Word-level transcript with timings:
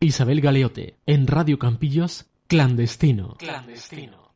Isabel 0.00 0.42
Galeote, 0.42 0.98
en 1.06 1.26
Radio 1.26 1.58
Campillos, 1.58 2.26
Clandestino. 2.48 3.36
Clandestino. 3.38 4.32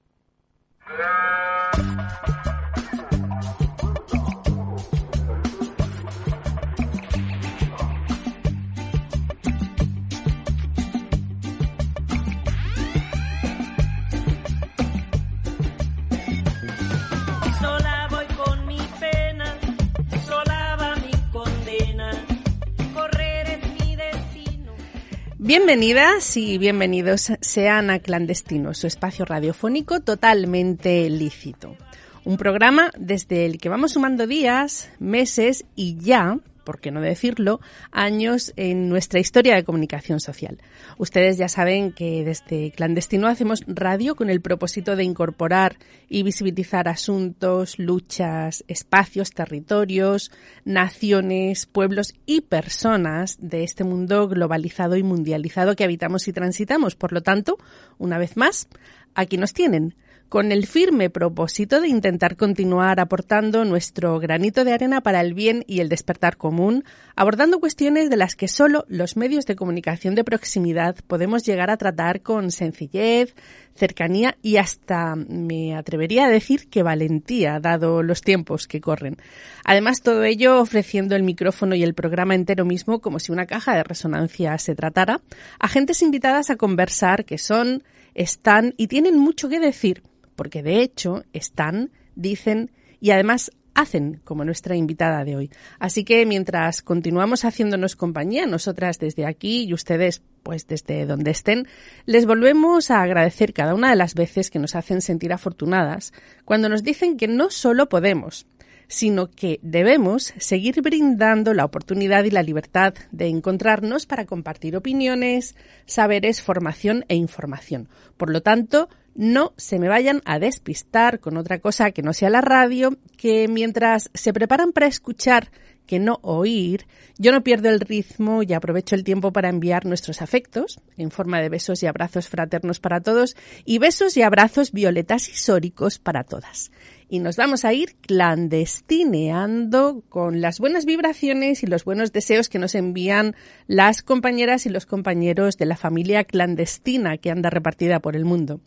Bienvenidas 25.51 26.37
y 26.37 26.59
bienvenidos 26.59 27.33
sean 27.41 27.91
a 27.91 27.99
Clandestino, 27.99 28.73
su 28.73 28.87
espacio 28.87 29.25
radiofónico 29.25 29.99
totalmente 29.99 31.11
lícito. 31.11 31.77
Un 32.25 32.37
programa 32.37 32.93
desde 32.97 33.47
el 33.47 33.59
que 33.59 33.69
vamos 33.69 33.95
sumando 33.95 34.29
días, 34.29 34.93
meses 35.01 35.65
y 35.75 35.97
ya, 35.97 36.39
por 36.71 36.79
qué 36.79 36.93
no 36.93 37.01
decirlo, 37.01 37.61
años 37.91 38.53
en 38.55 38.89
nuestra 38.89 39.19
historia 39.19 39.57
de 39.57 39.65
comunicación 39.65 40.21
social. 40.21 40.59
Ustedes 40.99 41.37
ya 41.37 41.49
saben 41.49 41.91
que 41.91 42.23
desde 42.23 42.71
Clandestino 42.71 43.27
hacemos 43.27 43.65
radio 43.67 44.15
con 44.15 44.31
el 44.31 44.41
propósito 44.41 44.95
de 44.95 45.03
incorporar 45.03 45.79
y 46.09 46.23
visibilizar 46.23 46.87
asuntos, 46.87 47.77
luchas, 47.81 48.63
espacios, 48.69 49.33
territorios, 49.33 50.31
naciones, 50.65 51.67
pueblos 51.67 52.15
y 52.25 52.43
personas 52.43 53.37
de 53.41 53.65
este 53.65 53.83
mundo 53.83 54.29
globalizado 54.29 54.95
y 54.95 55.03
mundializado 55.03 55.75
que 55.75 55.83
habitamos 55.83 56.29
y 56.29 56.33
transitamos. 56.33 56.95
Por 56.95 57.13
lo 57.13 57.21
tanto, 57.21 57.59
una 57.99 58.17
vez 58.17 58.37
más, 58.37 58.69
aquí 59.17 59.39
nos 59.39 59.55
tienen 59.55 59.97
con 60.31 60.53
el 60.53 60.69
firme 60.69 61.11
propósito 61.11 61.81
de 61.81 61.89
intentar 61.89 62.37
continuar 62.37 63.01
aportando 63.01 63.65
nuestro 63.65 64.21
granito 64.21 64.65
de 64.65 64.73
arena 64.73 65.01
para 65.01 65.21
el 65.21 65.35
bien 65.35 65.65
y 65.67 65.81
el 65.81 65.89
despertar 65.89 66.37
común, 66.37 66.85
abordando 67.17 67.59
cuestiones 67.59 68.09
de 68.11 68.17
las 68.17 68.37
que 68.37 68.47
solo 68.47 68.85
los 68.89 69.17
medios 69.17 69.45
de 69.45 69.57
comunicación 69.57 70.15
de 70.15 70.23
proximidad 70.23 70.95
podemos 71.09 71.43
llegar 71.43 71.69
a 71.69 71.77
tratar 71.77 72.23
con 72.23 72.53
sencillez, 72.53 73.35
cercanía 73.75 74.37
y 74.41 74.59
hasta 74.59 75.17
me 75.17 75.75
atrevería 75.75 76.27
a 76.27 76.31
decir 76.31 76.69
que 76.71 76.85
valentía, 76.85 77.59
dado 77.59 78.05
los 78.05 78.21
tiempos 78.21 78.69
que 78.69 78.81
corren. 78.81 79.17
Además, 79.65 80.01
todo 80.01 80.23
ello 80.23 80.61
ofreciendo 80.61 81.17
el 81.17 81.25
micrófono 81.25 81.75
y 81.75 81.83
el 81.83 81.95
programa 81.95 82.37
entero 82.37 82.65
mismo 82.65 83.01
como 83.01 83.19
si 83.19 83.33
una 83.33 83.47
caja 83.47 83.75
de 83.75 83.83
resonancia 83.83 84.57
se 84.59 84.77
tratara, 84.77 85.23
a 85.59 85.67
gentes 85.67 86.03
invitadas 86.03 86.51
a 86.51 86.57
conversar 86.57 87.25
que 87.25 87.37
son, 87.37 87.83
están 88.15 88.75
y 88.77 88.87
tienen 88.87 89.19
mucho 89.19 89.49
que 89.49 89.59
decir 89.59 90.05
porque 90.41 90.63
de 90.63 90.81
hecho 90.81 91.23
están, 91.35 91.91
dicen 92.15 92.71
y 92.99 93.11
además 93.11 93.51
hacen 93.75 94.23
como 94.25 94.43
nuestra 94.43 94.75
invitada 94.75 95.23
de 95.23 95.37
hoy. 95.37 95.51
Así 95.79 96.03
que 96.03 96.25
mientras 96.25 96.81
continuamos 96.81 97.45
haciéndonos 97.45 97.95
compañía, 97.95 98.47
nosotras 98.47 98.99
desde 98.99 99.27
aquí 99.27 99.65
y 99.65 99.75
ustedes 99.75 100.23
pues 100.43 100.67
desde 100.67 101.05
donde 101.05 101.33
estén, 101.33 101.69
les 102.07 102.25
volvemos 102.25 102.91
a 102.91 103.03
agradecer 103.03 103.53
cada 103.53 103.75
una 103.75 103.91
de 103.91 103.97
las 103.97 104.15
veces 104.15 104.51
que 104.51 104.59
nos 104.59 104.75
hacen 104.77 105.03
sentir 105.03 105.35
afortunadas 105.35 106.15
cuando 106.47 106.71
nos 106.71 106.83
dicen 106.83 107.19
que 107.19 107.29
no 107.29 107.51
solo 107.51 107.91
podemos, 107.91 108.47
sino 108.89 109.31
que 109.31 109.61
debemos 109.63 110.33
seguir 110.39 110.81
brindando 110.81 111.53
la 111.53 111.67
oportunidad 111.67 112.25
y 112.25 112.31
la 112.31 112.43
libertad 112.43 112.95
de 113.13 113.29
encontrarnos 113.29 114.07
para 114.07 114.25
compartir 114.25 114.75
opiniones, 114.75 115.55
saberes, 115.85 116.41
formación 116.41 117.05
e 117.09 117.15
información. 117.15 117.91
Por 118.17 118.31
lo 118.31 118.41
tanto, 118.41 118.89
no 119.21 119.53
se 119.59 119.79
me 119.79 119.89
vayan 119.89 120.23
a 120.25 120.39
despistar 120.39 121.21
con 121.21 121.37
otra 121.37 121.59
cosa 121.59 121.91
que 121.91 122.01
no 122.01 122.15
sea 122.15 122.31
la 122.31 122.41
radio, 122.41 122.97
que 123.19 123.49
mientras 123.49 124.11
se 124.15 124.33
preparan 124.33 124.73
para 124.73 124.87
escuchar 124.87 125.51
que 125.87 125.99
no 125.99 126.21
oír, 126.23 126.87
yo 127.19 127.31
no 127.31 127.43
pierdo 127.43 127.69
el 127.69 127.81
ritmo 127.81 128.43
y 128.43 128.55
aprovecho 128.55 128.95
el 128.95 129.05
tiempo 129.05 129.31
para 129.31 129.51
enviar 129.51 129.85
nuestros 129.85 130.23
afectos 130.23 130.81
en 130.97 131.11
forma 131.11 131.39
de 131.43 131.51
besos 131.51 131.83
y 131.83 131.87
abrazos 131.87 132.29
fraternos 132.29 132.81
para 132.81 133.03
todos 133.03 133.37
y 133.67 133.77
besos 133.77 134.17
y 134.17 134.23
abrazos 134.23 134.73
violetas 134.73 135.29
y 135.29 135.35
sóricos 135.35 135.99
para 135.99 136.25
todas. 136.25 136.73
Y 137.11 137.19
nos 137.19 137.37
vamos 137.37 137.67
a 137.67 137.75
ir 137.75 137.97
clandestineando 138.01 140.03
con 140.09 140.41
las 140.41 140.61
buenas 140.61 140.87
vibraciones 140.87 141.63
y 141.63 141.67
los 141.67 141.85
buenos 141.85 142.13
deseos 142.13 142.49
que 142.49 142.59
nos 142.59 142.75
envían 142.75 143.37
las 143.67 144.03
compañeras 144.03 144.65
y 144.65 144.71
los 144.71 144.87
compañeros 144.87 145.59
de 145.59 145.67
la 145.67 145.77
familia 145.77 146.25
clandestina 146.25 147.19
que 147.19 147.31
anda 147.31 147.51
repartida 147.51 148.01
por 148.01 148.17
el 148.17 148.25
mundo. 148.25 148.63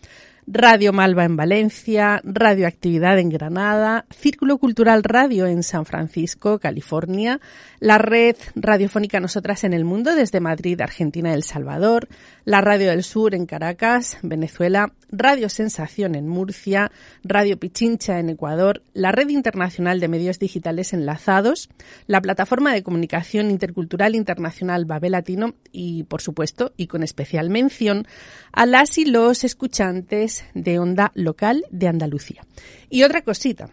Radio 0.47 0.91
Malva 0.93 1.23
en 1.23 1.37
Valencia, 1.37 2.21
Radioactividad 2.23 3.17
en 3.17 3.29
Granada, 3.29 4.05
Círculo 4.09 4.57
Cultural 4.57 5.03
Radio 5.03 5.45
en 5.45 5.63
San 5.63 5.85
Francisco, 5.85 6.59
California, 6.59 7.39
la 7.79 7.97
red 7.97 8.35
radiofónica 8.55 9.19
Nosotras 9.19 9.63
en 9.63 9.73
el 9.73 9.85
Mundo 9.85 10.15
desde 10.15 10.39
Madrid, 10.39 10.81
Argentina 10.81 11.33
El 11.33 11.43
Salvador, 11.43 12.07
la 12.45 12.61
Radio 12.61 12.89
del 12.89 13.03
Sur 13.03 13.35
en 13.35 13.45
Caracas, 13.45 14.17
Venezuela, 14.21 14.91
Radio 15.15 15.47
Sensación 15.47 16.15
en 16.15 16.27
Murcia, 16.27 16.91
Radio 17.23 17.57
Pichincha 17.57 18.19
en 18.19 18.29
Ecuador, 18.29 18.81
la 18.93 19.11
Red 19.11 19.29
Internacional 19.29 19.99
de 19.99 20.07
Medios 20.07 20.39
Digitales 20.39 20.91
Enlazados, 20.91 21.69
la 22.07 22.19
Plataforma 22.19 22.73
de 22.73 22.81
Comunicación 22.81 23.51
Intercultural 23.51 24.15
Internacional 24.15 24.85
Babel 24.85 25.11
Latino 25.11 25.53
y, 25.71 26.03
por 26.05 26.21
supuesto, 26.21 26.73
y 26.77 26.87
con 26.87 27.03
especial 27.03 27.51
mención, 27.51 28.07
a 28.51 28.65
las 28.65 28.97
y 28.97 29.05
los 29.05 29.43
escuchantes 29.43 30.45
de 30.55 30.79
onda 30.79 31.11
local 31.13 31.63
de 31.69 31.87
Andalucía. 31.87 32.41
Y 32.89 33.03
otra 33.03 33.21
cosita, 33.21 33.69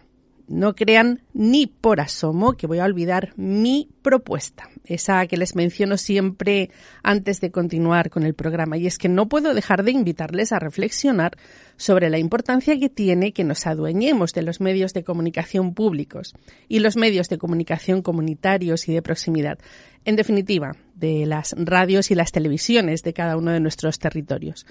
no 0.51 0.75
crean 0.75 1.21
ni 1.33 1.65
por 1.67 2.01
asomo 2.01 2.53
que 2.53 2.67
voy 2.67 2.79
a 2.79 2.85
olvidar 2.85 3.33
mi 3.37 3.89
propuesta, 4.01 4.69
esa 4.85 5.25
que 5.27 5.37
les 5.37 5.55
menciono 5.55 5.97
siempre 5.97 6.69
antes 7.03 7.41
de 7.41 7.51
continuar 7.51 8.09
con 8.09 8.23
el 8.23 8.33
programa, 8.33 8.77
y 8.77 8.87
es 8.87 8.97
que 8.97 9.09
no 9.09 9.29
puedo 9.29 9.53
dejar 9.53 9.83
de 9.83 9.91
invitarles 9.91 10.51
a 10.51 10.59
reflexionar 10.59 11.37
sobre 11.77 12.09
la 12.09 12.19
importancia 12.19 12.77
que 12.77 12.89
tiene 12.89 13.31
que 13.31 13.43
nos 13.43 13.65
adueñemos 13.65 14.33
de 14.33 14.43
los 14.43 14.61
medios 14.61 14.93
de 14.93 15.03
comunicación 15.03 15.73
públicos 15.73 16.33
y 16.67 16.79
los 16.79 16.97
medios 16.97 17.29
de 17.29 17.37
comunicación 17.37 18.01
comunitarios 18.01 18.87
y 18.87 18.93
de 18.93 19.01
proximidad, 19.01 19.57
en 20.05 20.15
definitiva, 20.15 20.75
de 20.95 21.25
las 21.25 21.55
radios 21.57 22.11
y 22.11 22.15
las 22.15 22.31
televisiones 22.31 23.03
de 23.03 23.13
cada 23.13 23.37
uno 23.37 23.51
de 23.51 23.59
nuestros 23.59 23.99
territorios. 23.99 24.65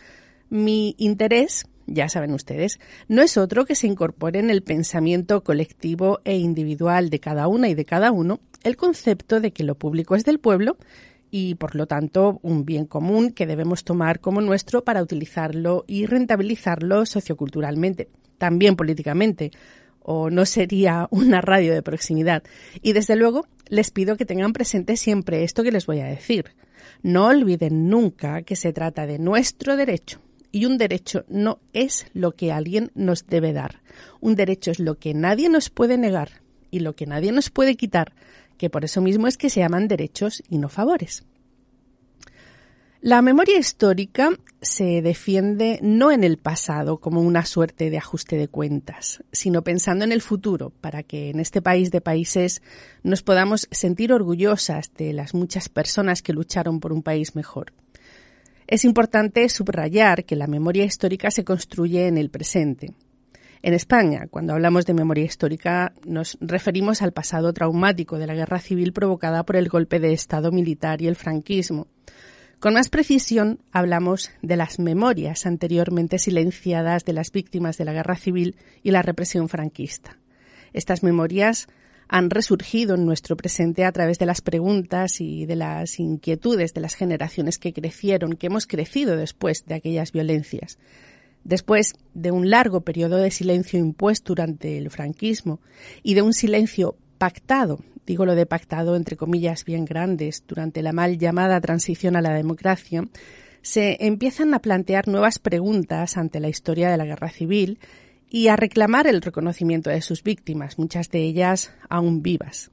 Mi 0.50 0.94
interés 0.98 1.66
ya 1.86 2.08
saben 2.08 2.32
ustedes, 2.32 2.78
no 3.08 3.20
es 3.22 3.36
otro 3.36 3.64
que 3.64 3.74
se 3.74 3.86
incorpore 3.86 4.38
en 4.38 4.50
el 4.50 4.62
pensamiento 4.62 5.42
colectivo 5.42 6.20
e 6.24 6.36
individual 6.36 7.10
de 7.10 7.18
cada 7.18 7.48
una 7.48 7.68
y 7.68 7.74
de 7.74 7.84
cada 7.84 8.12
uno 8.12 8.40
el 8.62 8.76
concepto 8.76 9.40
de 9.40 9.52
que 9.52 9.64
lo 9.64 9.74
público 9.74 10.14
es 10.14 10.24
del 10.24 10.38
pueblo 10.38 10.76
y, 11.30 11.54
por 11.56 11.74
lo 11.74 11.86
tanto, 11.86 12.38
un 12.42 12.64
bien 12.64 12.86
común 12.86 13.30
que 13.30 13.46
debemos 13.46 13.84
tomar 13.84 14.20
como 14.20 14.40
nuestro 14.40 14.84
para 14.84 15.02
utilizarlo 15.02 15.84
y 15.86 16.06
rentabilizarlo 16.06 17.06
socioculturalmente, 17.06 18.08
también 18.38 18.74
políticamente, 18.74 19.52
o 20.00 20.30
no 20.30 20.44
sería 20.44 21.06
una 21.10 21.40
radio 21.40 21.72
de 21.72 21.82
proximidad. 21.82 22.42
Y, 22.82 22.92
desde 22.92 23.14
luego, 23.14 23.46
les 23.68 23.92
pido 23.92 24.16
que 24.16 24.26
tengan 24.26 24.52
presente 24.52 24.96
siempre 24.96 25.44
esto 25.44 25.62
que 25.62 25.70
les 25.70 25.86
voy 25.86 26.00
a 26.00 26.06
decir. 26.06 26.46
No 27.02 27.26
olviden 27.26 27.88
nunca 27.88 28.42
que 28.42 28.56
se 28.56 28.72
trata 28.72 29.06
de 29.06 29.20
nuestro 29.20 29.76
derecho, 29.76 30.20
y 30.52 30.66
un 30.66 30.78
derecho 30.78 31.24
no 31.28 31.58
es 31.72 32.06
lo 32.12 32.32
que 32.32 32.52
alguien 32.52 32.90
nos 32.94 33.26
debe 33.26 33.52
dar. 33.52 33.82
Un 34.20 34.34
derecho 34.34 34.70
es 34.70 34.78
lo 34.78 34.98
que 34.98 35.14
nadie 35.14 35.48
nos 35.48 35.70
puede 35.70 35.96
negar 35.96 36.42
y 36.70 36.80
lo 36.80 36.94
que 36.94 37.06
nadie 37.06 37.32
nos 37.32 37.50
puede 37.50 37.76
quitar, 37.76 38.12
que 38.56 38.70
por 38.70 38.84
eso 38.84 39.00
mismo 39.00 39.26
es 39.26 39.36
que 39.36 39.50
se 39.50 39.60
llaman 39.60 39.88
derechos 39.88 40.42
y 40.48 40.58
no 40.58 40.68
favores. 40.68 41.24
La 43.02 43.22
memoria 43.22 43.58
histórica 43.58 44.28
se 44.60 45.00
defiende 45.00 45.78
no 45.80 46.10
en 46.10 46.22
el 46.22 46.36
pasado 46.36 46.98
como 46.98 47.22
una 47.22 47.46
suerte 47.46 47.88
de 47.88 47.96
ajuste 47.96 48.36
de 48.36 48.46
cuentas, 48.46 49.24
sino 49.32 49.64
pensando 49.64 50.04
en 50.04 50.12
el 50.12 50.20
futuro, 50.20 50.70
para 50.82 51.02
que 51.02 51.30
en 51.30 51.40
este 51.40 51.62
país 51.62 51.90
de 51.90 52.02
países 52.02 52.60
nos 53.02 53.22
podamos 53.22 53.68
sentir 53.70 54.12
orgullosas 54.12 54.92
de 54.98 55.14
las 55.14 55.32
muchas 55.32 55.70
personas 55.70 56.20
que 56.20 56.34
lucharon 56.34 56.78
por 56.78 56.92
un 56.92 57.02
país 57.02 57.34
mejor. 57.34 57.72
Es 58.70 58.84
importante 58.84 59.48
subrayar 59.48 60.24
que 60.24 60.36
la 60.36 60.46
memoria 60.46 60.84
histórica 60.84 61.32
se 61.32 61.42
construye 61.42 62.06
en 62.06 62.16
el 62.16 62.30
presente. 62.30 62.94
En 63.62 63.74
España, 63.74 64.28
cuando 64.30 64.52
hablamos 64.52 64.86
de 64.86 64.94
memoria 64.94 65.24
histórica, 65.24 65.92
nos 66.06 66.38
referimos 66.40 67.02
al 67.02 67.12
pasado 67.12 67.52
traumático 67.52 68.16
de 68.16 68.28
la 68.28 68.34
guerra 68.34 68.60
civil 68.60 68.92
provocada 68.92 69.42
por 69.42 69.56
el 69.56 69.68
golpe 69.68 69.98
de 69.98 70.12
Estado 70.12 70.52
militar 70.52 71.02
y 71.02 71.08
el 71.08 71.16
franquismo. 71.16 71.88
Con 72.60 72.74
más 72.74 72.90
precisión, 72.90 73.58
hablamos 73.72 74.30
de 74.40 74.54
las 74.54 74.78
memorias 74.78 75.46
anteriormente 75.46 76.20
silenciadas 76.20 77.04
de 77.04 77.12
las 77.12 77.32
víctimas 77.32 77.76
de 77.76 77.86
la 77.86 77.92
guerra 77.92 78.14
civil 78.14 78.54
y 78.84 78.92
la 78.92 79.02
represión 79.02 79.48
franquista. 79.48 80.16
Estas 80.72 81.02
memorias 81.02 81.66
han 82.12 82.28
resurgido 82.28 82.96
en 82.96 83.06
nuestro 83.06 83.36
presente 83.36 83.84
a 83.84 83.92
través 83.92 84.18
de 84.18 84.26
las 84.26 84.40
preguntas 84.40 85.20
y 85.20 85.46
de 85.46 85.54
las 85.54 86.00
inquietudes 86.00 86.74
de 86.74 86.80
las 86.80 86.94
generaciones 86.94 87.56
que 87.56 87.72
crecieron, 87.72 88.34
que 88.34 88.48
hemos 88.48 88.66
crecido 88.66 89.16
después 89.16 89.64
de 89.66 89.76
aquellas 89.76 90.10
violencias. 90.10 90.76
Después 91.44 91.94
de 92.12 92.32
un 92.32 92.50
largo 92.50 92.80
periodo 92.80 93.16
de 93.16 93.30
silencio 93.30 93.78
impuesto 93.78 94.34
durante 94.34 94.76
el 94.76 94.90
franquismo 94.90 95.60
y 96.02 96.14
de 96.14 96.22
un 96.22 96.32
silencio 96.32 96.96
pactado, 97.16 97.78
digo 98.04 98.26
lo 98.26 98.34
de 98.34 98.44
pactado 98.44 98.96
entre 98.96 99.16
comillas 99.16 99.64
bien 99.64 99.84
grandes, 99.84 100.42
durante 100.48 100.82
la 100.82 100.92
mal 100.92 101.16
llamada 101.16 101.60
transición 101.60 102.16
a 102.16 102.22
la 102.22 102.34
democracia, 102.34 103.04
se 103.62 104.04
empiezan 104.04 104.52
a 104.52 104.58
plantear 104.58 105.06
nuevas 105.06 105.38
preguntas 105.38 106.16
ante 106.16 106.40
la 106.40 106.48
historia 106.48 106.90
de 106.90 106.96
la 106.96 107.04
guerra 107.04 107.30
civil 107.30 107.78
y 108.30 108.48
a 108.48 108.56
reclamar 108.56 109.08
el 109.08 109.20
reconocimiento 109.20 109.90
de 109.90 110.00
sus 110.00 110.22
víctimas, 110.22 110.78
muchas 110.78 111.10
de 111.10 111.22
ellas 111.24 111.72
aún 111.88 112.22
vivas. 112.22 112.70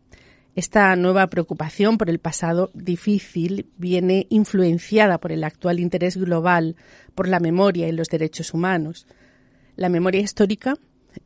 Esta 0.56 0.96
nueva 0.96 1.28
preocupación 1.28 1.98
por 1.98 2.10
el 2.10 2.20
pasado 2.20 2.72
difícil 2.74 3.70
viene 3.78 4.28
influenciada 4.30 5.20
por 5.20 5.32
el 5.32 5.44
actual 5.44 5.80
interés 5.80 6.16
global 6.18 6.76
por 7.16 7.28
la 7.28 7.40
memoria 7.40 7.88
y 7.88 7.92
los 7.92 8.08
derechos 8.08 8.54
humanos. 8.54 9.08
La 9.76 9.90
memoria 9.90 10.22
histórica 10.22 10.76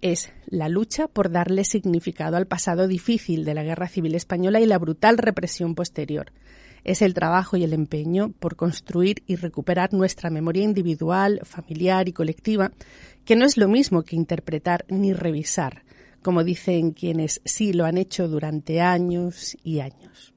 es 0.01 0.31
la 0.48 0.69
lucha 0.69 1.07
por 1.07 1.31
darle 1.31 1.63
significado 1.66 2.38
al 2.38 2.48
pasado 2.48 2.88
difícil 2.88 3.45
de 3.45 3.54
la 3.54 3.63
Guerra 3.63 3.88
Civil 3.88 4.16
Española 4.16 4.60
y 4.60 4.66
la 4.66 4.77
brutal 4.77 5.18
represión 5.18 5.75
posterior. 5.75 6.31
Es 6.83 7.01
el 7.01 7.13
trabajo 7.13 7.57
y 7.57 7.63
el 7.63 7.74
empeño 7.74 8.31
por 8.39 8.56
construir 8.56 9.24
y 9.28 9.36
recuperar 9.36 9.94
nuestra 9.94 10.30
memoria 10.30 10.63
individual, 10.63 11.42
familiar 11.44 12.07
y 12.07 12.13
colectiva, 12.13 12.72
que 13.25 13.36
no 13.36 13.45
es 13.45 13.57
lo 13.57 13.68
mismo 13.68 14.04
que 14.04 14.16
interpretar 14.16 14.86
ni 14.89 15.13
revisar, 15.13 15.83
como 16.22 16.44
dicen 16.44 16.92
quienes 16.92 17.42
sí 17.45 17.74
lo 17.74 17.86
han 17.86 17.98
hecho 17.98 18.28
durante 18.28 18.81
años 18.81 19.57
y 19.63 19.80
años. 19.80 20.31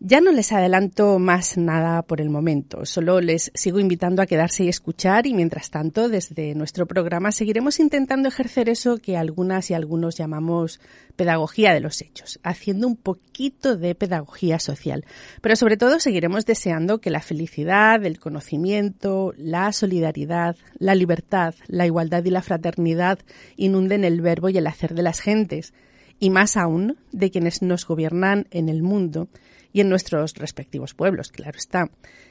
Ya 0.00 0.20
no 0.20 0.30
les 0.30 0.52
adelanto 0.52 1.18
más 1.18 1.56
nada 1.56 2.02
por 2.02 2.20
el 2.20 2.30
momento, 2.30 2.86
solo 2.86 3.20
les 3.20 3.50
sigo 3.54 3.80
invitando 3.80 4.22
a 4.22 4.26
quedarse 4.26 4.62
y 4.62 4.68
escuchar 4.68 5.26
y 5.26 5.34
mientras 5.34 5.70
tanto 5.70 6.08
desde 6.08 6.54
nuestro 6.54 6.86
programa 6.86 7.32
seguiremos 7.32 7.80
intentando 7.80 8.28
ejercer 8.28 8.68
eso 8.68 8.98
que 8.98 9.16
algunas 9.16 9.72
y 9.72 9.74
algunos 9.74 10.16
llamamos 10.16 10.80
pedagogía 11.16 11.74
de 11.74 11.80
los 11.80 12.00
hechos, 12.00 12.38
haciendo 12.44 12.86
un 12.86 12.94
poquito 12.94 13.76
de 13.76 13.96
pedagogía 13.96 14.60
social. 14.60 15.04
Pero 15.40 15.56
sobre 15.56 15.76
todo 15.76 15.98
seguiremos 15.98 16.46
deseando 16.46 17.00
que 17.00 17.10
la 17.10 17.20
felicidad, 17.20 18.04
el 18.06 18.20
conocimiento, 18.20 19.34
la 19.36 19.72
solidaridad, 19.72 20.54
la 20.78 20.94
libertad, 20.94 21.56
la 21.66 21.86
igualdad 21.86 22.24
y 22.24 22.30
la 22.30 22.42
fraternidad 22.42 23.18
inunden 23.56 24.04
el 24.04 24.20
verbo 24.20 24.48
y 24.48 24.58
el 24.58 24.68
hacer 24.68 24.94
de 24.94 25.02
las 25.02 25.18
gentes, 25.18 25.74
y 26.20 26.30
más 26.30 26.56
aún 26.56 26.98
de 27.10 27.32
quienes 27.32 27.62
nos 27.62 27.84
gobiernan 27.84 28.46
en 28.52 28.68
el 28.68 28.84
mundo 28.84 29.28
y 29.72 29.80
en 29.80 29.88
nuestros 29.88 30.34
respectivos 30.34 30.94
pueblos, 30.94 31.30
claro 31.30 31.58
está. 31.58 31.90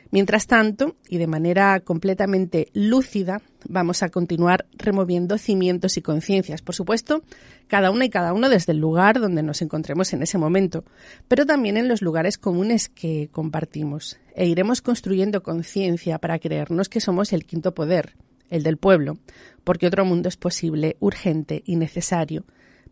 Mientras 0.10 0.48
tanto, 0.48 0.96
y 1.10 1.18
de 1.18 1.28
manera 1.28 1.80
completamente 1.82 2.70
lúcida, 2.74 3.42
vamos 3.68 4.04
a 4.04 4.10
continuar 4.10 4.66
removiendo 4.78 5.38
cimientos 5.38 5.98
y 5.98 6.02
conciencias, 6.02 6.62
por 6.62 6.76
supuesto, 6.76 7.24
cada 7.68 7.92
una 7.92 8.06
y 8.06 8.10
cada 8.10 8.32
uno 8.32 8.48
desde 8.50 8.72
el 8.72 8.80
lugar 8.80 9.20
donde 9.20 9.44
nos 9.44 9.62
encontremos 9.62 10.14
en 10.14 10.24
ese 10.24 10.38
momento, 10.38 10.86
pero 11.28 11.46
también 11.46 11.76
en 11.76 11.90
los 11.90 12.02
lugares 12.02 12.38
comunes 12.38 12.88
que 12.88 13.28
compartimos. 13.32 14.18
E 14.34 14.48
iremos 14.48 14.82
construyendo 14.82 15.44
conciencia 15.44 16.20
para 16.20 16.40
creernos 16.40 16.88
que 16.88 17.02
somos 17.02 17.34
el 17.34 17.46
quinto 17.46 17.74
poder, 17.74 18.16
el 18.50 18.64
del 18.64 18.78
pueblo, 18.78 19.18
porque 19.66 19.88
otro 19.88 20.06
mundo 20.06 20.30
es 20.30 20.38
posible, 20.38 20.96
urgente 21.00 21.64
y 21.66 21.76
necesario. 21.76 22.46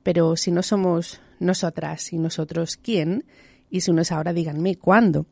Pero 0.04 0.36
si 0.36 0.52
no 0.52 0.62
somos 0.64 1.22
nosotras 1.40 2.12
y 2.12 2.18
nosotros, 2.18 2.76
¿quién? 2.76 3.24
Y 3.76 3.82
si 3.82 3.92
no 3.92 4.04
es 4.04 4.14
ahora, 4.14 4.32
díganme, 4.32 4.78
¿cuándo? 4.78 5.26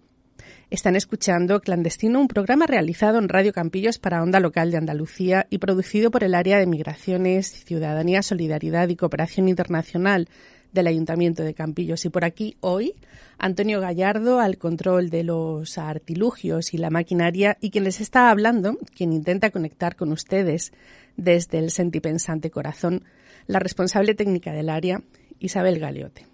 Están 0.69 0.97
escuchando 0.97 1.61
Clandestino, 1.61 2.19
un 2.19 2.27
programa 2.27 2.67
realizado 2.67 3.17
en 3.17 3.29
Radio 3.29 3.53
Campillos 3.53 3.99
para 3.99 4.21
Onda 4.21 4.41
Local 4.41 4.69
de 4.69 4.75
Andalucía 4.75 5.47
y 5.49 5.59
producido 5.59 6.11
por 6.11 6.25
el 6.25 6.35
Área 6.35 6.59
de 6.59 6.65
Migraciones, 6.65 7.63
Ciudadanía, 7.63 8.21
Solidaridad 8.21 8.89
y 8.89 8.97
Cooperación 8.97 9.47
Internacional 9.47 10.27
del 10.73 10.87
Ayuntamiento 10.87 11.41
de 11.41 11.53
Campillos. 11.53 12.03
Y 12.03 12.09
por 12.09 12.25
aquí 12.25 12.57
hoy, 12.59 12.95
Antonio 13.37 13.79
Gallardo 13.79 14.41
al 14.41 14.57
control 14.57 15.09
de 15.09 15.23
los 15.23 15.77
artilugios 15.77 16.73
y 16.73 16.77
la 16.77 16.89
maquinaria 16.89 17.57
y 17.61 17.69
quien 17.69 17.85
les 17.85 18.01
está 18.01 18.29
hablando, 18.29 18.77
quien 18.93 19.13
intenta 19.13 19.51
conectar 19.51 19.95
con 19.95 20.11
ustedes 20.11 20.73
desde 21.15 21.59
el 21.59 21.71
sentipensante 21.71 22.51
corazón, 22.51 23.05
la 23.47 23.59
responsable 23.59 24.15
técnica 24.15 24.51
del 24.51 24.67
área, 24.67 25.01
Isabel 25.39 25.79
Galeote. 25.79 26.32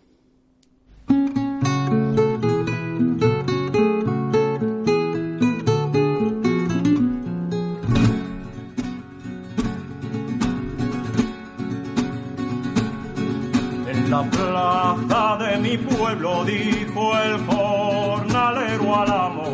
La 14.10 14.24
plaza 14.24 15.38
de 15.38 15.58
mi 15.58 15.78
pueblo, 15.78 16.44
dijo 16.44 17.16
el 17.20 17.38
jornalero 17.46 18.96
al 18.96 19.12
amo. 19.12 19.46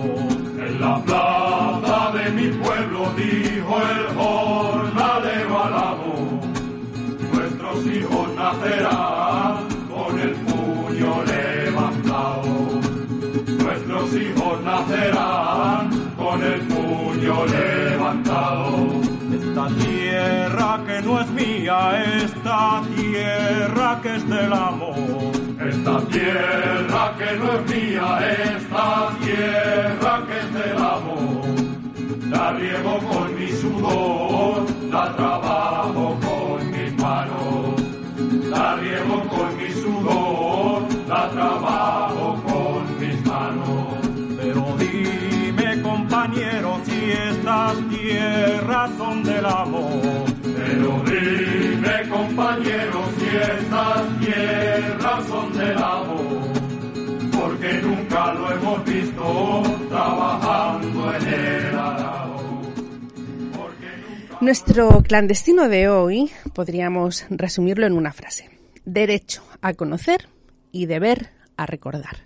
En 0.57 0.80
la 0.80 0.98
plaza 1.04 2.12
de 2.13 2.31
mi 2.31 2.48
pueblo, 2.63 3.12
dijo 3.18 3.81
el 3.81 4.16
jornalero 4.16 5.63
al 5.63 5.74
amo. 5.74 6.42
Nuestros 7.34 7.86
hijos 7.86 8.30
nacerán 8.36 9.68
con 9.94 10.19
el 10.19 10.31
puño 10.48 11.24
levantado. 11.25 12.44
Nuestros 13.62 14.13
hijos 14.13 14.62
nacerán 14.63 15.90
con 16.18 16.42
el 16.42 16.62
puño 16.62 17.46
levantado 17.46 18.95
esta 19.56 19.69
tierra 19.69 20.84
que 20.86 21.02
no 21.02 21.22
es 21.22 21.30
mía, 21.31 21.80
esta 22.25 22.81
tierra 22.94 24.00
que 24.04 24.16
es 24.18 24.30
del 24.30 24.52
amor. 24.52 25.31
Esta 25.62 26.02
tierra 26.07 27.13
que 27.18 27.38
no 27.38 27.54
es 27.54 27.63
mía, 27.72 28.07
esta 28.54 29.18
tierra 29.24 30.24
que 30.28 30.38
es 30.40 30.54
del 30.54 30.78
amor. 30.78 31.46
La 32.30 32.52
riego 32.52 33.00
con 33.10 33.40
mi 33.40 33.48
sudor, 33.48 34.66
la 34.92 35.16
trabajo 35.16 36.18
con 36.19 36.72
mis 36.72 36.94
manos. 37.01 37.81
La 38.50 38.75
riego 38.75 39.24
con 39.30 39.56
mi 39.56 39.72
sudor, 39.72 40.25
son 48.98 49.24
del 49.24 49.46
amor. 49.46 50.25
Pero 50.42 51.04
dime 51.06 52.10
compañero 52.10 53.10
si 53.18 53.25
estas 53.36 54.20
tierras 54.20 55.27
son 55.27 55.54
del 55.58 55.77
amor. 55.77 56.48
Porque 57.32 57.82
nunca 57.82 58.34
lo 58.34 58.51
hemos 58.51 58.86
visto 58.86 59.63
trabajando 59.89 61.15
en 61.15 61.27
el 61.27 61.75
arado. 61.75 62.36
Nuestro 64.42 65.01
clandestino 65.01 65.70
de 65.70 65.89
hoy 65.89 66.32
podríamos 66.54 67.25
resumirlo 67.30 67.88
en 67.88 67.94
una 67.94 68.12
frase. 68.13 68.50
Derecho 68.86 69.44
a 69.62 69.74
conocer 69.74 70.27
y 70.72 70.86
deber 70.86 71.32
a 71.58 71.65
recordar. 71.65 72.18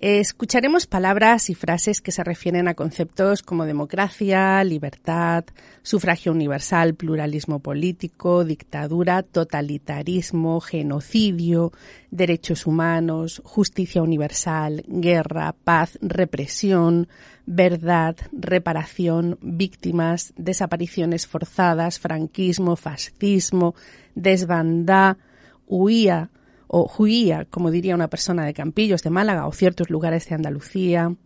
Escucharemos 0.00 0.86
palabras 0.86 1.50
y 1.50 1.56
frases 1.56 2.00
que 2.00 2.12
se 2.12 2.22
refieren 2.22 2.68
a 2.68 2.74
conceptos 2.74 3.42
como 3.42 3.66
democracia, 3.66 4.62
libertad, 4.62 5.44
sufragio 5.82 6.30
universal, 6.30 6.94
pluralismo 6.94 7.58
político, 7.58 8.44
dictadura, 8.44 9.24
totalitarismo, 9.24 10.60
genocidio, 10.60 11.72
derechos 12.12 12.64
humanos, 12.64 13.42
justicia 13.44 14.00
universal, 14.00 14.84
guerra, 14.86 15.52
paz, 15.64 15.98
represión, 16.00 17.08
verdad, 17.44 18.14
reparación, 18.30 19.36
víctimas, 19.42 20.32
desapariciones 20.36 21.26
forzadas, 21.26 21.98
franquismo, 21.98 22.76
fascismo, 22.76 23.74
desbandá, 24.14 25.18
huía, 25.66 26.30
o 26.68 26.86
juía, 26.86 27.46
como 27.50 27.70
diría 27.70 27.94
una 27.94 28.08
persona 28.08 28.44
de 28.44 28.54
Campillos, 28.54 29.02
de 29.02 29.10
Málaga 29.10 29.46
o 29.46 29.52
ciertos 29.52 29.90
lugares 29.90 30.28
de 30.28 30.36
Andalucía. 30.36 31.16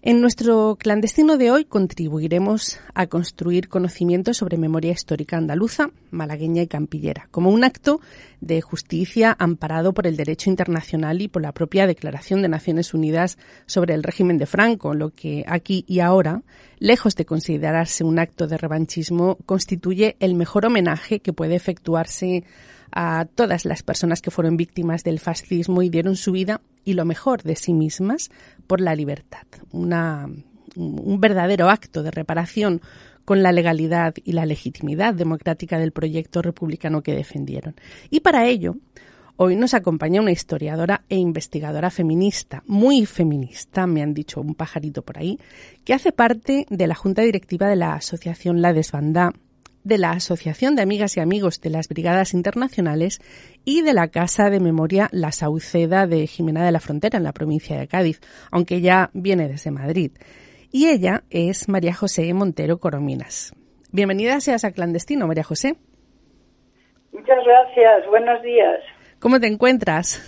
En 0.00 0.20
nuestro 0.20 0.76
clandestino 0.78 1.36
de 1.38 1.50
hoy 1.50 1.64
contribuiremos 1.64 2.78
a 2.94 3.08
construir 3.08 3.68
conocimientos 3.68 4.36
sobre 4.36 4.56
memoria 4.56 4.92
histórica 4.92 5.36
andaluza, 5.36 5.90
malagueña 6.12 6.62
y 6.62 6.68
campillera, 6.68 7.26
como 7.32 7.50
un 7.50 7.64
acto 7.64 8.00
de 8.40 8.60
justicia 8.60 9.34
amparado 9.40 9.92
por 9.94 10.06
el 10.06 10.16
derecho 10.16 10.50
internacional 10.50 11.20
y 11.20 11.26
por 11.26 11.42
la 11.42 11.50
propia 11.50 11.88
Declaración 11.88 12.42
de 12.42 12.48
Naciones 12.48 12.94
Unidas 12.94 13.38
sobre 13.66 13.94
el 13.94 14.04
régimen 14.04 14.38
de 14.38 14.46
Franco, 14.46 14.94
lo 14.94 15.10
que 15.10 15.44
aquí 15.48 15.84
y 15.88 15.98
ahora, 15.98 16.42
lejos 16.78 17.16
de 17.16 17.26
considerarse 17.26 18.04
un 18.04 18.20
acto 18.20 18.46
de 18.46 18.56
revanchismo, 18.56 19.36
constituye 19.46 20.16
el 20.20 20.36
mejor 20.36 20.66
homenaje 20.66 21.18
que 21.18 21.32
puede 21.32 21.56
efectuarse 21.56 22.44
a 22.92 23.26
todas 23.26 23.64
las 23.64 23.82
personas 23.82 24.22
que 24.22 24.30
fueron 24.30 24.56
víctimas 24.56 25.04
del 25.04 25.18
fascismo 25.18 25.82
y 25.82 25.88
dieron 25.88 26.16
su 26.16 26.32
vida 26.32 26.60
y 26.84 26.94
lo 26.94 27.04
mejor 27.04 27.42
de 27.42 27.56
sí 27.56 27.72
mismas 27.72 28.30
por 28.66 28.80
la 28.80 28.94
libertad. 28.94 29.46
Una, 29.72 30.28
un 30.76 31.20
verdadero 31.20 31.68
acto 31.68 32.02
de 32.02 32.10
reparación 32.10 32.80
con 33.24 33.42
la 33.42 33.52
legalidad 33.52 34.14
y 34.24 34.32
la 34.32 34.46
legitimidad 34.46 35.12
democrática 35.14 35.78
del 35.78 35.92
proyecto 35.92 36.40
republicano 36.40 37.02
que 37.02 37.14
defendieron. 37.14 37.74
Y 38.10 38.20
para 38.20 38.46
ello, 38.46 38.76
Hoy 39.40 39.54
nos 39.54 39.72
acompaña 39.72 40.20
una 40.20 40.32
historiadora 40.32 41.04
e 41.08 41.14
investigadora 41.14 41.90
feminista, 41.90 42.64
muy 42.66 43.06
feminista, 43.06 43.86
me 43.86 44.02
han 44.02 44.12
dicho 44.12 44.40
un 44.40 44.56
pajarito 44.56 45.02
por 45.02 45.16
ahí, 45.16 45.38
que 45.84 45.94
hace 45.94 46.10
parte 46.10 46.66
de 46.68 46.86
la 46.88 46.96
junta 46.96 47.22
directiva 47.22 47.68
de 47.68 47.76
la 47.76 47.94
Asociación 47.94 48.62
La 48.62 48.72
Desbandá, 48.72 49.32
de 49.88 49.96
la 49.96 50.10
Asociación 50.10 50.76
de 50.76 50.82
Amigas 50.82 51.16
y 51.16 51.20
Amigos 51.20 51.62
de 51.62 51.70
las 51.70 51.88
Brigadas 51.88 52.34
Internacionales 52.34 53.20
y 53.64 53.80
de 53.80 53.94
la 53.94 54.08
Casa 54.08 54.50
de 54.50 54.60
Memoria 54.60 55.08
La 55.12 55.32
Sauceda 55.32 56.06
de 56.06 56.26
Jimena 56.26 56.62
de 56.62 56.72
la 56.72 56.78
Frontera, 56.78 57.16
en 57.16 57.24
la 57.24 57.32
provincia 57.32 57.78
de 57.78 57.88
Cádiz, 57.88 58.20
aunque 58.52 58.82
ya 58.82 59.08
viene 59.14 59.48
desde 59.48 59.70
Madrid. 59.70 60.12
Y 60.70 60.88
ella 60.88 61.22
es 61.30 61.70
María 61.70 61.94
José 61.94 62.32
Montero 62.34 62.76
Corominas. 62.76 63.54
Bienvenida 63.90 64.38
seas 64.40 64.64
a 64.64 64.72
Clandestino, 64.72 65.26
María 65.26 65.42
José. 65.42 65.76
Muchas 67.10 67.38
gracias, 67.42 68.06
buenos 68.10 68.42
días. 68.42 68.80
¿Cómo 69.18 69.40
te 69.40 69.46
encuentras? 69.46 70.20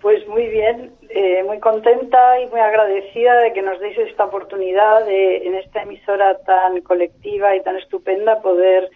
Pues 0.00 0.26
muy 0.26 0.46
bien, 0.48 0.92
eh, 1.10 1.42
muy 1.44 1.58
contenta 1.58 2.40
y 2.40 2.46
muy 2.46 2.60
agradecida 2.60 3.40
de 3.40 3.52
que 3.52 3.62
nos 3.62 3.80
deis 3.80 3.96
esta 3.98 4.24
oportunidad 4.24 5.04
de, 5.06 5.46
en 5.46 5.54
esta 5.54 5.82
emisora 5.82 6.38
tan 6.38 6.80
colectiva 6.82 7.56
y 7.56 7.62
tan 7.62 7.76
estupenda, 7.76 8.40
poder 8.40 8.90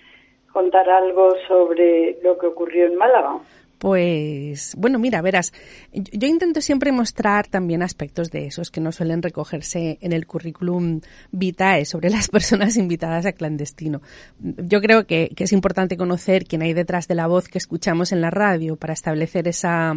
contar 0.53 0.89
algo 0.91 1.35
sobre 1.49 2.19
lo 2.23 2.39
que 2.39 2.47
ocurrió 2.47 2.87
en 2.87 2.97
Málaga. 2.97 3.39
Pues 3.79 4.77
bueno, 4.77 5.01
mira, 5.01 5.21
verás, 5.23 5.53
yo 5.93 6.29
intento 6.29 6.61
siempre 6.61 6.93
mostrar 6.93 7.49
también 7.49 7.83
aspectos 7.83 8.31
de 8.31 8.47
esos 8.47 8.71
que 8.71 8.81
no 8.81 8.93
suelen 8.93 9.23
recogerse 9.23 9.99
en 10.01 10.13
el 10.13 10.25
currículum 10.25 11.01
vitae 11.33 11.85
sobre 11.85 12.09
las 12.09 12.29
personas 12.31 12.77
invitadas 12.77 13.27
a 13.27 13.33
clandestino. 13.33 14.01
Yo 14.39 14.81
creo 14.81 15.07
que, 15.09 15.31
que 15.35 15.45
es 15.45 15.53
importante 15.53 15.97
conocer 15.97 16.45
quién 16.45 16.63
hay 16.63 16.75
detrás 16.75 17.09
de 17.09 17.17
la 17.17 17.27
voz 17.27 17.49
que 17.49 17.59
escuchamos 17.59 18.13
en 18.13 18.21
la 18.21 18.31
radio 18.31 18.77
para 18.77 18.93
establecer 18.93 19.49
esa 19.49 19.97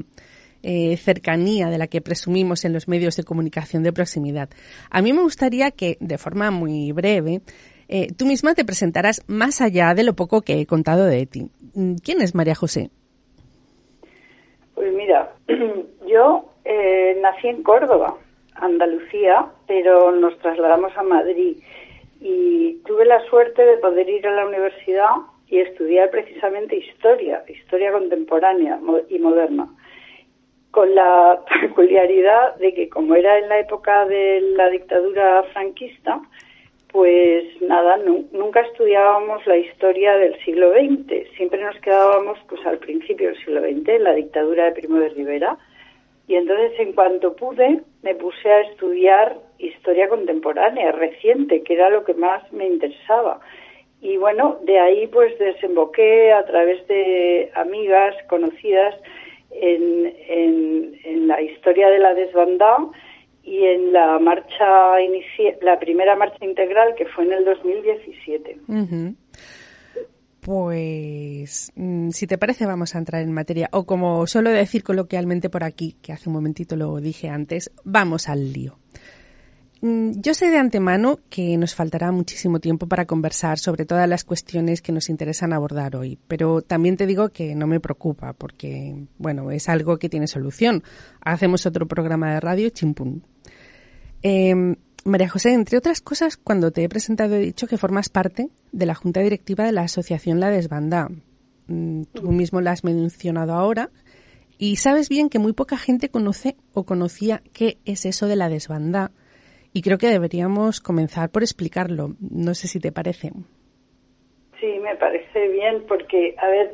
eh, 0.67 0.97
cercanía 0.97 1.67
de 1.67 1.77
la 1.77 1.85
que 1.85 2.01
presumimos 2.01 2.65
en 2.65 2.73
los 2.73 2.87
medios 2.87 3.15
de 3.15 3.23
comunicación 3.23 3.83
de 3.83 3.93
proximidad. 3.93 4.49
A 4.89 5.03
mí 5.03 5.13
me 5.13 5.21
gustaría 5.21 5.69
que, 5.69 5.97
de 5.99 6.17
forma 6.17 6.49
muy 6.49 6.91
breve, 6.91 7.41
eh, 7.87 8.07
tú 8.17 8.25
misma 8.25 8.55
te 8.55 8.65
presentaras 8.65 9.23
más 9.27 9.61
allá 9.61 9.93
de 9.93 10.03
lo 10.03 10.13
poco 10.13 10.41
que 10.41 10.59
he 10.59 10.65
contado 10.65 11.05
de 11.05 11.27
ti. 11.27 11.51
¿Quién 12.03 12.19
es 12.21 12.33
María 12.33 12.55
José? 12.55 12.89
Pues 14.73 14.91
mira, 14.91 15.33
yo 16.07 16.49
eh, 16.65 17.15
nací 17.21 17.47
en 17.47 17.61
Córdoba, 17.61 18.15
Andalucía, 18.55 19.45
pero 19.67 20.11
nos 20.13 20.35
trasladamos 20.39 20.97
a 20.97 21.03
Madrid 21.03 21.57
y 22.21 22.81
tuve 22.87 23.05
la 23.05 23.23
suerte 23.29 23.63
de 23.63 23.77
poder 23.77 24.09
ir 24.09 24.25
a 24.25 24.35
la 24.35 24.47
universidad 24.47 25.11
y 25.47 25.59
estudiar 25.59 26.09
precisamente 26.09 26.75
historia, 26.75 27.43
historia 27.47 27.91
contemporánea 27.91 28.79
y 29.09 29.19
moderna, 29.19 29.69
con 30.75 30.93
la 30.93 31.39
peculiaridad 31.61 32.55
de 32.57 32.73
que 32.73 32.89
como 32.89 33.15
era 33.15 33.39
en 33.39 33.47
la 33.47 33.59
época 33.59 34.05
de 34.05 34.41
la 34.57 34.69
dictadura 34.69 35.43
franquista, 35.53 36.19
pues 36.91 37.45
nada, 37.61 37.97
nunca 38.33 38.59
estudiábamos 38.59 39.45
la 39.47 39.55
historia 39.55 40.17
del 40.17 40.37
siglo 40.43 40.73
XX, 40.73 41.29
siempre 41.37 41.63
nos 41.63 41.79
quedábamos 41.79 42.37
pues 42.49 42.65
al 42.65 42.77
principio 42.79 43.29
del 43.29 43.37
siglo 43.37 43.61
XX, 43.61 44.01
la 44.01 44.13
dictadura 44.13 44.65
de 44.65 44.71
Primo 44.73 44.99
de 44.99 45.09
Rivera, 45.09 45.57
y 46.27 46.35
entonces 46.35 46.77
en 46.77 46.91
cuanto 46.91 47.37
pude 47.37 47.81
me 48.01 48.15
puse 48.15 48.51
a 48.51 48.61
estudiar 48.61 49.37
historia 49.59 50.09
contemporánea, 50.09 50.91
reciente, 50.91 51.63
que 51.63 51.73
era 51.73 51.89
lo 51.89 52.03
que 52.03 52.15
más 52.15 52.51
me 52.51 52.67
interesaba. 52.67 53.39
Y 54.01 54.17
bueno, 54.17 54.59
de 54.63 54.77
ahí 54.77 55.07
pues 55.07 55.37
desemboqué 55.39 56.33
a 56.33 56.43
través 56.45 56.85
de 56.87 57.49
amigas 57.55 58.13
conocidas 58.27 58.95
en, 59.61 60.99
en 61.03 61.27
la 61.27 61.41
historia 61.41 61.89
de 61.89 61.99
la 61.99 62.13
desbandada 62.13 62.89
y 63.45 63.63
en 63.63 63.93
la 63.93 64.17
marcha 64.19 64.65
la 65.61 65.79
primera 65.79 66.15
marcha 66.15 66.43
integral 66.43 66.95
que 66.95 67.05
fue 67.05 67.25
en 67.25 67.33
el 67.33 67.45
2017. 67.45 68.57
Pues, 70.41 71.71
mm, 71.75 72.09
si 72.09 72.27
te 72.27 72.37
parece, 72.37 72.65
vamos 72.65 72.95
a 72.95 72.99
entrar 72.99 73.21
en 73.21 73.31
materia. 73.31 73.69
O 73.71 73.85
como 73.85 74.25
suelo 74.27 74.49
decir 74.49 74.83
coloquialmente 74.83 75.49
por 75.49 75.63
aquí, 75.63 75.95
que 76.01 76.11
hace 76.11 76.29
un 76.29 76.35
momentito 76.35 76.75
lo 76.75 76.99
dije 76.99 77.29
antes, 77.29 77.71
vamos 77.83 78.29
al 78.29 78.51
lío. 78.51 78.77
Mm, 79.85 80.19
yo 80.19 80.33
sé 80.33 80.49
de 80.49 80.57
antemano 80.57 81.19
que 81.29 81.55
nos 81.57 81.75
faltará 81.75 82.11
muchísimo 82.11 82.59
tiempo 82.59 82.87
para 82.87 83.05
conversar 83.05 83.59
sobre 83.59 83.85
todas 83.85 84.09
las 84.09 84.23
cuestiones 84.23 84.81
que 84.81 84.91
nos 84.91 85.09
interesan 85.09 85.53
abordar 85.53 85.95
hoy, 85.95 86.17
pero 86.27 86.63
también 86.63 86.97
te 86.97 87.05
digo 87.05 87.29
que 87.29 87.53
no 87.53 87.67
me 87.67 87.79
preocupa 87.79 88.33
porque, 88.33 89.05
bueno, 89.19 89.51
es 89.51 89.69
algo 89.69 89.99
que 89.99 90.09
tiene 90.09 90.25
solución. 90.25 90.81
Hacemos 91.21 91.67
otro 91.67 91.87
programa 91.87 92.33
de 92.33 92.39
radio, 92.39 92.69
chimpún. 92.69 93.27
Em, 94.23 94.75
María 95.03 95.29
José, 95.29 95.53
entre 95.53 95.77
otras 95.77 96.01
cosas, 96.01 96.35
cuando 96.35 96.71
te 96.71 96.83
he 96.83 96.89
presentado 96.89 97.35
he 97.35 97.39
dicho 97.41 97.67
que 97.67 97.77
formas 97.77 98.09
parte 98.09 98.49
de 98.71 98.85
la 98.87 98.95
junta 98.95 99.19
directiva 99.19 99.65
de 99.65 99.71
la 99.71 99.83
asociación 99.83 100.39
La 100.39 100.49
Desbanda. 100.49 101.09
Mm, 101.67 102.05
tú 102.11 102.31
mismo 102.31 102.59
la 102.59 102.71
has 102.71 102.83
mencionado 102.83 103.53
ahora 103.53 103.91
y 104.57 104.77
sabes 104.77 105.09
bien 105.09 105.29
que 105.29 105.37
muy 105.37 105.53
poca 105.53 105.77
gente 105.77 106.09
conoce 106.09 106.55
o 106.73 106.85
conocía 106.85 107.43
qué 107.53 107.77
es 107.85 108.07
eso 108.07 108.25
de 108.25 108.35
la 108.35 108.49
desbanda 108.49 109.11
y 109.75 109.81
creo 109.81 109.97
que 109.97 110.07
deberíamos 110.07 110.79
comenzar 110.79 111.29
por 111.31 111.43
explicarlo. 111.43 112.11
No 112.21 112.53
sé 112.53 112.69
si 112.69 112.79
te 112.79 112.93
parece. 112.93 113.33
Sí, 114.57 114.79
me 114.81 114.95
parece 114.95 115.49
bien 115.49 115.83
porque, 115.85 116.33
a 116.37 116.47
ver, 116.47 116.73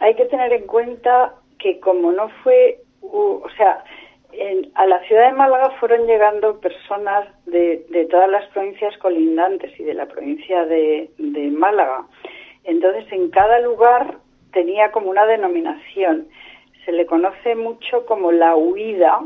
hay 0.00 0.16
que 0.16 0.24
tener 0.24 0.52
en 0.52 0.66
cuenta 0.66 1.36
que 1.60 1.78
como 1.78 2.10
no 2.10 2.28
fue, 2.42 2.80
o 3.02 3.46
sea, 3.56 3.84
a 4.74 4.86
la 4.86 5.00
ciudad 5.06 5.30
de 5.30 5.36
Málaga 5.36 5.70
fueron 5.78 6.08
llegando 6.08 6.58
personas 6.58 7.28
de, 7.46 7.86
todas 8.10 8.28
las 8.28 8.48
provincias 8.48 8.98
colindantes 8.98 9.70
y 9.78 9.84
de 9.84 9.94
la 9.94 10.06
provincia 10.06 10.64
de, 10.64 11.08
de 11.18 11.50
Málaga. 11.52 12.08
Entonces, 12.64 13.04
en 13.12 13.30
cada 13.30 13.60
lugar 13.60 14.18
tenía 14.52 14.90
como 14.90 15.08
una 15.08 15.24
denominación. 15.24 16.26
Se 16.84 16.90
le 16.90 17.06
conoce 17.06 17.54
mucho 17.54 18.04
como 18.06 18.32
la 18.32 18.56
huida, 18.56 19.20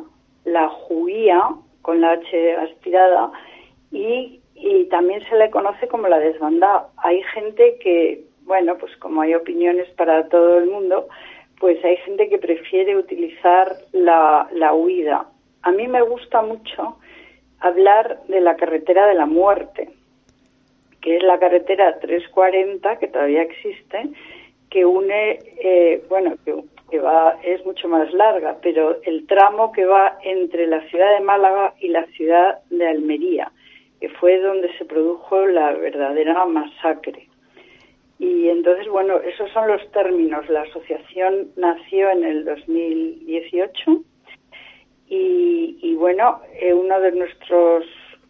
la 0.44 0.68
juía 0.68 1.40
con 1.86 2.00
la 2.00 2.10
H 2.10 2.56
aspirada 2.56 3.30
y, 3.92 4.40
y 4.56 4.86
también 4.86 5.22
se 5.28 5.36
le 5.36 5.50
conoce 5.50 5.86
como 5.86 6.08
la 6.08 6.18
desbandada. 6.18 6.88
Hay 6.96 7.22
gente 7.32 7.78
que, 7.78 8.24
bueno, 8.42 8.76
pues 8.76 8.94
como 8.96 9.22
hay 9.22 9.36
opiniones 9.36 9.88
para 9.90 10.28
todo 10.28 10.58
el 10.58 10.66
mundo, 10.66 11.06
pues 11.60 11.82
hay 11.84 11.96
gente 11.98 12.28
que 12.28 12.38
prefiere 12.38 12.96
utilizar 12.96 13.76
la, 13.92 14.48
la 14.52 14.74
huida. 14.74 15.26
A 15.62 15.70
mí 15.70 15.86
me 15.86 16.02
gusta 16.02 16.42
mucho 16.42 16.98
hablar 17.60 18.20
de 18.26 18.40
la 18.40 18.56
carretera 18.56 19.06
de 19.06 19.14
la 19.14 19.26
muerte, 19.26 19.88
que 21.00 21.18
es 21.18 21.22
la 21.22 21.38
carretera 21.38 22.00
340, 22.00 22.98
que 22.98 23.06
todavía 23.06 23.42
existe, 23.42 24.08
que 24.70 24.84
une, 24.84 25.38
eh, 25.62 26.02
bueno, 26.08 26.34
que 26.44 26.52
que 26.90 27.00
va 27.00 27.38
es 27.42 27.64
mucho 27.64 27.88
más 27.88 28.12
larga, 28.12 28.58
pero 28.62 28.98
el 29.02 29.26
tramo 29.26 29.72
que 29.72 29.84
va 29.84 30.18
entre 30.22 30.66
la 30.66 30.80
ciudad 30.88 31.18
de 31.18 31.24
Málaga 31.24 31.74
y 31.80 31.88
la 31.88 32.06
ciudad 32.06 32.60
de 32.70 32.86
Almería, 32.86 33.50
que 34.00 34.08
fue 34.08 34.38
donde 34.40 34.72
se 34.78 34.84
produjo 34.84 35.46
la 35.46 35.72
verdadera 35.72 36.44
masacre. 36.46 37.28
Y 38.18 38.48
entonces, 38.48 38.88
bueno, 38.88 39.18
esos 39.18 39.50
son 39.50 39.68
los 39.68 39.90
términos. 39.90 40.48
La 40.48 40.62
asociación 40.62 41.50
nació 41.56 42.10
en 42.10 42.24
el 42.24 42.44
2018 42.44 44.02
y, 45.08 45.78
y 45.82 45.94
bueno, 45.96 46.40
eh, 46.60 46.72
uno 46.72 46.98
de 47.00 47.12
nuestros 47.12 47.84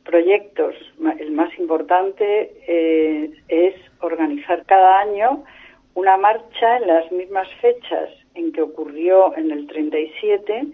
proyectos, 0.04 0.74
el 1.18 1.32
más 1.32 1.56
importante, 1.58 2.52
eh, 2.66 3.30
es 3.48 3.74
organizar 4.00 4.64
cada 4.66 5.00
año 5.00 5.44
una 5.94 6.16
marcha 6.16 6.76
en 6.78 6.86
las 6.86 7.10
mismas 7.12 7.48
fechas 7.60 8.10
en 8.36 8.52
que 8.52 8.62
ocurrió 8.62 9.36
en 9.36 9.50
el 9.50 9.66
37 9.66 10.66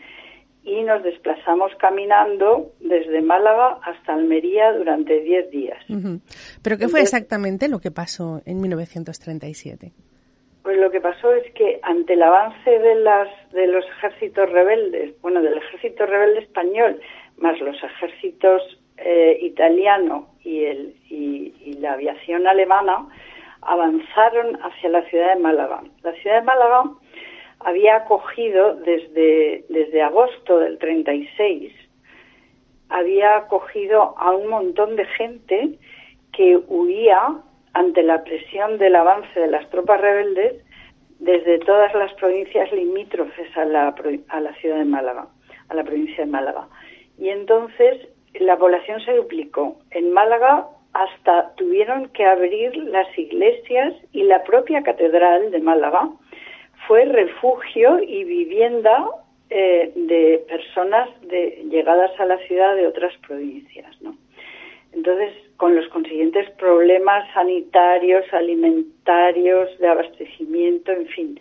y 0.64 0.82
nos 0.82 1.02
desplazamos 1.02 1.72
caminando 1.78 2.72
desde 2.80 3.20
Málaga 3.20 3.78
hasta 3.82 4.14
Almería 4.14 4.72
durante 4.72 5.20
10 5.20 5.50
días. 5.50 5.78
¿Pero 6.62 6.78
qué 6.78 6.88
fue 6.88 7.00
exactamente 7.00 7.68
lo 7.68 7.80
que 7.80 7.90
pasó 7.90 8.42
en 8.46 8.60
1937? 8.60 9.92
Pues 10.62 10.78
lo 10.78 10.92
que 10.92 11.00
pasó 11.00 11.32
es 11.34 11.52
que 11.54 11.80
ante 11.82 12.12
el 12.12 12.22
avance 12.22 12.70
de, 12.70 12.94
las, 12.94 13.28
de 13.52 13.66
los 13.66 13.84
ejércitos 13.98 14.48
rebeldes, 14.50 15.20
bueno, 15.20 15.42
del 15.42 15.58
ejército 15.58 16.06
rebelde 16.06 16.40
español, 16.40 17.00
más 17.38 17.58
los 17.60 17.76
ejércitos 17.82 18.62
eh, 18.98 19.38
italiano 19.40 20.28
y, 20.44 20.62
el, 20.64 20.94
y 21.10 21.72
la 21.80 21.94
aviación 21.94 22.46
alemana, 22.46 23.08
avanzaron 23.62 24.56
hacia 24.62 24.90
la 24.90 25.02
ciudad 25.08 25.34
de 25.34 25.40
Málaga. 25.40 25.82
La 26.02 26.12
ciudad 26.14 26.40
de 26.40 26.46
Málaga 26.46 26.84
había 27.64 27.96
acogido 27.96 28.74
desde, 28.74 29.64
desde 29.68 30.02
agosto 30.02 30.58
del 30.58 30.78
36, 30.78 31.72
había 32.88 33.36
acogido 33.36 34.14
a 34.18 34.30
un 34.32 34.48
montón 34.48 34.96
de 34.96 35.06
gente 35.06 35.78
que 36.32 36.60
huía 36.68 37.38
ante 37.72 38.02
la 38.02 38.22
presión 38.24 38.78
del 38.78 38.96
avance 38.96 39.38
de 39.38 39.48
las 39.48 39.68
tropas 39.70 40.00
rebeldes 40.00 40.62
desde 41.18 41.58
todas 41.60 41.94
las 41.94 42.12
provincias 42.14 42.70
limítrofes 42.72 43.56
a 43.56 43.64
la, 43.64 43.94
a 44.28 44.40
la 44.40 44.54
ciudad 44.56 44.76
de 44.76 44.84
Málaga, 44.84 45.28
a 45.68 45.74
la 45.74 45.84
provincia 45.84 46.24
de 46.24 46.30
Málaga. 46.30 46.68
Y 47.18 47.28
entonces 47.28 48.08
la 48.34 48.56
población 48.56 49.00
se 49.00 49.14
duplicó. 49.14 49.76
En 49.90 50.12
Málaga 50.12 50.66
hasta 50.92 51.54
tuvieron 51.54 52.08
que 52.08 52.24
abrir 52.26 52.76
las 52.76 53.06
iglesias 53.16 53.94
y 54.12 54.24
la 54.24 54.42
propia 54.44 54.82
catedral 54.82 55.50
de 55.50 55.60
Málaga 55.60 56.10
fue 56.92 57.06
refugio 57.06 58.02
y 58.06 58.22
vivienda 58.24 59.08
eh, 59.48 59.94
de 59.96 60.44
personas 60.46 61.08
de, 61.22 61.64
llegadas 61.70 62.10
a 62.20 62.26
la 62.26 62.36
ciudad 62.46 62.76
de 62.76 62.86
otras 62.86 63.14
provincias. 63.26 63.98
¿no? 64.02 64.14
Entonces, 64.92 65.32
con 65.56 65.74
los 65.74 65.88
consiguientes 65.88 66.50
problemas 66.58 67.24
sanitarios, 67.32 68.26
alimentarios, 68.34 69.70
de 69.78 69.88
abastecimiento, 69.88 70.92
en 70.92 71.06
fin. 71.06 71.40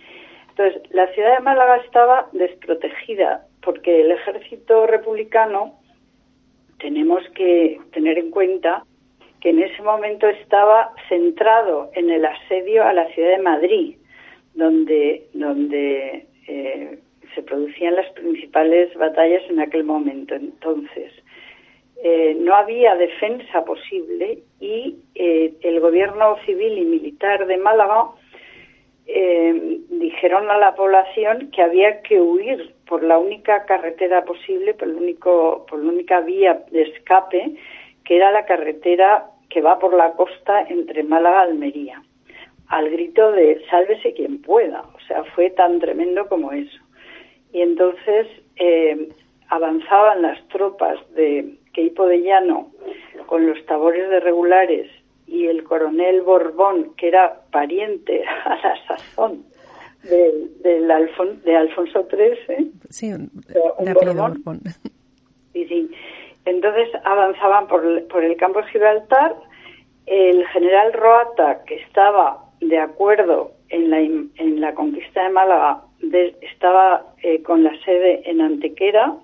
Entonces, 0.51 0.83
la 0.91 1.07
ciudad 1.07 1.35
de 1.35 1.43
Málaga 1.43 1.81
estaba 1.83 2.29
desprotegida 2.31 3.45
porque 3.61 3.99
el 3.99 4.11
ejército 4.11 4.87
republicano 4.87 5.73
tenemos 6.79 7.23
que 7.35 7.77
tener 7.91 8.17
en 8.17 8.31
cuenta 8.31 8.85
que 9.41 9.49
en 9.49 9.61
ese 9.61 9.81
momento 9.81 10.29
estaba 10.29 10.93
centrado 11.09 11.91
en 11.93 12.09
el 12.09 12.23
asedio 12.23 12.85
a 12.85 12.93
la 12.93 13.05
ciudad 13.07 13.31
de 13.31 13.43
Madrid, 13.43 13.97
donde, 14.53 15.27
donde 15.33 16.25
eh, 16.47 16.99
se 17.33 17.43
producían 17.43 17.95
las 17.95 18.09
principales 18.11 18.93
batallas 18.95 19.43
en 19.49 19.59
aquel 19.59 19.83
momento. 19.83 20.35
Entonces, 20.35 21.11
eh, 22.03 22.35
no 22.39 22.55
había 22.55 22.95
defensa 22.95 23.63
posible 23.63 24.39
y 24.59 24.97
eh, 25.15 25.53
el 25.61 25.79
gobierno 25.79 26.37
civil 26.45 26.77
y 26.77 26.85
militar 26.85 27.47
de 27.47 27.57
Málaga 27.57 28.09
dijeron 29.89 30.49
a 30.49 30.57
la 30.57 30.73
población 30.73 31.51
que 31.51 31.61
había 31.61 32.01
que 32.01 32.21
huir 32.21 32.73
por 32.87 33.03
la 33.03 33.17
única 33.17 33.65
carretera 33.65 34.23
posible, 34.23 34.73
por, 34.73 34.87
el 34.87 34.95
único, 34.95 35.65
por 35.69 35.79
la 35.79 35.91
única 35.91 36.21
vía 36.21 36.63
de 36.71 36.83
escape, 36.83 37.55
que 38.05 38.15
era 38.15 38.31
la 38.31 38.45
carretera 38.45 39.31
que 39.49 39.61
va 39.61 39.79
por 39.79 39.93
la 39.93 40.13
costa 40.13 40.61
entre 40.69 41.03
Málaga 41.03 41.45
y 41.45 41.49
Almería, 41.49 42.01
al 42.71 42.89
grito 42.89 43.33
de 43.33 43.61
sálvese 43.69 44.13
quien 44.13 44.41
pueda. 44.41 44.81
O 44.95 44.99
sea, 45.05 45.23
fue 45.35 45.49
tan 45.51 45.79
tremendo 45.79 46.27
como 46.27 46.53
eso. 46.53 46.79
Y 47.51 47.61
entonces 47.61 48.27
eh, 48.55 49.09
avanzaban 49.49 50.21
las 50.21 50.47
tropas 50.47 50.97
de 51.13 51.57
Queipo 51.73 52.07
de 52.07 52.21
Llano 52.21 52.71
con 53.25 53.45
los 53.45 53.63
tabores 53.65 54.09
de 54.09 54.21
regulares 54.21 54.89
y 55.27 55.47
el 55.47 55.65
coronel 55.65 56.21
Borbón, 56.21 56.93
que 56.95 57.09
era 57.09 57.41
pariente 57.51 58.23
a 58.45 58.55
la 58.55 58.87
sazón 58.87 59.43
del, 60.03 60.49
de 60.63 61.55
Alfonso 61.55 62.07
XIII. 62.09 62.71
Sí, 62.89 63.11
un, 63.11 63.29
Borbón. 63.93 64.41
Sí, 65.51 65.67
sí. 65.67 65.91
Entonces 66.45 66.87
avanzaban 67.03 67.67
por, 67.67 68.07
por 68.07 68.23
el 68.23 68.37
campo 68.37 68.61
de 68.61 68.67
Gibraltar. 68.69 69.35
El 70.05 70.47
general 70.47 70.93
Roata, 70.93 71.63
que 71.65 71.75
estaba 71.75 72.50
de 72.61 72.77
acuerdo 72.77 73.51
en 73.69 73.89
la, 73.89 73.99
en 73.99 74.61
la 74.61 74.73
conquista 74.73 75.23
de 75.23 75.29
Málaga, 75.29 75.83
estaba 76.41 77.05
eh, 77.23 77.41
con 77.43 77.63
la 77.63 77.77
sede 77.83 78.21
en 78.29 78.41
Antequera, 78.41 79.15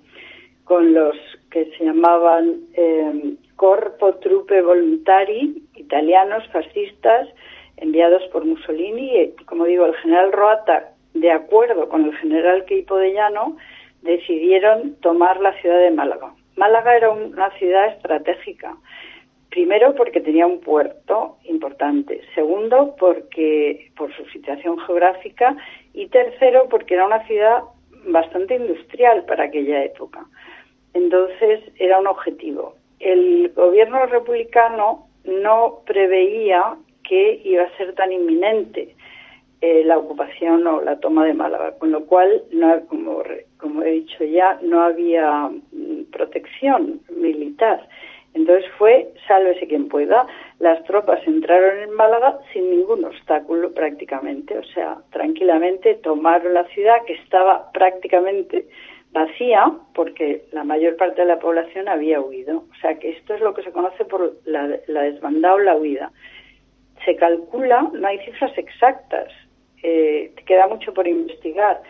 con 0.63 0.93
los 0.93 1.15
que 1.49 1.65
se 1.77 1.85
llamaban 1.85 2.61
eh, 2.73 3.35
Corpo 3.55 4.15
Truppe 4.15 4.61
Voluntari, 4.61 5.63
italianos, 5.75 6.43
fascistas, 6.51 7.27
enviados 7.77 8.23
por 8.31 8.45
Mussolini. 8.45 9.21
Y, 9.21 9.31
como 9.45 9.65
digo, 9.65 9.85
el 9.85 9.95
general 9.95 10.31
Roata, 10.31 10.91
de 11.13 11.31
acuerdo 11.31 11.87
con 11.89 12.05
el 12.05 12.15
general 12.17 12.65
Queipo 12.65 12.97
de 12.97 13.13
Llano, 13.13 13.57
decidieron 14.01 14.95
tomar 15.01 15.39
la 15.39 15.53
ciudad 15.61 15.79
de 15.79 15.91
Málaga. 15.91 16.33
Málaga 16.55 16.95
era 16.95 17.11
una 17.11 17.49
ciudad 17.57 17.87
estratégica. 17.87 18.75
Primero 19.57 19.95
porque 19.95 20.21
tenía 20.21 20.45
un 20.45 20.59
puerto 20.59 21.37
importante, 21.45 22.21
segundo 22.35 22.95
porque 22.99 23.89
por 23.97 24.15
su 24.15 24.23
situación 24.25 24.77
geográfica 24.77 25.57
y 25.95 26.05
tercero 26.09 26.67
porque 26.69 26.93
era 26.93 27.07
una 27.07 27.25
ciudad 27.25 27.63
bastante 28.05 28.53
industrial 28.53 29.25
para 29.25 29.45
aquella 29.45 29.83
época. 29.83 30.27
Entonces 30.93 31.61
era 31.79 31.97
un 31.99 32.05
objetivo. 32.05 32.75
El 32.99 33.51
gobierno 33.55 34.05
republicano 34.05 35.07
no 35.23 35.79
preveía 35.87 36.75
que 37.03 37.41
iba 37.43 37.63
a 37.63 37.77
ser 37.77 37.95
tan 37.95 38.11
inminente 38.11 38.95
eh, 39.61 39.83
la 39.85 39.97
ocupación 39.97 40.67
o 40.67 40.81
la 40.81 40.99
toma 40.99 41.25
de 41.25 41.33
Málaga, 41.33 41.79
con 41.79 41.89
lo 41.89 42.05
cual, 42.05 42.43
no, 42.51 42.79
como, 42.85 43.23
como 43.57 43.81
he 43.81 43.89
dicho 43.93 44.23
ya, 44.23 44.59
no 44.61 44.83
había 44.83 45.49
mm, 45.71 46.11
protección 46.11 47.01
militar. 47.09 47.89
Entonces 48.37 48.69
fue 48.77 49.09
sálvese 49.27 49.67
quien 49.67 49.89
pueda. 49.89 50.27
Las 50.59 50.83
tropas 50.83 51.19
entraron 51.25 51.79
en 51.79 51.91
Málaga 51.93 52.39
sin 52.53 52.69
ningún 52.69 53.03
obstáculo 53.03 53.73
prácticamente, 53.73 54.55
o 54.57 54.63
sea, 54.63 54.97
tranquilamente 55.11 55.95
tomaron 55.95 56.53
la 56.53 56.65
ciudad 56.65 57.03
que 57.07 57.13
estaba 57.13 57.71
prácticamente 57.71 58.67
vacía 59.11 59.71
porque 59.95 60.43
la 60.51 60.63
mayor 60.63 60.97
parte 60.97 61.21
de 61.21 61.27
la 61.27 61.39
población 61.39 61.89
había 61.89 62.21
huido. 62.21 62.65
O 62.71 62.75
sea 62.79 62.99
que 62.99 63.09
esto 63.09 63.33
es 63.33 63.41
lo 63.41 63.55
que 63.55 63.63
se 63.63 63.71
conoce 63.71 64.05
por 64.05 64.37
la, 64.45 64.77
la 64.85 65.01
desbandada 65.01 65.55
o 65.55 65.59
la 65.59 65.75
huida. 65.75 66.11
Se 67.05 67.15
calcula, 67.15 67.89
no 67.91 68.07
hay 68.07 68.19
cifras 68.19 68.55
exactas, 68.55 69.29
eh, 69.81 70.31
queda 70.45 70.67
mucho 70.67 70.93
por 70.93 71.07
investigar, 71.07 71.81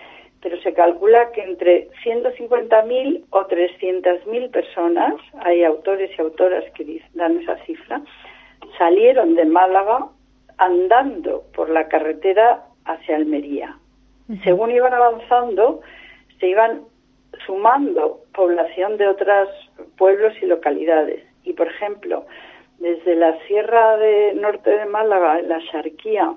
pero 0.42 0.60
se 0.62 0.74
calcula 0.74 1.32
que 1.32 1.42
entre 1.42 1.90
150.000 2.04 3.26
o 3.30 3.48
300.000 3.48 4.52
personas, 4.52 5.16
hay 5.40 5.64
autores 5.64 6.12
y 6.18 6.22
autoras 6.22 6.64
que 6.76 7.02
dan 7.14 7.40
esa 7.40 7.58
cifra, 7.66 8.02
salieron 8.78 9.36
de 9.36 9.46
Málaga 9.46 10.08
andando 10.58 11.44
por 11.56 11.70
la 11.70 11.88
carretera 11.88 12.64
hacia 12.86 13.16
Almería. 13.16 13.78
Según 14.44 14.72
iban 14.72 14.94
avanzando, 14.94 15.82
se 16.40 16.48
iban 16.48 16.82
sumando 17.46 18.22
población 18.34 18.98
de 18.98 19.08
otros 19.08 19.50
pueblos 19.98 20.34
y 20.42 20.46
localidades. 20.46 21.24
Y, 21.44 21.54
por 21.54 21.68
ejemplo, 21.68 22.26
desde 22.80 23.16
la 23.16 23.38
Sierra 23.48 23.98
de 23.98 24.34
Norte 24.36 24.70
de 24.70 24.86
Málaga, 24.86 25.42
la 25.42 25.60
Sharquía, 25.60 26.34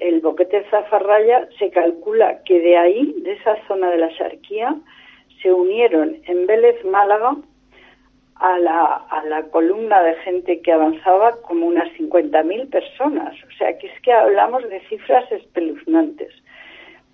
el 0.00 0.20
boquete 0.20 0.64
Zafarraya, 0.70 1.48
se 1.58 1.70
calcula 1.70 2.42
que 2.44 2.60
de 2.60 2.76
ahí, 2.76 3.14
de 3.18 3.32
esa 3.32 3.56
zona 3.66 3.90
de 3.90 3.98
la 3.98 4.08
Sharquía, 4.08 4.74
se 5.42 5.52
unieron 5.52 6.18
en 6.24 6.46
Vélez, 6.46 6.84
Málaga, 6.84 7.36
a 8.40 8.58
la, 8.58 9.42
columna 9.50 10.02
de 10.02 10.14
gente 10.16 10.60
que 10.60 10.72
avanzaba 10.72 11.40
como 11.42 11.66
unas 11.66 11.88
50.000 11.94 12.70
personas. 12.70 13.34
O 13.44 13.50
sea, 13.58 13.76
que 13.78 13.88
es 13.88 14.00
que 14.02 14.12
hablamos 14.12 14.68
de 14.68 14.80
cifras 14.88 15.30
espeluznantes. 15.32 16.32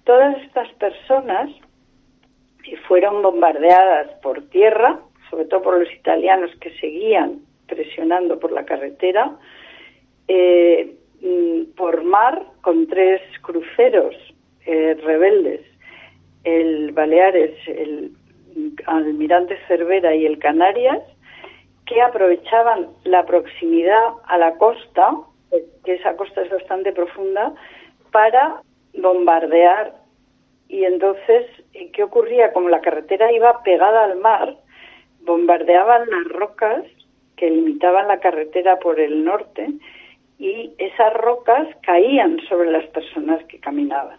Todas 0.05 0.37
estas 0.43 0.71
personas 0.75 1.51
fueron 2.87 3.23
bombardeadas 3.23 4.09
por 4.23 4.43
tierra, 4.49 5.01
sobre 5.31 5.47
todo 5.47 5.63
por 5.63 5.79
los 5.79 5.93
italianos 5.93 6.51
que 6.61 6.71
seguían 6.79 7.41
presionando 7.67 8.39
por 8.39 8.53
la 8.53 8.65
carretera, 8.65 9.37
eh, 10.29 10.95
por 11.77 12.05
mar 12.05 12.43
con 12.61 12.87
tres 12.87 13.21
cruceros 13.43 14.15
eh, 14.67 14.95
rebeldes, 15.03 15.63
el 16.45 16.93
Baleares, 16.93 17.57
el 17.67 18.13
Almirante 18.87 19.59
Cervera 19.67 20.15
y 20.15 20.27
el 20.27 20.39
Canarias, 20.39 21.01
que 21.87 22.01
aprovechaban 22.03 22.89
la 23.05 23.25
proximidad 23.25 24.03
a 24.27 24.39
la 24.39 24.55
costa, 24.57 25.15
que 25.85 25.95
esa 25.95 26.17
costa 26.17 26.43
es 26.43 26.51
bastante 26.51 26.93
profunda, 26.93 27.55
para 28.11 28.63
bombardear. 28.95 29.95
Y 30.69 30.85
entonces, 30.85 31.47
¿qué 31.93 32.03
ocurría? 32.03 32.53
Como 32.53 32.69
la 32.69 32.81
carretera 32.81 33.33
iba 33.33 33.63
pegada 33.63 34.05
al 34.05 34.17
mar, 34.19 34.57
bombardeaban 35.21 36.09
las 36.09 36.25
rocas 36.29 36.85
que 37.37 37.51
limitaban 37.51 38.09
la 38.09 38.21
carretera 38.21 38.79
por 38.79 39.01
el 39.01 39.25
norte 39.25 39.69
y 40.39 40.73
esas 40.79 41.15
rocas 41.15 41.69
caían 41.83 42.39
sobre 42.49 42.71
las 42.71 42.87
personas 42.87 43.45
que 43.45 43.61
caminaban. 43.61 44.19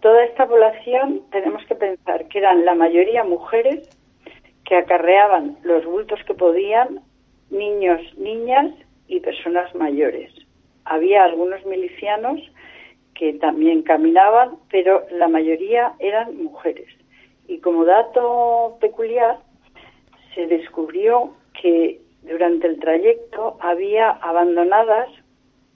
Toda 0.00 0.24
esta 0.24 0.46
población 0.46 1.22
tenemos 1.30 1.64
que 1.66 1.74
pensar 1.74 2.26
que 2.28 2.38
eran 2.38 2.64
la 2.64 2.74
mayoría 2.74 3.24
mujeres 3.24 3.88
que 4.64 4.76
acarreaban 4.76 5.58
los 5.62 5.84
bultos 5.84 6.20
que 6.26 6.34
podían, 6.34 7.00
niños, 7.50 8.00
niñas 8.16 8.72
y 9.06 9.20
personas 9.20 9.74
mayores. 9.74 10.32
había 10.84 11.22
algunos 11.22 11.64
milicianos 11.64 12.40
que 13.14 13.34
también 13.34 13.82
caminaban, 13.82 14.56
pero 14.70 15.04
la 15.12 15.28
mayoría 15.28 15.92
eran 16.00 16.42
mujeres. 16.42 16.88
Y 17.46 17.58
como 17.58 17.84
dato 17.84 18.78
peculiar, 18.80 19.38
se 20.34 20.46
descubrió 20.48 21.34
que 21.60 22.00
durante 22.22 22.66
el 22.66 22.78
trayecto 22.78 23.56
había 23.60 24.10
abandonadas 24.10 25.08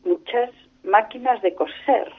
muchas 0.04 0.50
máquinas 0.84 1.42
de 1.42 1.54
coser, 1.54 2.12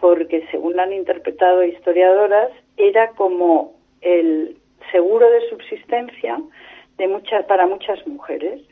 porque 0.00 0.46
según 0.50 0.80
han 0.80 0.92
interpretado 0.92 1.62
historiadoras, 1.62 2.50
era 2.76 3.10
como 3.10 3.74
el 4.00 4.56
seguro 4.90 5.30
de 5.30 5.48
subsistencia 5.50 6.40
de 6.96 7.08
muchas, 7.08 7.44
para 7.46 7.66
muchas 7.66 8.04
mujeres. 8.06 8.62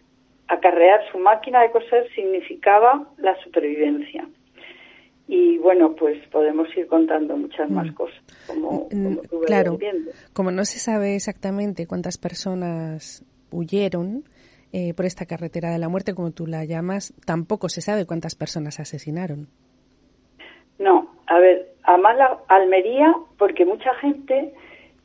Acarrear 0.49 1.01
su 1.11 1.19
máquina 1.19 1.61
de 1.63 1.73
coser 1.73 2.09
significaba 2.15 3.09
la 3.19 3.37
supervivencia. 3.43 4.29
Y 5.29 5.59
bueno, 5.59 5.97
pues 5.97 6.25
podemos 6.29 6.69
ir 6.77 6.87
contando 6.87 7.37
muchas 7.37 7.69
más 7.69 7.89
mm. 7.89 7.95
cosas, 7.95 8.23
como, 8.47 8.89
mm, 8.93 9.17
claro, 9.45 9.77
como 10.33 10.53
no 10.53 10.65
se 10.65 10.79
sabe 10.79 11.17
exactamente 11.17 11.89
cuántas 11.89 12.17
personas 12.17 13.25
huyeron 13.51 14.23
eh, 14.73 14.95
por 14.95 15.07
esta 15.07 15.27
carretera 15.27 15.71
de 15.71 15.79
la 15.79 15.89
muerte, 15.89 16.15
como 16.15 16.33
tú 16.33 16.47
la 16.47 16.65
llamas, 16.65 17.15
tampoco 17.25 17.69
se 17.69 17.81
sabe 17.81 18.07
cuántas 18.07 18.35
personas 18.35 18.81
asesinaron. 18.81 19.49
No, 20.79 21.11
a 21.27 21.39
ver, 21.39 21.69
a 21.85 21.97
Mala, 21.97 22.39
Almería, 22.49 23.15
porque 23.39 23.65
mucha 23.65 23.95
gente 23.95 24.53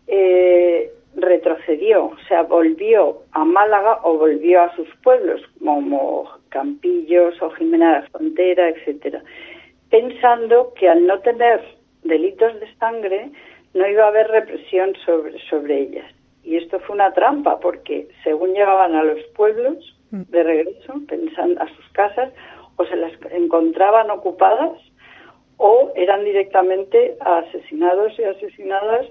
eh, 0.07 0.91
retrocedió, 1.15 2.05
o 2.05 2.17
sea, 2.27 2.43
volvió 2.43 3.23
a 3.31 3.45
Málaga 3.45 3.99
o 4.03 4.17
volvió 4.17 4.61
a 4.61 4.75
sus 4.75 4.87
pueblos, 5.03 5.41
como 5.63 6.29
Campillos 6.49 7.41
o 7.41 7.49
Jimena 7.51 7.87
de 7.87 8.01
la 8.01 8.09
Frontera, 8.09 8.69
etcétera, 8.69 9.23
pensando 9.89 10.73
que 10.73 10.89
al 10.89 11.05
no 11.05 11.19
tener 11.19 11.61
delitos 12.03 12.59
de 12.59 12.73
sangre 12.75 13.31
no 13.73 13.87
iba 13.87 14.05
a 14.05 14.07
haber 14.07 14.27
represión 14.27 14.93
sobre, 15.05 15.37
sobre 15.49 15.81
ellas. 15.81 16.05
Y 16.43 16.57
esto 16.57 16.79
fue 16.79 16.95
una 16.95 17.13
trampa, 17.13 17.59
porque 17.59 18.07
según 18.23 18.53
llegaban 18.53 18.95
a 18.95 19.03
los 19.03 19.23
pueblos 19.35 19.97
mm. 20.11 20.21
de 20.29 20.43
regreso, 20.43 20.93
pensando 21.07 21.61
a 21.61 21.67
sus 21.67 21.87
casas, 21.89 22.31
o 22.77 22.85
se 22.85 22.95
las 22.95 23.13
encontraban 23.31 24.09
ocupadas 24.09 24.71
o 25.57 25.91
eran 25.95 26.25
directamente 26.25 27.15
asesinados 27.19 28.17
y 28.17 28.23
asesinadas 28.23 29.05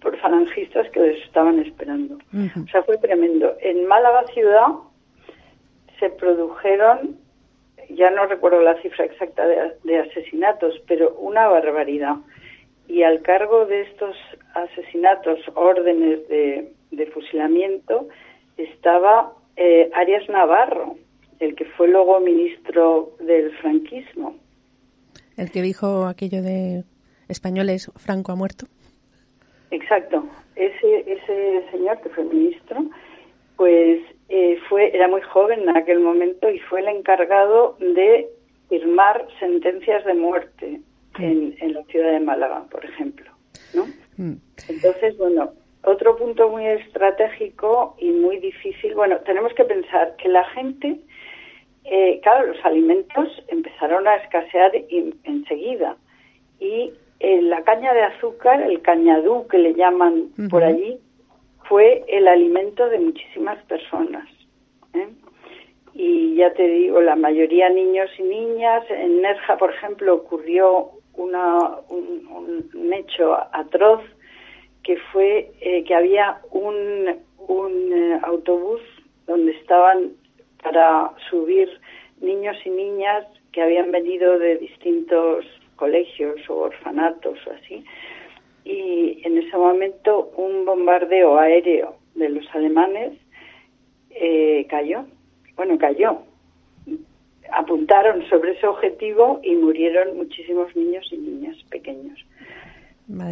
por 0.00 0.16
falangistas 0.18 0.88
que 0.90 1.00
les 1.00 1.24
estaban 1.24 1.58
esperando. 1.60 2.18
O 2.34 2.68
sea, 2.70 2.82
fue 2.84 2.96
tremendo. 2.98 3.56
En 3.60 3.86
Málaga 3.86 4.24
ciudad 4.34 4.68
se 5.98 6.10
produjeron, 6.10 7.16
ya 7.90 8.10
no 8.10 8.26
recuerdo 8.26 8.60
la 8.62 8.80
cifra 8.82 9.04
exacta 9.04 9.44
de, 9.46 9.98
asesinatos, 9.98 10.80
pero 10.86 11.14
una 11.14 11.48
barbaridad. 11.48 12.16
Y 12.88 13.02
al 13.02 13.22
cargo 13.22 13.66
de 13.66 13.82
estos 13.82 14.16
asesinatos, 14.54 15.38
órdenes 15.54 16.28
de, 16.28 17.06
fusilamiento, 17.12 18.08
estaba 18.56 19.32
eh, 19.56 19.90
Arias 19.94 20.28
Navarro, 20.28 20.96
el 21.40 21.54
que 21.54 21.64
fue 21.64 21.88
luego 21.88 22.20
ministro 22.20 23.12
del 23.20 23.50
franquismo. 23.58 24.36
El 25.36 25.50
que 25.50 25.62
dijo 25.62 26.06
aquello 26.06 26.42
de 26.42 26.84
españoles, 27.28 27.90
Franco 27.96 28.32
ha 28.32 28.36
muerto. 28.36 28.66
Exacto. 29.70 30.24
Ese, 30.54 31.10
ese 31.10 31.64
señor 31.70 32.00
que 32.02 32.10
fue 32.10 32.24
ministro, 32.24 32.84
pues 33.56 34.00
eh, 34.28 34.58
fue 34.68 34.94
era 34.94 35.08
muy 35.08 35.22
joven 35.22 35.62
en 35.62 35.76
aquel 35.76 36.00
momento 36.00 36.50
y 36.50 36.58
fue 36.58 36.80
el 36.80 36.88
encargado 36.88 37.76
de 37.80 38.28
firmar 38.68 39.26
sentencias 39.38 40.04
de 40.04 40.14
muerte 40.14 40.80
en, 41.18 41.54
en 41.60 41.74
la 41.74 41.82
ciudad 41.84 42.12
de 42.12 42.20
Málaga, 42.20 42.64
por 42.70 42.84
ejemplo. 42.84 43.30
¿no? 43.74 43.86
Mm. 44.16 44.36
Entonces, 44.68 45.16
bueno, 45.18 45.52
otro 45.84 46.16
punto 46.16 46.48
muy 46.48 46.66
estratégico 46.66 47.96
y 47.98 48.10
muy 48.10 48.38
difícil, 48.38 48.94
bueno, 48.94 49.18
tenemos 49.20 49.52
que 49.54 49.64
pensar 49.64 50.16
que 50.16 50.28
la 50.28 50.44
gente, 50.50 51.00
eh, 51.84 52.20
claro, 52.22 52.46
los 52.46 52.64
alimentos 52.64 53.28
empezaron 53.48 54.06
a 54.06 54.16
escasear 54.16 54.72
enseguida 55.24 55.96
y 56.60 56.92
la 57.22 57.62
caña 57.62 57.92
de 57.92 58.02
azúcar, 58.02 58.62
el 58.62 58.82
cañadú 58.82 59.46
que 59.48 59.58
le 59.58 59.74
llaman 59.74 60.30
por 60.50 60.64
allí, 60.64 60.98
fue 61.68 62.04
el 62.08 62.26
alimento 62.26 62.88
de 62.88 62.98
muchísimas 62.98 63.62
personas. 63.64 64.28
¿eh? 64.94 65.08
Y 65.94 66.34
ya 66.36 66.52
te 66.54 66.66
digo, 66.66 67.00
la 67.00 67.16
mayoría 67.16 67.68
niños 67.68 68.10
y 68.18 68.22
niñas. 68.22 68.84
En 68.90 69.22
Nerja, 69.22 69.56
por 69.56 69.72
ejemplo, 69.72 70.14
ocurrió 70.14 70.90
una, 71.14 71.76
un, 71.88 72.92
hecho 72.92 73.34
atroz 73.52 74.02
que 74.82 74.96
fue 75.12 75.50
eh, 75.60 75.84
que 75.84 75.94
había 75.94 76.40
un, 76.50 77.16
un 77.38 77.92
eh, 77.92 78.20
autobús 78.22 78.80
donde 79.26 79.52
estaban 79.52 80.12
para 80.62 81.10
subir 81.30 81.68
niños 82.20 82.56
y 82.64 82.70
niñas 82.70 83.26
que 83.52 83.62
habían 83.62 83.90
venido 83.90 84.38
de 84.38 84.56
distintos 84.58 85.44
colegios 85.76 86.38
o 86.48 86.54
orfanatos 86.58 87.38
o 87.46 87.50
así. 87.50 87.84
Y 88.64 89.20
en 89.24 89.38
ese 89.38 89.56
momento 89.56 90.30
un 90.36 90.64
bombardeo 90.64 91.38
aéreo 91.38 91.96
de 92.14 92.28
los 92.28 92.46
alemanes 92.54 93.12
eh, 94.10 94.66
cayó. 94.68 95.04
Bueno, 95.56 95.78
cayó. 95.78 96.22
Apuntaron 97.50 98.26
sobre 98.28 98.52
ese 98.52 98.66
objetivo 98.66 99.40
y 99.42 99.54
murieron 99.56 100.16
muchísimos 100.16 100.74
niños 100.76 101.06
y 101.10 101.18
niñas 101.18 101.56
pequeños. 101.70 102.18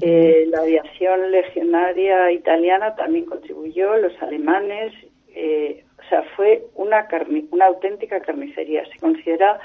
Eh, 0.02 0.46
la 0.48 0.60
aviación 0.60 1.30
legionaria 1.30 2.30
italiana 2.32 2.94
también 2.96 3.24
contribuyó, 3.24 3.96
los 3.96 4.12
alemanes, 4.20 4.92
eh, 5.34 5.84
o 5.98 6.08
sea, 6.08 6.22
fue 6.36 6.64
una, 6.74 7.08
una 7.50 7.66
auténtica 7.66 8.20
carnicería. 8.20 8.84
Se 8.92 8.98
considera 8.98 9.58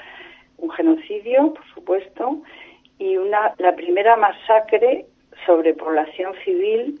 un 0.58 0.70
genocidio, 0.70 1.52
por 1.52 1.66
supuesto, 1.74 2.42
y 2.98 3.16
una, 3.16 3.54
la 3.58 3.74
primera 3.74 4.16
masacre 4.16 5.06
sobre 5.44 5.74
población 5.74 6.32
civil 6.44 7.00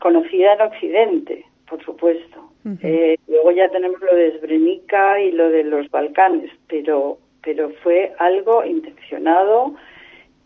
conocida 0.00 0.54
en 0.54 0.60
Occidente, 0.62 1.44
por 1.68 1.84
supuesto. 1.84 2.50
Eh, 2.82 3.18
luego 3.28 3.50
ya 3.52 3.68
tenemos 3.68 4.00
lo 4.00 4.16
de 4.16 4.38
Srebrenica 4.38 5.20
y 5.20 5.32
lo 5.32 5.50
de 5.50 5.64
los 5.64 5.90
Balcanes, 5.90 6.50
pero, 6.66 7.18
pero 7.42 7.70
fue 7.82 8.14
algo 8.18 8.64
intencionado 8.64 9.74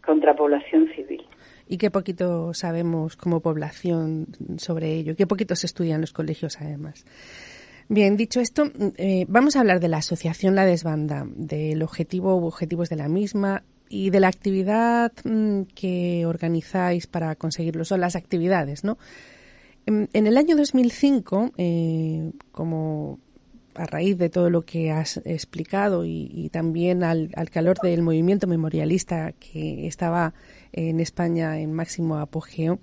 contra 0.04 0.34
población 0.34 0.88
civil. 0.96 1.24
Y 1.68 1.78
qué 1.78 1.90
poquito 1.90 2.54
sabemos 2.54 3.16
como 3.16 3.40
población 3.40 4.26
sobre 4.56 4.94
ello, 4.94 5.14
qué 5.14 5.26
poquito 5.26 5.54
se 5.54 5.66
estudia 5.66 5.94
en 5.94 6.00
los 6.00 6.12
colegios 6.12 6.60
además. 6.60 7.04
Bien, 7.90 8.16
dicho 8.16 8.40
esto, 8.40 8.64
eh, 8.96 9.24
vamos 9.28 9.56
a 9.56 9.60
hablar 9.60 9.80
de 9.80 9.88
la 9.88 9.98
asociación 9.98 10.54
La 10.54 10.66
Desbanda, 10.66 11.26
del 11.26 11.82
objetivo 11.82 12.36
u 12.36 12.46
objetivos 12.46 12.88
de 12.88 12.96
la 12.96 13.08
misma 13.08 13.62
y 13.88 14.10
de 14.10 14.20
la 14.20 14.28
actividad 14.28 15.12
mm, 15.24 15.62
que 15.74 16.26
organizáis 16.26 17.06
para 17.06 17.34
conseguirlo. 17.36 17.84
Son 17.84 18.00
las 18.00 18.16
actividades, 18.16 18.84
¿no? 18.84 18.98
En, 19.88 20.26
el 20.26 20.36
año 20.36 20.54
2005, 20.54 21.52
eh, 21.56 22.32
como 22.52 23.18
a 23.74 23.86
raíz 23.86 24.18
de 24.18 24.28
todo 24.28 24.50
lo 24.50 24.60
que 24.66 24.90
has 24.90 25.16
explicado 25.24 26.04
y, 26.04 26.50
también 26.52 27.02
al, 27.02 27.30
calor 27.50 27.78
del 27.82 28.02
movimiento 28.02 28.46
memorialista 28.46 29.32
que 29.32 29.86
estaba 29.86 30.34
en 30.72 31.00
España 31.00 31.58
en 31.58 31.72
máximo 31.72 32.18
apogeo, 32.18 32.80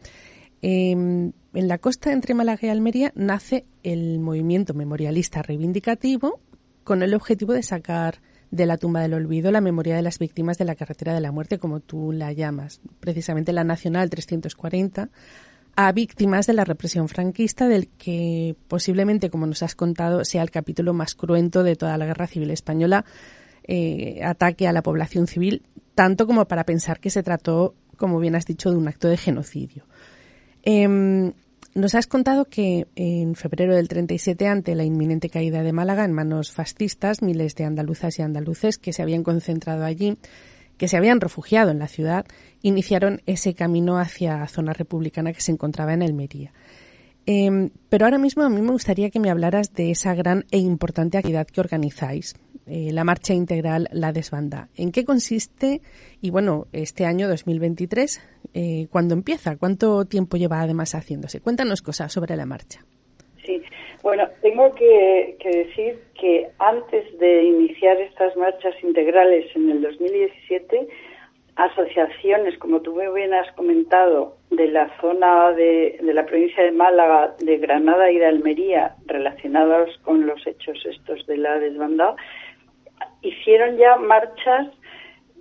em, 0.63 1.31
en 1.53 1.67
la 1.67 1.77
costa 1.77 2.11
entre 2.11 2.33
Málaga 2.33 2.61
y 2.63 2.69
Almería 2.69 3.11
nace 3.13 3.65
el 3.83 4.17
movimiento 4.17 4.73
memorialista 4.73 5.43
reivindicativo 5.43 6.39
con 6.83 7.03
el 7.03 7.13
objetivo 7.13 7.53
de 7.53 7.61
sacar 7.61 8.19
de 8.49 8.65
la 8.65 8.77
tumba 8.77 9.01
del 9.01 9.13
olvido 9.13 9.51
la 9.51 9.61
memoria 9.61 9.95
de 9.95 10.01
las 10.01 10.17
víctimas 10.17 10.57
de 10.57 10.65
la 10.65 10.73
carretera 10.73 11.13
de 11.13 11.21
la 11.21 11.31
muerte, 11.31 11.59
como 11.59 11.81
tú 11.81 12.13
la 12.13 12.31
llamas, 12.31 12.81
precisamente 12.99 13.53
la 13.53 13.63
Nacional 13.63 14.09
340, 14.09 15.09
a 15.75 15.91
víctimas 15.91 16.47
de 16.47 16.53
la 16.53 16.63
represión 16.63 17.09
franquista, 17.09 17.67
del 17.67 17.89
que 17.89 18.55
posiblemente, 18.67 19.29
como 19.29 19.45
nos 19.45 19.61
has 19.63 19.75
contado, 19.75 20.23
sea 20.23 20.41
el 20.41 20.51
capítulo 20.51 20.93
más 20.93 21.15
cruento 21.15 21.63
de 21.63 21.75
toda 21.75 21.97
la 21.97 22.05
guerra 22.05 22.27
civil 22.27 22.51
española, 22.51 23.05
eh, 23.67 24.21
ataque 24.23 24.67
a 24.67 24.71
la 24.71 24.83
población 24.83 25.27
civil, 25.27 25.63
tanto 25.93 26.27
como 26.27 26.45
para 26.47 26.65
pensar 26.65 26.99
que 26.99 27.09
se 27.09 27.23
trató, 27.23 27.75
como 27.97 28.19
bien 28.19 28.35
has 28.35 28.45
dicho, 28.45 28.71
de 28.71 28.77
un 28.77 28.87
acto 28.87 29.07
de 29.07 29.17
genocidio. 29.17 29.85
Em, 30.63 31.33
nos 31.73 31.93
has 31.93 32.07
contado 32.07 32.45
que 32.45 32.87
en 32.95 33.35
febrero 33.35 33.75
del 33.75 33.89
37, 33.89 34.47
ante 34.47 34.75
la 34.75 34.85
inminente 34.85 35.29
caída 35.29 35.61
de 35.61 35.73
Málaga 35.73 36.05
en 36.05 36.13
manos 36.13 36.51
fascistas, 36.51 37.21
miles 37.21 37.53
de 37.55 37.65
andaluzas 37.65 38.17
y 38.17 38.21
andaluces 38.21 38.77
que 38.77 38.93
se 38.93 39.01
habían 39.01 39.23
concentrado 39.23 39.83
allí, 39.83 40.17
que 40.77 40.87
se 40.87 40.97
habían 40.97 41.21
refugiado 41.21 41.71
en 41.71 41.79
la 41.79 41.87
ciudad, 41.87 42.25
iniciaron 42.61 43.21
ese 43.25 43.53
camino 43.53 43.97
hacia 43.97 44.47
zona 44.47 44.73
republicana 44.73 45.33
que 45.33 45.41
se 45.41 45.51
encontraba 45.51 45.93
en 45.93 46.03
Almería. 46.03 46.53
Em, 47.25 47.71
pero 47.89 48.05
ahora 48.05 48.19
mismo 48.19 48.43
a 48.43 48.49
mí 48.49 48.61
me 48.61 48.71
gustaría 48.71 49.09
que 49.09 49.19
me 49.19 49.31
hablaras 49.31 49.73
de 49.73 49.89
esa 49.91 50.13
gran 50.13 50.45
e 50.51 50.59
importante 50.59 51.17
actividad 51.17 51.47
que 51.47 51.59
organizáis, 51.59 52.35
eh, 52.67 52.91
la 52.91 53.03
Marcha 53.03 53.33
Integral 53.33 53.89
La 53.91 54.11
Desbanda. 54.11 54.69
¿En 54.75 54.91
qué 54.91 55.05
consiste? 55.05 55.81
Y 56.21 56.29
bueno, 56.29 56.67
este 56.71 57.05
año 57.05 57.27
2023, 57.27 58.21
eh, 58.53 58.87
¿cuándo 58.91 59.15
empieza? 59.15 59.55
¿Cuánto 59.55 60.05
tiempo 60.05 60.37
lleva 60.37 60.61
además 60.61 60.93
haciéndose? 60.93 61.41
Cuéntanos 61.41 61.81
cosas 61.81 62.11
sobre 62.11 62.35
la 62.35 62.45
marcha. 62.45 62.85
Bueno, 64.05 64.29
tengo 64.43 64.71
que, 64.75 65.35
decir 65.43 65.99
que 66.13 66.47
antes 66.59 67.17
de 67.17 67.41
iniciar 67.41 67.99
estas 67.99 68.37
marchas 68.37 68.75
integrales 68.83 69.47
en 69.55 69.71
el 69.71 69.81
2017, 69.81 70.87
asociaciones, 71.55 72.55
como 72.59 72.81
tú 72.81 72.93
muy 72.93 73.07
bien 73.15 73.33
has 73.33 73.51
comentado, 73.53 74.35
de 74.51 74.67
la 74.67 74.95
zona 75.01 75.53
de, 75.53 75.97
de, 76.03 76.13
la 76.13 76.23
provincia 76.27 76.63
de 76.63 76.71
Málaga, 76.71 77.35
de 77.39 77.57
Granada 77.57 78.11
y 78.11 78.19
de 78.19 78.27
Almería, 78.27 78.95
relacionados 79.07 79.97
con 80.03 80.27
los 80.27 80.45
hechos 80.45 80.77
estos 80.85 81.25
de 81.25 81.37
la 81.37 81.57
desbandada, 81.57 82.15
hicieron 83.23 83.75
ya 83.77 83.95
marchas 83.95 84.67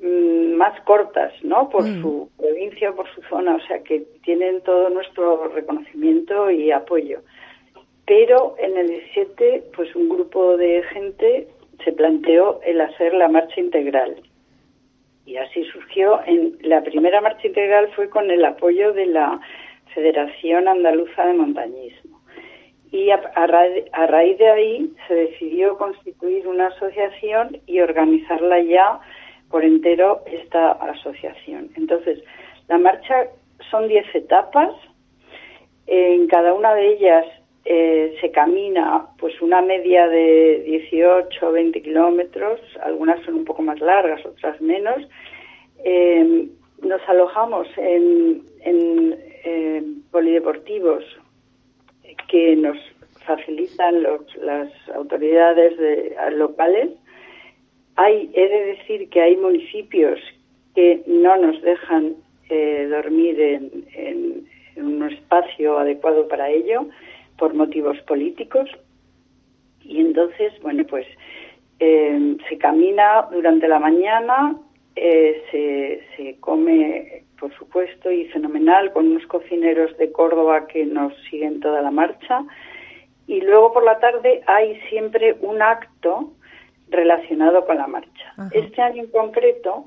mm, 0.02 0.54
más 0.54 0.80
cortas, 0.86 1.34
¿no? 1.42 1.68
Por 1.68 1.82
mm. 1.82 2.00
su 2.00 2.30
provincia, 2.38 2.92
por 2.92 3.14
su 3.14 3.20
zona, 3.28 3.56
o 3.56 3.60
sea 3.66 3.82
que 3.82 4.06
tienen 4.22 4.62
todo 4.62 4.88
nuestro 4.88 5.48
reconocimiento 5.48 6.50
y 6.50 6.72
apoyo. 6.72 7.20
Pero 8.06 8.54
en 8.58 8.76
el 8.76 8.88
17, 8.88 9.64
pues 9.74 9.94
un 9.96 10.08
grupo 10.08 10.56
de 10.56 10.82
gente 10.92 11.48
se 11.84 11.92
planteó 11.92 12.60
el 12.62 12.80
hacer 12.80 13.14
la 13.14 13.28
marcha 13.28 13.60
integral. 13.60 14.16
Y 15.26 15.36
así 15.36 15.64
surgió. 15.64 16.20
En 16.26 16.58
la 16.62 16.82
primera 16.82 17.20
marcha 17.20 17.46
integral 17.46 17.90
fue 17.94 18.10
con 18.10 18.30
el 18.30 18.44
apoyo 18.44 18.92
de 18.92 19.06
la 19.06 19.40
Federación 19.94 20.68
Andaluza 20.68 21.24
de 21.26 21.34
Montañismo. 21.34 22.20
Y 22.90 23.10
a, 23.10 23.16
raíz 24.06 24.38
de 24.38 24.50
ahí 24.50 24.92
se 25.08 25.14
decidió 25.14 25.76
constituir 25.78 26.46
una 26.46 26.68
asociación 26.68 27.58
y 27.66 27.80
organizarla 27.80 28.60
ya 28.60 29.00
por 29.50 29.64
entero 29.64 30.22
esta 30.26 30.72
asociación. 30.72 31.70
Entonces, 31.76 32.22
la 32.68 32.78
marcha 32.78 33.28
son 33.70 33.88
10 33.88 34.14
etapas. 34.14 34.70
En 35.86 36.28
cada 36.28 36.54
una 36.54 36.74
de 36.74 36.92
ellas 36.92 37.26
eh, 37.64 38.16
se 38.20 38.30
camina 38.30 39.06
pues 39.18 39.40
una 39.40 39.62
media 39.62 40.06
de 40.08 40.62
18 40.66 41.48
o 41.48 41.52
20 41.52 41.82
kilómetros, 41.82 42.60
algunas 42.82 43.24
son 43.24 43.34
un 43.36 43.44
poco 43.44 43.62
más 43.62 43.80
largas, 43.80 44.24
otras 44.26 44.60
menos. 44.60 44.96
Eh, 45.84 46.48
nos 46.82 47.00
alojamos 47.08 47.66
en, 47.76 48.42
en 48.60 50.02
polideportivos 50.10 51.04
que 52.28 52.56
nos 52.56 52.76
facilitan 53.26 54.02
las 54.02 54.70
autoridades 54.94 55.74
locales. 56.32 56.90
Hay, 57.96 58.30
he 58.34 58.48
de 58.48 58.64
decir 58.76 59.08
que 59.08 59.20
hay 59.20 59.36
municipios 59.36 60.20
que 60.74 61.02
no 61.06 61.36
nos 61.36 61.60
dejan 61.62 62.16
eh, 62.50 62.86
dormir 62.90 63.40
en, 63.40 64.44
un 64.76 65.08
espacio 65.08 65.78
adecuado 65.78 66.26
para 66.26 66.50
ello 66.50 66.88
por 67.38 67.54
motivos 67.54 67.98
políticos. 68.02 68.68
Y 69.82 70.00
entonces, 70.00 70.52
bueno, 70.62 70.84
pues 70.86 71.06
eh, 71.78 72.36
se 72.48 72.58
camina 72.58 73.28
durante 73.30 73.68
la 73.68 73.78
mañana, 73.78 74.56
eh, 74.96 75.42
se, 75.50 76.16
se 76.16 76.40
come, 76.40 77.24
por 77.38 77.52
supuesto, 77.56 78.10
y 78.10 78.26
fenomenal, 78.26 78.92
con 78.92 79.08
unos 79.08 79.26
cocineros 79.26 79.96
de 79.98 80.12
Córdoba 80.12 80.66
que 80.66 80.86
nos 80.86 81.12
siguen 81.30 81.60
toda 81.60 81.82
la 81.82 81.90
marcha. 81.90 82.44
Y 83.26 83.40
luego 83.40 83.72
por 83.72 83.84
la 83.84 83.98
tarde 83.98 84.42
hay 84.46 84.80
siempre 84.88 85.36
un 85.40 85.62
acto 85.62 86.32
relacionado 86.88 87.64
con 87.66 87.76
la 87.76 87.86
marcha. 87.86 88.34
Este 88.52 88.80
año 88.82 89.02
en 89.02 89.10
concreto, 89.10 89.86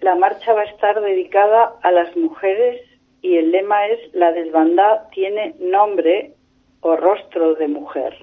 la 0.00 0.14
marcha 0.14 0.52
va 0.52 0.62
a 0.62 0.64
estar 0.64 1.00
dedicada 1.00 1.74
a 1.82 1.90
las 1.90 2.16
mujeres 2.16 2.80
y 3.22 3.36
el 3.36 3.52
lema 3.52 3.86
es 3.86 4.14
La 4.14 4.32
desbandada 4.32 5.08
tiene 5.10 5.54
nombre 5.60 6.34
o 6.82 6.96
rostro 6.96 7.54
de 7.54 7.68
mujer. 7.68 8.14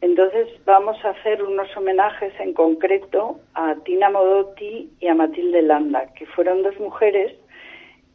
Entonces 0.00 0.48
vamos 0.64 1.02
a 1.04 1.10
hacer 1.10 1.42
unos 1.42 1.74
homenajes 1.76 2.32
en 2.40 2.52
concreto 2.52 3.40
a 3.54 3.76
Tina 3.84 4.10
Modotti 4.10 4.90
y 5.00 5.06
a 5.06 5.14
Matilde 5.14 5.62
Landa, 5.62 6.12
que 6.14 6.26
fueron 6.26 6.62
dos 6.64 6.78
mujeres 6.80 7.32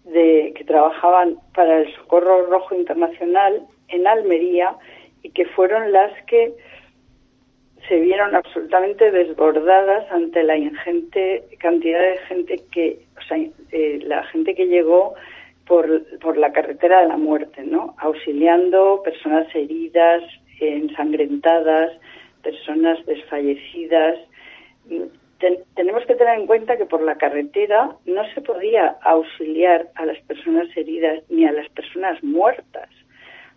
de, 0.03 0.53
que 0.55 0.63
trabajaban 0.65 1.37
para 1.55 1.79
el 1.81 1.95
Socorro 1.95 2.45
Rojo 2.47 2.75
Internacional 2.75 3.65
en 3.87 4.05
Almería 4.05 4.75
y 5.23 5.29
que 5.31 5.45
fueron 5.45 5.93
las 5.93 6.11
que 6.25 6.53
se 7.87 7.99
vieron 8.01 8.35
absolutamente 8.35 9.11
desbordadas 9.11 10.11
ante 10.11 10.43
la 10.43 10.57
ingente 10.57 11.45
cantidad 11.59 12.01
de 12.01 12.17
gente 12.27 12.55
que, 12.71 12.99
o 13.17 13.21
sea, 13.21 13.37
eh, 13.71 13.99
la 14.03 14.23
gente 14.25 14.55
que 14.55 14.67
llegó 14.67 15.15
por, 15.67 16.03
por 16.19 16.37
la 16.37 16.51
carretera 16.51 17.01
de 17.01 17.07
la 17.07 17.17
muerte, 17.17 17.63
¿no? 17.63 17.95
Auxiliando 17.99 19.01
personas 19.03 19.47
heridas, 19.53 20.23
ensangrentadas, 20.59 21.91
personas 22.41 23.05
desfallecidas. 23.05 24.15
tenemos 25.75 26.05
que 26.05 26.15
tener 26.15 26.39
en 26.39 26.47
cuenta 26.47 26.77
que 26.77 26.85
por 26.85 27.01
la 27.01 27.17
carretera 27.17 27.95
no 28.05 28.23
se 28.33 28.41
podía 28.41 28.97
auxiliar 29.01 29.89
a 29.95 30.05
las 30.05 30.19
personas 30.21 30.67
heridas 30.75 31.23
ni 31.29 31.45
a 31.45 31.51
las 31.51 31.69
personas 31.69 32.23
muertas. 32.23 32.89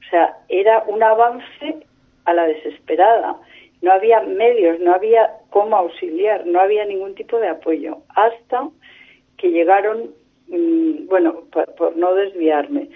O 0.07 0.11
sea, 0.11 0.37
era 0.49 0.83
un 0.89 1.03
avance 1.03 1.87
a 2.25 2.35
la 2.35 2.47
desesperada. 2.47 3.37
No 3.83 3.93
había 3.93 4.21
medios, 4.21 4.81
no 4.81 4.93
había 4.93 5.31
cómo 5.51 5.77
auxiliar, 5.77 6.47
no 6.47 6.61
había 6.61 6.85
ningún 6.85 7.15
tipo 7.15 7.39
de 7.39 7.49
apoyo. 7.49 7.99
Hasta 8.09 8.69
que 9.39 9.51
llegaron 9.51 10.11
Mm, 10.51 11.07
bueno, 11.07 11.45
por, 11.77 11.97
no 11.97 12.15
desviarme, 12.15 12.89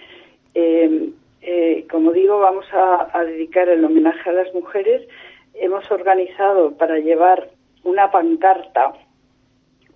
eh, 0.53 1.09
eh, 1.41 1.85
como 1.89 2.11
digo, 2.11 2.39
vamos 2.39 2.65
a, 2.73 3.23
dedicar 3.23 3.69
el 3.69 3.83
homenaje 3.85 4.29
a 4.29 4.33
las 4.33 4.53
mujeres. 4.53 5.07
Hemos 5.53 5.89
organizado 5.89 6.75
para 6.75 6.99
llevar 6.99 7.49
una 7.83 8.11
pancarta 8.11 8.93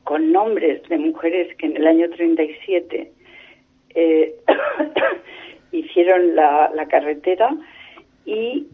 con 0.06 0.32
nombres 0.32 0.88
de 0.88 0.98
mujeres 0.98 1.56
que 1.58 1.66
en 1.66 1.76
el 1.76 1.86
año 1.86 2.10
37 2.10 3.12
eh, 3.96 4.36
hicieron 5.74 6.36
la, 6.36 6.72
la, 6.74 6.88
carretera 6.88 7.56
y 8.26 8.68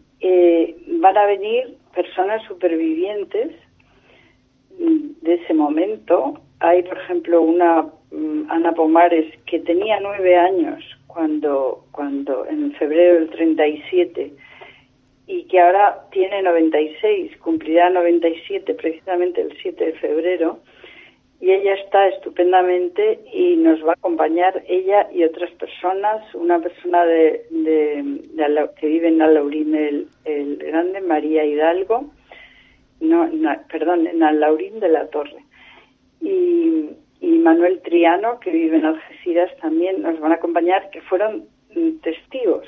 van 1.00 1.16
a 1.16 1.26
venir 1.26 1.76
personas 1.94 2.42
supervivientes 2.46 3.52
de 4.78 5.34
ese 5.34 5.54
momento. 5.54 6.40
Hay, 6.60 6.82
por 6.82 6.98
ejemplo, 6.98 7.42
una 7.42 7.86
Mm, 7.86 7.95
Ana 8.48 8.72
Pomares, 8.72 9.26
que 9.46 9.60
tenía 9.60 9.98
nueve 10.00 10.36
años 10.36 10.82
cuando, 11.06 11.84
cuando 11.92 12.46
en 12.46 12.72
febrero 12.72 13.14
del 13.14 13.30
37 13.30 14.32
y 15.26 15.44
que 15.44 15.60
ahora 15.60 16.06
tiene 16.12 16.42
96, 16.42 17.36
cumplirá 17.38 17.90
97 17.90 18.74
precisamente 18.74 19.40
el 19.40 19.56
7 19.60 19.84
de 19.84 19.92
febrero, 19.94 20.60
y 21.40 21.50
ella 21.50 21.74
está 21.74 22.08
estupendamente 22.08 23.20
y 23.32 23.56
nos 23.56 23.84
va 23.84 23.90
a 23.90 23.94
acompañar 23.94 24.62
ella 24.68 25.08
y 25.12 25.24
otras 25.24 25.50
personas, 25.52 26.22
una 26.34 26.60
persona 26.60 27.04
de, 27.04 27.46
de, 27.50 28.68
que 28.80 28.86
vive 28.86 29.08
en 29.08 29.20
Alaurín 29.20 29.74
el, 29.74 30.08
el, 30.24 30.56
Grande, 30.56 31.00
María 31.00 31.44
Hidalgo, 31.44 32.10
no, 33.00 33.28
perdón, 33.70 34.06
en 34.06 34.22
Alaurín 34.22 34.80
de 34.80 34.88
la 34.88 35.08
Torre. 35.08 35.44
Y, 36.22 36.90
y 37.20 37.38
Manuel 37.38 37.80
Triano, 37.82 38.40
que 38.40 38.50
vive 38.50 38.76
en 38.76 38.84
Algeciras, 38.84 39.50
también 39.60 40.02
nos 40.02 40.20
van 40.20 40.32
a 40.32 40.36
acompañar, 40.36 40.90
que 40.90 41.00
fueron 41.02 41.46
mm, 41.74 41.98
testigos. 42.02 42.66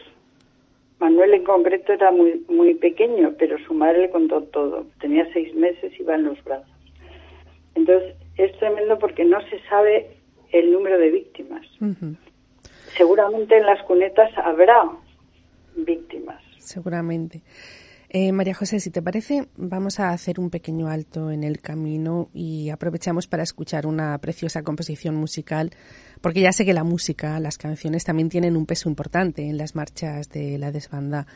Manuel 0.98 1.34
en 1.34 1.44
concreto 1.44 1.92
era 1.92 2.10
muy, 2.10 2.44
muy 2.48 2.74
pequeño, 2.74 3.34
pero 3.38 3.58
su 3.66 3.74
madre 3.74 4.02
le 4.02 4.10
contó 4.10 4.42
todo. 4.42 4.86
Tenía 5.00 5.30
seis 5.32 5.54
meses 5.54 5.92
y 5.96 6.02
iba 6.02 6.14
en 6.14 6.24
los 6.24 6.42
brazos. 6.42 6.68
Entonces, 7.74 8.14
es 8.36 8.56
tremendo 8.58 8.98
porque 8.98 9.24
no 9.24 9.40
se 9.42 9.60
sabe 9.68 10.16
el 10.50 10.72
número 10.72 10.98
de 10.98 11.10
víctimas. 11.10 11.64
Seguramente 12.96 13.56
en 13.56 13.66
las 13.66 13.82
cunetas 13.84 14.36
habrá 14.38 14.90
víctimas. 15.76 16.42
Seguramente. 16.58 17.42
Eh, 18.10 18.32
María 18.32 18.54
José, 18.54 18.80
si 18.80 18.90
te 18.90 19.02
parece, 19.02 19.48
vamos 19.56 20.00
a 20.00 20.10
hacer 20.10 20.40
un 20.40 20.48
pequeño 20.48 20.88
alto 20.88 21.30
en 21.30 21.44
el 21.44 21.60
camino 21.60 22.30
y 22.32 22.70
aprovechamos 22.70 23.26
para 23.26 23.42
escuchar 23.42 23.86
una 23.86 24.16
preciosa 24.16 24.62
composición 24.62 25.14
musical, 25.14 25.72
porque 26.22 26.40
ya 26.40 26.52
sé 26.52 26.64
que 26.64 26.72
la 26.72 26.84
música, 26.84 27.38
las 27.38 27.58
canciones 27.58 28.04
también 28.04 28.30
tienen 28.30 28.56
un 28.56 28.64
peso 28.64 28.88
importante 28.88 29.46
en 29.46 29.58
las 29.58 29.74
marchas 29.74 30.30
de 30.30 30.56
la 30.56 30.72
desbanda. 30.72 31.26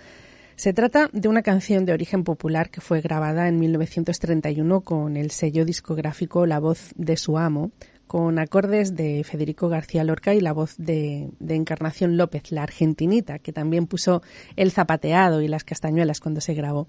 Se 0.56 0.72
trata 0.72 1.10
de 1.12 1.28
una 1.28 1.42
canción 1.42 1.84
de 1.84 1.92
origen 1.92 2.24
popular 2.24 2.70
que 2.70 2.80
fue 2.80 3.02
grabada 3.02 3.48
en 3.48 3.58
1931 3.58 4.80
con 4.80 5.18
el 5.18 5.30
sello 5.30 5.66
discográfico 5.66 6.46
La 6.46 6.58
Voz 6.58 6.92
de 6.96 7.18
su 7.18 7.36
Amo, 7.36 7.70
con 8.12 8.38
acordes 8.38 8.94
de 8.94 9.24
Federico 9.24 9.70
García 9.70 10.04
Lorca 10.04 10.34
y 10.34 10.40
la 10.42 10.52
voz 10.52 10.74
de, 10.76 11.30
de, 11.40 11.54
Encarnación 11.54 12.18
López, 12.18 12.52
la 12.52 12.62
argentinita, 12.62 13.38
que 13.38 13.54
también 13.54 13.86
puso 13.86 14.20
el 14.54 14.70
zapateado 14.70 15.40
y 15.40 15.48
las 15.48 15.64
castañuelas 15.64 16.20
cuando 16.20 16.42
se 16.42 16.52
grabó. 16.52 16.88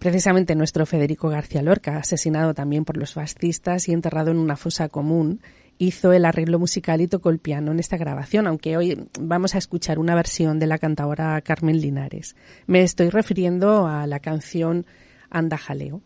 Precisamente 0.00 0.56
nuestro 0.56 0.84
Federico 0.84 1.28
García 1.28 1.62
Lorca, 1.62 1.96
asesinado 1.96 2.54
también 2.54 2.84
por 2.84 2.96
los 2.96 3.12
fascistas 3.12 3.88
y 3.88 3.92
enterrado 3.92 4.32
en 4.32 4.38
una 4.38 4.56
fosa 4.56 4.88
común, 4.88 5.42
hizo 5.78 6.12
el 6.12 6.24
arreglo 6.24 6.58
musical 6.58 7.00
y 7.00 7.06
tocó 7.06 7.30
el 7.30 7.38
piano 7.38 7.70
en 7.70 7.78
esta 7.78 7.96
grabación, 7.96 8.48
aunque 8.48 8.76
hoy 8.76 9.06
vamos 9.20 9.54
a 9.54 9.58
escuchar 9.58 10.00
una 10.00 10.16
versión 10.16 10.58
de 10.58 10.66
la 10.66 10.78
cantadora 10.78 11.40
Carmen 11.42 11.80
Linares. 11.80 12.34
Me 12.66 12.82
estoy 12.82 13.10
refiriendo 13.10 13.86
a 13.86 14.08
la 14.08 14.18
canción 14.18 14.86
Anda 15.30 15.56
Jaleo. 15.56 16.02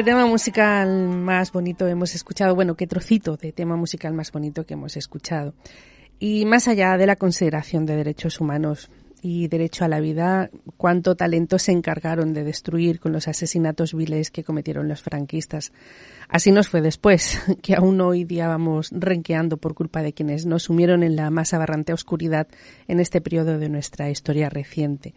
¿Qué 0.00 0.04
tema 0.04 0.24
musical 0.24 1.08
más 1.10 1.52
bonito 1.52 1.86
hemos 1.86 2.14
escuchado? 2.14 2.54
Bueno, 2.54 2.74
qué 2.74 2.86
trocito 2.86 3.36
de 3.36 3.52
tema 3.52 3.76
musical 3.76 4.14
más 4.14 4.32
bonito 4.32 4.64
que 4.64 4.72
hemos 4.72 4.96
escuchado. 4.96 5.52
Y 6.18 6.46
más 6.46 6.68
allá 6.68 6.96
de 6.96 7.04
la 7.04 7.16
consideración 7.16 7.84
de 7.84 7.96
derechos 7.96 8.40
humanos 8.40 8.90
y 9.20 9.48
derecho 9.48 9.84
a 9.84 9.88
la 9.88 10.00
vida, 10.00 10.48
cuánto 10.78 11.16
talento 11.16 11.58
se 11.58 11.72
encargaron 11.72 12.32
de 12.32 12.44
destruir 12.44 12.98
con 12.98 13.12
los 13.12 13.28
asesinatos 13.28 13.92
viles 13.92 14.30
que 14.30 14.42
cometieron 14.42 14.88
los 14.88 15.02
franquistas. 15.02 15.70
Así 16.30 16.50
nos 16.50 16.70
fue 16.70 16.80
después, 16.80 17.38
que 17.62 17.74
aún 17.74 18.00
hoy 18.00 18.24
día 18.24 18.48
vamos 18.48 18.88
renqueando 18.92 19.58
por 19.58 19.74
culpa 19.74 20.02
de 20.02 20.14
quienes 20.14 20.46
nos 20.46 20.62
sumieron 20.62 21.02
en 21.02 21.14
la 21.14 21.28
más 21.28 21.52
aberrante 21.52 21.92
oscuridad 21.92 22.48
en 22.88 23.00
este 23.00 23.20
periodo 23.20 23.58
de 23.58 23.68
nuestra 23.68 24.08
historia 24.08 24.48
reciente. 24.48 25.12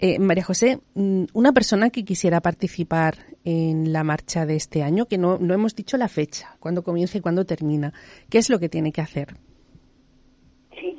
Eh, 0.00 0.20
María 0.20 0.44
José, 0.44 0.78
mm, 0.94 1.24
una 1.34 1.52
persona 1.52 1.90
que 1.90 2.04
quisiera 2.04 2.40
participar 2.40 3.14
en 3.44 3.92
la 3.92 4.04
marcha 4.04 4.46
de 4.46 4.54
este 4.54 4.84
año, 4.84 5.06
que 5.06 5.18
no, 5.18 5.38
no 5.38 5.54
hemos 5.54 5.74
dicho 5.74 5.96
la 5.96 6.06
fecha, 6.06 6.56
cuándo 6.60 6.84
comienza 6.84 7.18
y 7.18 7.20
cuándo 7.20 7.44
termina, 7.44 7.92
¿qué 8.30 8.38
es 8.38 8.48
lo 8.48 8.60
que 8.60 8.68
tiene 8.68 8.92
que 8.92 9.00
hacer? 9.00 9.28
Sí, 10.78 10.96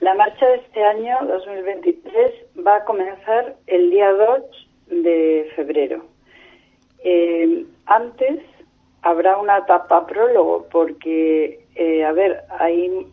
la 0.00 0.14
marcha 0.14 0.46
de 0.46 0.56
este 0.56 0.82
año, 0.82 1.18
2023, 1.26 2.64
va 2.66 2.76
a 2.76 2.84
comenzar 2.84 3.56
el 3.66 3.90
día 3.90 4.10
2 4.12 4.42
de 5.02 5.50
febrero. 5.54 6.06
Eh, 7.04 7.66
antes 7.84 8.40
habrá 9.02 9.38
una 9.38 9.58
etapa 9.58 10.06
prólogo 10.06 10.66
porque, 10.70 11.66
eh, 11.74 12.04
a 12.04 12.12
ver, 12.12 12.42
hay 12.58 13.06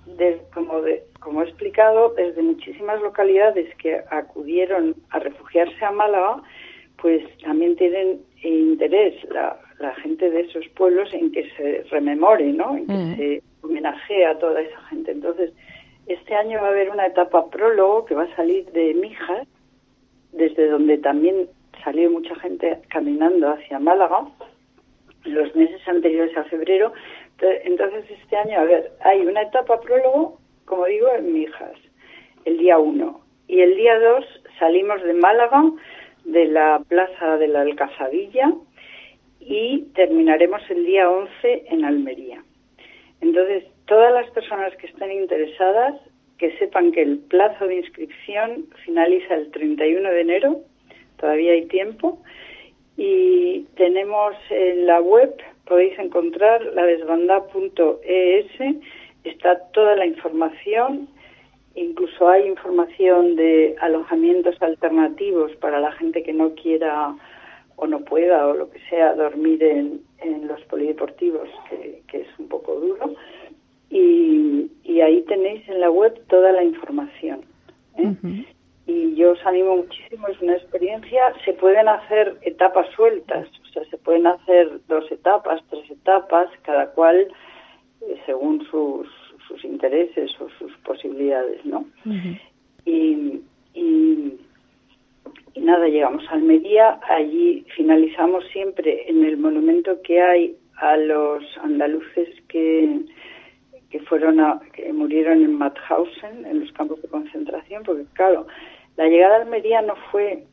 como 0.53 0.81
de, 0.81 1.03
como 1.25 1.41
he 1.41 1.45
explicado, 1.45 2.13
desde 2.15 2.43
muchísimas 2.43 3.01
localidades 3.01 3.73
que 3.77 3.99
acudieron 4.11 4.95
a 5.09 5.17
refugiarse 5.17 5.83
a 5.83 5.89
Málaga, 5.89 6.43
pues 7.01 7.23
también 7.39 7.75
tienen 7.75 8.21
interés 8.43 9.15
la, 9.31 9.59
gente 10.03 10.29
de 10.29 10.41
esos 10.41 10.67
pueblos 10.69 11.11
en 11.13 11.31
que 11.31 11.49
se 11.57 11.83
rememore, 11.89 12.45
¿no? 12.53 12.77
En 12.77 12.85
que 12.85 12.93
mm. 12.93 13.15
se 13.17 13.43
homenajee 13.63 14.25
a 14.25 14.37
toda 14.37 14.61
esa 14.61 14.79
gente. 14.83 15.11
Entonces, 15.11 15.51
este 16.05 16.35
año 16.35 16.59
va 16.61 16.67
a 16.67 16.71
haber 16.71 16.91
una 16.91 17.07
etapa 17.07 17.49
prólogo 17.49 18.05
que 18.05 18.13
va 18.13 18.23
a 18.23 18.35
salir 18.35 18.71
de 18.71 18.93
Mijas, 18.93 19.47
desde 20.31 20.67
donde 20.67 20.99
también 20.99 21.49
salió 21.83 22.09
mucha 22.11 22.35
gente 22.35 22.79
caminando 22.89 23.49
hacia 23.49 23.79
Málaga, 23.79 24.27
los 25.23 25.55
meses 25.55 25.81
anteriores 25.87 26.37
a 26.37 26.43
febrero. 26.45 26.93
Entonces, 27.41 28.05
este 28.11 28.37
año, 28.37 28.59
a 28.59 28.63
ver, 28.63 28.91
hay 29.01 29.25
una 29.25 29.41
etapa 29.41 29.79
prólogo 29.81 30.39
como 30.65 30.85
digo, 30.85 31.07
en 31.15 31.33
Mijas, 31.33 31.77
el 32.45 32.57
día 32.57 32.77
1. 32.77 33.21
Y 33.47 33.61
el 33.61 33.75
día 33.75 33.99
2 33.99 34.25
salimos 34.59 35.01
de 35.03 35.13
Málaga, 35.13 35.63
de 36.23 36.45
la 36.45 36.81
Plaza 36.87 37.37
de 37.37 37.47
la 37.47 37.61
Alcazadilla, 37.61 38.51
y 39.39 39.83
terminaremos 39.93 40.61
el 40.69 40.85
día 40.85 41.09
11 41.09 41.65
en 41.69 41.85
Almería. 41.85 42.43
Entonces, 43.21 43.63
todas 43.85 44.11
las 44.11 44.29
personas 44.31 44.75
que 44.77 44.87
estén 44.87 45.11
interesadas, 45.11 45.95
que 46.37 46.57
sepan 46.57 46.91
que 46.91 47.03
el 47.03 47.19
plazo 47.19 47.67
de 47.67 47.75
inscripción 47.75 48.65
finaliza 48.83 49.35
el 49.35 49.51
31 49.51 50.09
de 50.09 50.21
enero, 50.21 50.61
todavía 51.17 51.53
hay 51.53 51.65
tiempo, 51.65 52.19
y 52.97 53.65
tenemos 53.75 54.35
en 54.49 54.87
la 54.87 54.99
web, 55.01 55.35
podéis 55.65 55.97
encontrar 55.99 56.61
la 56.73 56.85
desbanda.es 56.85 58.45
está 59.29 59.59
toda 59.71 59.95
la 59.95 60.05
información, 60.05 61.07
incluso 61.75 62.27
hay 62.29 62.47
información 62.47 63.35
de 63.35 63.75
alojamientos 63.81 64.61
alternativos 64.61 65.55
para 65.57 65.79
la 65.79 65.91
gente 65.93 66.23
que 66.23 66.33
no 66.33 66.53
quiera 66.55 67.15
o 67.75 67.87
no 67.87 67.99
pueda 68.01 68.47
o 68.47 68.53
lo 68.53 68.69
que 68.69 68.79
sea 68.89 69.13
dormir 69.15 69.61
en, 69.63 70.01
los 70.47 70.61
polideportivos, 70.63 71.49
que, 71.69 72.01
es 72.11 72.27
un 72.39 72.47
poco 72.47 72.75
duro. 72.75 73.13
Y, 73.89 74.71
ahí 75.01 75.21
tenéis 75.23 75.67
en 75.67 75.81
la 75.81 75.91
web 75.91 76.19
toda 76.29 76.51
la 76.53 76.63
información. 76.63 77.41
¿eh? 77.97 78.45
Y 78.87 79.13
yo 79.15 79.31
os 79.31 79.45
animo 79.45 79.77
muchísimo, 79.77 80.27
es 80.29 80.39
una 80.41 80.55
experiencia. 80.55 81.33
Se 81.43 81.53
pueden 81.53 81.87
hacer 81.87 82.37
etapas 82.43 82.87
sueltas, 82.95 83.47
o 83.61 83.73
sea, 83.73 83.83
se 83.85 83.97
pueden 83.97 84.25
hacer 84.25 84.79
dos 84.87 85.11
etapas, 85.11 85.61
tres 85.69 85.91
etapas, 85.91 86.49
cada 86.63 86.91
cual 86.91 87.27
según 88.25 88.65
sus, 88.69 89.07
sus 89.47 89.63
intereses 89.63 90.31
o 90.39 90.49
sus 90.57 90.75
posibilidades, 90.77 91.63
¿no? 91.65 91.85
y, 92.85 93.41
y, 93.73 94.33
nada, 95.57 95.87
llegamos 95.87 96.23
a 96.29 96.33
Almería, 96.33 96.99
allí 97.09 97.65
finalizamos 97.75 98.45
siempre 98.51 99.09
en 99.09 99.23
el 99.23 99.37
monumento 99.37 100.01
que 100.03 100.21
hay 100.21 100.55
a 100.77 100.97
los 100.97 101.43
andaluces 101.63 102.29
que, 102.47 102.99
que 103.89 103.99
fueron 104.01 104.39
a, 104.39 104.59
que 104.73 104.91
murieron 104.93 105.43
en 105.43 105.57
Mauthausen, 105.57 106.45
en 106.45 106.59
los 106.59 106.71
campos 106.73 107.01
de 107.01 107.07
concentración, 107.07 107.83
porque 107.83 108.05
claro, 108.13 108.45
la 108.97 109.07
llegada 109.07 109.37
a 109.37 109.41
Almería 109.41 109.81
no 109.81 109.95
fue 110.11 110.43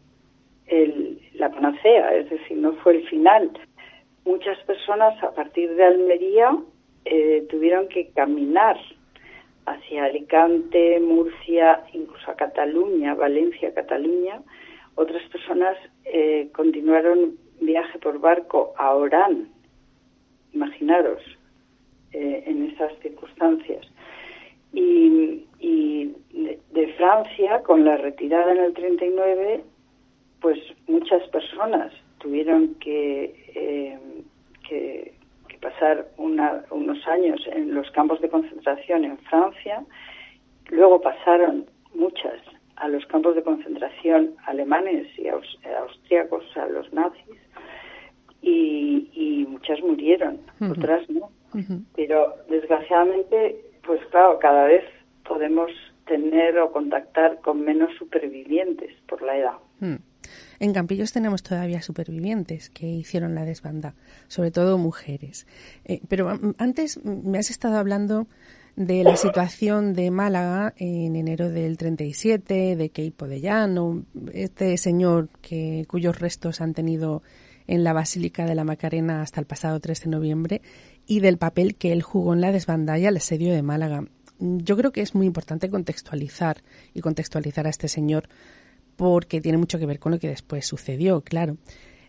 el, 0.67 1.21
la 1.35 1.51
panacea, 1.51 2.15
es 2.15 2.31
decir, 2.31 2.57
no 2.57 2.73
fue 2.77 2.97
el 2.97 3.09
final. 3.09 3.51
Muchas 4.25 4.59
personas 4.65 5.23
a 5.23 5.35
partir 5.35 5.75
de 5.75 5.85
Almería 5.85 6.57
eh, 7.05 7.47
tuvieron 7.51 7.89
que 7.89 8.09
caminar 8.11 8.77
hacia 9.67 10.05
Alicante, 10.05 11.01
Murcia, 11.01 11.85
incluso 11.93 12.31
a 12.31 12.37
Cataluña, 12.37 13.15
Valencia, 13.15 13.73
Cataluña. 13.75 14.43
Otras 14.95 15.23
personas 15.31 15.77
eh, 16.05 16.49
continuaron 16.55 17.37
viaje 17.61 17.99
por 17.99 18.19
barco 18.21 18.75
a 18.77 18.95
Orán, 18.95 19.49
imaginaros, 20.53 21.23
eh, 22.13 22.45
en 22.47 22.71
esas 22.71 22.93
circunstancias. 23.01 23.87
Y, 24.75 25.47
de, 26.73 26.89
Francia, 26.97 27.63
con 27.63 27.85
la 27.85 27.97
retirada 27.97 28.53
en 28.53 28.59
el 28.59 28.73
39, 28.75 29.63
pues 30.41 30.59
muchas 30.87 31.23
personas 31.29 31.93
tuvieron 32.19 32.75
que, 32.77 33.35
eh, 33.55 33.99
que 34.69 35.15
pasar 35.63 36.09
unos 36.19 37.09
años 37.09 37.41
en 37.47 37.75
los 37.75 37.91
campos 37.93 38.21
de 38.21 38.29
concentración 38.29 39.05
en 39.05 39.17
Francia, 39.19 39.83
luego 40.71 41.01
pasaron 41.01 41.67
muchas 41.95 42.41
a 42.77 42.89
los 42.89 43.07
campos 43.07 43.37
de 43.37 43.43
concentración 43.43 44.35
alemanes 44.45 45.07
y 45.17 45.29
austriacos, 45.29 46.45
a 46.57 46.67
los 46.67 46.93
nazis, 46.93 47.41
y, 48.43 49.47
muchas 49.49 49.81
murieron, 49.81 50.41
otras 50.69 51.09
no. 51.09 51.31
Pero 51.95 52.35
desgraciadamente, 52.49 53.57
pues 53.85 54.01
claro, 54.07 54.39
cada 54.41 54.65
vez 54.65 54.85
podemos 55.29 55.71
tener 56.07 56.59
o 56.59 56.73
contactar 56.73 57.41
con 57.43 57.61
menos 57.61 57.95
supervivientes 57.97 58.93
por 59.07 59.23
la 59.23 59.37
edad. 59.37 59.59
Mm. 59.79 59.97
En 60.63 60.73
Campillos 60.73 61.11
tenemos 61.11 61.43
todavía 61.43 61.83
supervivientes 61.83 62.71
que 62.71 62.87
hicieron 62.87 63.35
la 63.35 63.45
desbanda, 63.45 63.97
sobre 64.29 64.53
todo 64.53 64.79
mujeres. 64.79 65.45
Eh, 65.85 66.01
pero 66.07 66.39
antes 66.57 67.05
me 67.05 67.39
has 67.39 67.51
estado 67.51 67.79
hablando 67.79 68.29
de 68.77 69.03
la 69.03 69.17
situación 69.17 69.93
de 69.93 70.13
Málaga 70.13 70.73
en 70.77 71.17
enero 71.17 71.51
del 71.51 71.77
37, 71.77 72.77
de 72.77 72.89
Keipo 72.91 73.27
de 73.27 73.41
Llano, 73.41 74.05
este 74.33 74.77
señor 74.77 75.31
que, 75.41 75.85
cuyos 75.89 76.21
restos 76.21 76.61
han 76.61 76.75
tenido 76.75 77.25
en 77.67 77.83
la 77.83 77.93
Basílica 77.93 78.47
de 78.47 78.55
la 78.55 78.63
Macarena 78.63 79.21
hasta 79.21 79.41
el 79.41 79.47
pasado 79.47 79.81
3 79.81 80.05
de 80.05 80.11
noviembre, 80.11 80.63
y 81.09 81.19
del 81.19 81.39
papel 81.39 81.75
que 81.75 81.91
él 81.91 82.03
jugó 82.03 82.35
en 82.35 82.41
la 82.41 82.53
desbanda 82.53 82.97
y 83.01 83.07
al 83.07 83.17
asedio 83.17 83.53
de 83.53 83.63
Málaga. 83.63 84.05
Yo 84.39 84.77
creo 84.77 84.93
que 84.93 85.01
es 85.01 85.17
muy 85.17 85.27
importante 85.27 85.69
contextualizar 85.69 86.63
y 86.95 87.01
contextualizar 87.01 87.67
a 87.67 87.71
este 87.71 87.89
señor 87.89 88.29
porque 88.97 89.41
tiene 89.41 89.59
mucho 89.59 89.79
que 89.79 89.87
ver 89.87 89.99
con 89.99 90.13
lo 90.13 90.19
que 90.19 90.29
después 90.29 90.67
sucedió, 90.67 91.21
claro. 91.23 91.57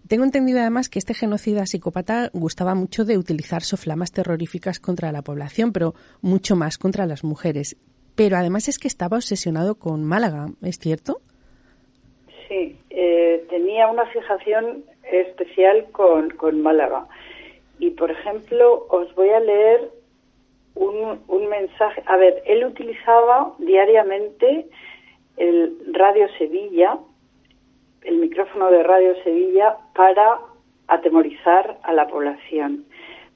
Tengo 0.08 0.26
entendido 0.26 0.60
además 0.60 0.90
que 0.90 1.00
este 1.00 1.14
genocida 1.14 1.66
psicópata 1.66 2.30
gustaba 2.34 2.76
mucho 2.76 3.06
de 3.06 3.18
utilizar 3.18 3.62
soflamas 3.62 4.12
terroríficas 4.12 4.80
contra 4.80 5.14
la 5.14 5.22
población, 5.22 5.72
pero 5.72 5.94
mucho 6.22 6.58
más 6.58 6.78
contra 6.78 7.06
las 7.06 7.24
mujeres. 7.24 7.78
Pero 8.16 8.36
además 8.36 8.68
es 8.68 8.80
que 8.80 8.90
estaba 8.90 9.18
obsesionado 9.18 9.76
con 9.76 10.04
Málaga, 10.04 10.48
¿es 10.62 10.78
cierto? 10.78 11.22
Sí, 12.48 12.78
eh, 12.90 13.46
tenía 13.50 13.88
una 13.88 14.06
fijación 14.08 14.84
especial 15.10 15.88
con, 15.94 16.32
con 16.32 16.62
Málaga. 16.62 17.08
Y, 17.80 17.92
por 17.92 18.12
ejemplo, 18.12 18.86
os 18.90 19.14
voy 19.16 19.30
a 19.30 19.40
leer 19.40 19.90
un, 20.76 21.22
un 21.28 21.48
mensaje. 21.48 22.04
A 22.06 22.18
ver, 22.18 22.44
él 22.46 22.66
utilizaba 22.66 23.54
diariamente 23.58 24.68
el 25.38 25.78
Radio 25.92 26.28
Sevilla, 26.38 26.98
el 28.04 28.18
micrófono 28.18 28.70
de 28.70 28.84
Radio 28.84 29.16
Sevilla 29.24 29.78
para 29.96 30.40
atemorizar 30.88 31.78
a 31.84 31.94
la 31.94 32.08
población. 32.08 32.86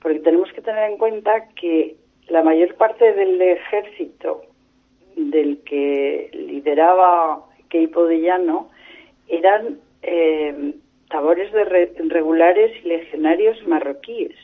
Porque 0.02 0.20
tenemos 0.20 0.52
que 0.54 0.62
tener 0.62 0.92
en 0.92 0.98
cuenta 0.98 1.50
que 1.56 1.96
la 2.28 2.44
mayor 2.44 2.76
parte 2.76 3.14
del 3.14 3.42
ejército 3.42 4.42
del 5.16 5.60
que 5.64 6.30
lideraba 6.34 7.46
Keipo 7.70 8.06
de 8.06 8.22
Llano 8.22 8.70
eran 9.28 9.80
eh, 10.04 10.74
tabores 11.10 11.52
de 11.52 11.64
regulares 12.10 12.72
y 12.84 12.88
legionarios 12.88 13.66
marroquíes, 13.68 14.36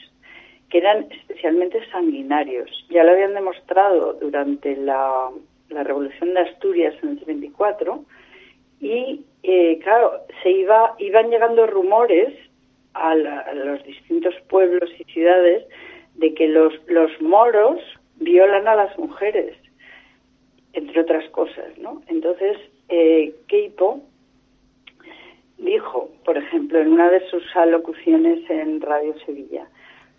que 0.69 0.79
eran 0.79 1.07
especialmente 1.11 1.79
sanguinarios. 1.91 2.69
Ya 2.89 3.03
lo 3.03 3.11
habían 3.11 3.33
demostrado 3.33 4.13
durante 4.13 4.75
la 4.77 5.29
la 5.73 5.83
Revolución 5.83 6.33
de 6.33 6.41
Asturias 6.41 6.95
en 7.03 7.09
el 7.09 7.19
34 7.19 8.05
y 8.79 9.25
eh, 9.43 9.79
claro, 9.83 10.21
se 10.41 10.51
iba, 10.51 10.95
iban 10.99 11.29
llegando 11.29 11.67
rumores 11.67 12.33
a, 12.93 13.15
los 13.15 13.83
distintos 13.83 14.35
pueblos 14.49 14.89
y 14.99 15.03
ciudades 15.05 15.65
de 16.15 16.33
que 16.33 16.47
los, 16.47 16.73
los 16.87 17.09
moros 17.21 17.79
violan 18.17 18.67
a 18.67 18.75
las 18.75 18.97
mujeres, 18.97 19.55
entre 20.73 21.01
otras 21.01 21.27
cosas, 21.31 21.77
¿no? 21.77 22.01
Entonces, 22.07 22.57
eh, 22.89 23.33
Keipo 23.47 24.01
dijo, 25.57 26.09
por 26.25 26.37
ejemplo, 26.37 26.79
en 26.79 26.93
una 26.93 27.09
de 27.09 27.27
sus 27.29 27.43
alocuciones 27.55 28.47
en 28.49 28.81
Radio 28.81 29.15
Sevilla, 29.25 29.67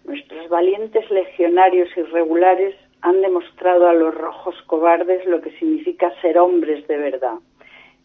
nuestros 0.05 0.49
valientes 0.49 1.11
legionarios 1.11 1.89
irregulares 1.97 2.75
han 3.05 3.21
demostrado 3.21 3.87
a 3.87 3.93
los 3.93 4.15
rojos 4.15 4.55
cobardes 4.67 5.27
lo 5.27 5.43
que 5.43 5.51
significa 5.59 6.11
ser 6.23 6.39
hombres 6.39 6.89
de 6.89 6.97
verdad 6.97 7.35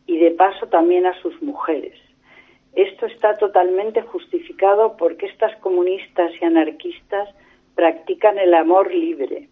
y 0.05 0.17
de 0.17 0.31
paso 0.31 0.67
también 0.67 1.05
a 1.05 1.17
sus 1.21 1.41
mujeres. 1.41 1.97
Esto 2.73 3.05
está 3.05 3.37
totalmente 3.37 4.01
justificado 4.01 4.97
porque 4.97 5.27
estas 5.27 5.55
comunistas 5.61 6.33
y 6.41 6.43
anarquistas 6.43 7.29
practican 7.75 8.37
el 8.39 8.53
amor 8.53 8.93
libre. 8.93 9.47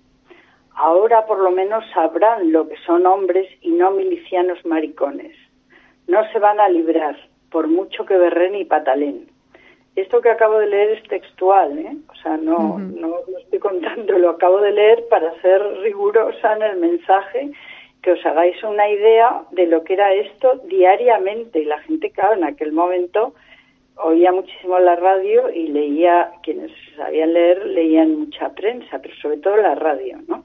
Ahora 0.76 1.26
por 1.26 1.40
lo 1.40 1.52
menos 1.52 1.86
sabrán 1.94 2.52
lo 2.52 2.68
que 2.68 2.76
son 2.86 3.06
hombres 3.06 3.48
y 3.62 3.72
no 3.72 3.92
milicianos 3.92 4.66
maricones. 4.66 5.34
No 6.08 6.30
se 6.34 6.40
van 6.40 6.60
a 6.60 6.68
librar, 6.68 7.16
por 7.52 7.70
mucho 7.70 8.06
que 8.06 8.18
berren 8.18 8.54
y 8.54 8.66
patalen 8.66 9.37
esto 9.98 10.22
que 10.22 10.30
acabo 10.30 10.60
de 10.60 10.68
leer 10.68 10.92
es 10.92 11.04
textual, 11.10 11.78
¿eh? 11.80 11.98
O 12.10 12.16
sea, 12.22 12.38
no, 12.38 12.78
no 12.78 13.08
lo 13.08 13.38
estoy 13.40 13.58
contando, 13.60 14.18
lo 14.18 14.30
acabo 14.30 14.62
de 14.62 14.72
leer 14.72 15.08
para 15.10 15.34
ser 15.42 15.62
rigurosa 15.82 16.56
en 16.56 16.62
el 16.62 16.78
mensaje, 16.78 17.52
que 18.04 18.12
os 18.12 18.26
hagáis 18.26 18.62
una 18.64 18.88
idea 18.88 19.42
de 19.52 19.66
lo 19.66 19.84
que 19.84 19.94
era 19.94 20.14
esto 20.14 20.62
diariamente. 20.66 21.60
Y 21.62 21.66
la 21.66 21.80
gente, 21.80 22.12
claro, 22.12 22.36
en 22.36 22.44
aquel 22.44 22.74
momento 22.74 23.34
oía 23.96 24.32
muchísimo 24.32 24.78
la 24.78 24.96
radio 24.96 25.50
y 25.50 25.68
leía, 25.68 26.32
quienes 26.44 26.72
sabían 26.96 27.34
leer, 27.34 27.66
leían 27.66 28.20
mucha 28.20 28.50
prensa, 28.54 29.00
pero 29.02 29.16
sobre 29.16 29.38
todo 29.38 29.58
la 29.58 29.74
radio, 29.74 30.20
¿no? 30.28 30.44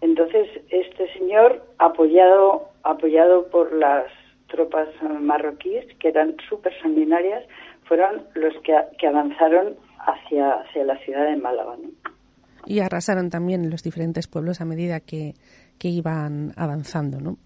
Entonces, 0.00 0.48
este 0.70 1.12
señor, 1.14 1.62
apoyado, 1.78 2.68
apoyado 2.82 3.48
por 3.48 3.74
las 3.74 4.06
tropas 4.46 4.88
marroquíes, 5.20 5.84
que 5.98 6.08
eran 6.08 6.36
súper 6.48 6.72
sanguinarias, 6.80 7.44
fueron 7.88 8.22
los 8.34 8.54
que, 8.62 9.06
avanzaron 9.06 9.76
hacia, 9.98 10.52
hacia 10.52 10.84
la 10.84 10.96
ciudad 10.98 11.26
de 11.26 11.36
Málaga. 11.36 11.76
Y 12.66 12.80
arrasaron 12.80 13.30
también 13.30 13.70
los 13.70 13.82
diferentes 13.82 14.28
pueblos 14.28 14.60
a 14.60 14.66
medida 14.66 15.00
que, 15.00 15.34
iban 15.82 16.52
avanzando, 16.56 17.20
¿no? 17.20 17.38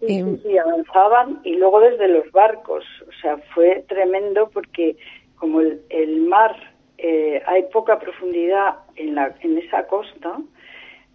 Em, 0.00 0.36
sí, 0.42 0.58
avanzaban 0.58 1.40
y 1.44 1.54
luego 1.54 1.80
desde 1.80 2.08
los 2.08 2.30
barcos. 2.32 2.84
O 3.06 3.12
sea, 3.20 3.38
fue 3.54 3.84
tremendo 3.88 4.50
porque 4.52 4.96
como 5.36 5.60
el, 5.60 5.80
el 5.90 6.22
mar 6.22 6.56
eh, 6.98 7.40
hay 7.46 7.64
poca 7.72 7.98
profundidad 7.98 8.76
en, 8.96 9.14
la, 9.14 9.34
en 9.40 9.58
esa 9.58 9.86
costa, 9.86 10.38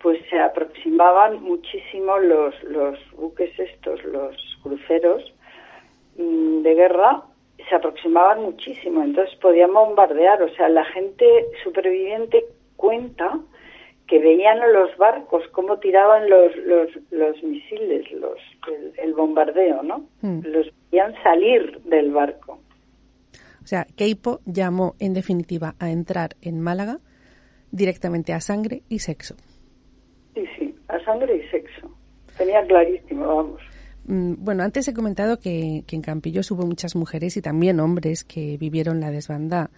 pues 0.02 0.20
se 0.30 0.40
aproximaban 0.40 1.42
muchísimo 1.42 2.18
los, 2.18 2.54
los 2.64 3.00
buques 3.12 3.58
estos, 3.60 4.04
los 4.06 4.36
cruceros 4.64 5.24
mm, 6.18 6.62
de 6.62 6.76
guerra 6.76 7.24
se 7.70 7.76
aproximaban 7.76 8.42
muchísimo, 8.42 9.04
entonces 9.04 9.36
podían 9.40 9.74
bombardear. 9.74 10.42
O 10.42 10.54
sea, 10.56 10.70
la 10.70 10.86
gente 10.86 11.26
superviviente 11.64 12.46
cuenta 12.76 13.40
que 14.08 14.20
veían 14.20 14.60
a 14.60 14.68
los 14.68 14.96
barcos 14.98 15.44
cómo 15.52 15.80
tiraban 15.80 16.30
los, 16.30 16.56
los, 16.66 16.90
los 17.12 17.44
misiles, 17.44 18.10
los, 18.14 18.38
el, 18.98 19.14
bombardeo, 19.14 19.84
¿no? 19.84 20.08
Hmm. 20.22 20.40
Los 20.44 20.72
veían 20.92 21.14
salir 21.24 21.82
del 21.84 22.12
barco. 22.12 22.60
O 23.62 23.68
sea, 23.68 23.86
Keipo 23.98 24.40
llamó 24.46 24.96
en 25.00 25.14
definitiva 25.14 25.76
a 25.80 25.92
entrar 25.92 26.38
en 26.42 26.62
Málaga 26.62 27.00
directamente 27.72 28.32
a 28.32 28.40
sangre 28.40 28.84
y 28.88 29.00
sexo. 29.00 29.36
Sí, 30.34 30.46
sí, 30.58 30.76
a 30.88 31.04
sangre 31.04 31.36
y 31.36 31.50
sexo. 31.50 31.92
Tenía 32.38 32.66
clarísimo, 32.66 33.28
vamos. 33.28 33.62
Mm, 34.08 34.36
bueno, 34.40 34.64
antes 34.64 34.88
he 34.88 34.94
comentado 34.94 35.40
que, 35.40 35.84
en 35.88 36.02
Campillos 36.02 36.50
hubo 36.52 36.66
muchas 36.66 36.96
mujeres 36.96 37.38
y 37.38 37.42
también 37.42 37.80
hombres 37.80 38.24
que 38.24 38.58
vivieron 38.58 39.00
la 39.00 39.12
desbandada 39.12 39.70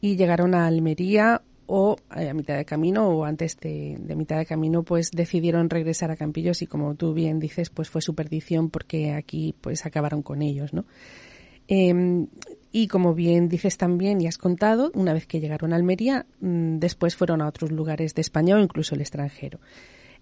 y 0.00 0.16
llegaron 0.16 0.54
a 0.54 0.66
Almería 0.66 1.42
o 1.66 1.96
eh, 2.16 2.28
a 2.28 2.34
mitad 2.34 2.56
de 2.56 2.64
camino 2.64 3.08
o 3.08 3.24
antes 3.24 3.56
de, 3.60 3.96
mitad 4.16 4.38
de 4.38 4.46
camino 4.46 4.82
pues 4.82 5.12
decidieron 5.12 5.70
regresar 5.70 6.10
a 6.10 6.16
Campillos 6.16 6.62
y 6.62 6.66
como 6.66 6.96
tú 6.96 7.14
bien 7.14 7.38
dices 7.38 7.70
pues 7.70 7.88
fue 7.88 8.02
su 8.02 8.14
perdición 8.16 8.70
porque 8.70 9.12
aquí 9.12 9.54
pues 9.60 9.86
acabaron 9.86 10.22
con 10.22 10.42
ellos, 10.42 10.74
¿no? 10.74 10.84
Em, 11.68 12.26
y 12.72 12.88
como 12.88 13.14
bien 13.14 13.48
dices 13.48 13.76
también 13.76 14.20
y 14.20 14.26
has 14.26 14.38
contado, 14.38 14.90
una 14.94 15.12
vez 15.12 15.26
que 15.26 15.38
llegaron 15.38 15.72
a 15.72 15.76
Almería, 15.76 16.26
mm, 16.40 16.78
después 16.78 17.14
fueron 17.14 17.40
a 17.40 17.46
otros 17.46 17.70
lugares 17.70 18.14
de 18.16 18.22
España 18.22 18.56
o 18.56 18.58
incluso 18.58 18.96
el 18.96 19.00
extranjero. 19.02 19.60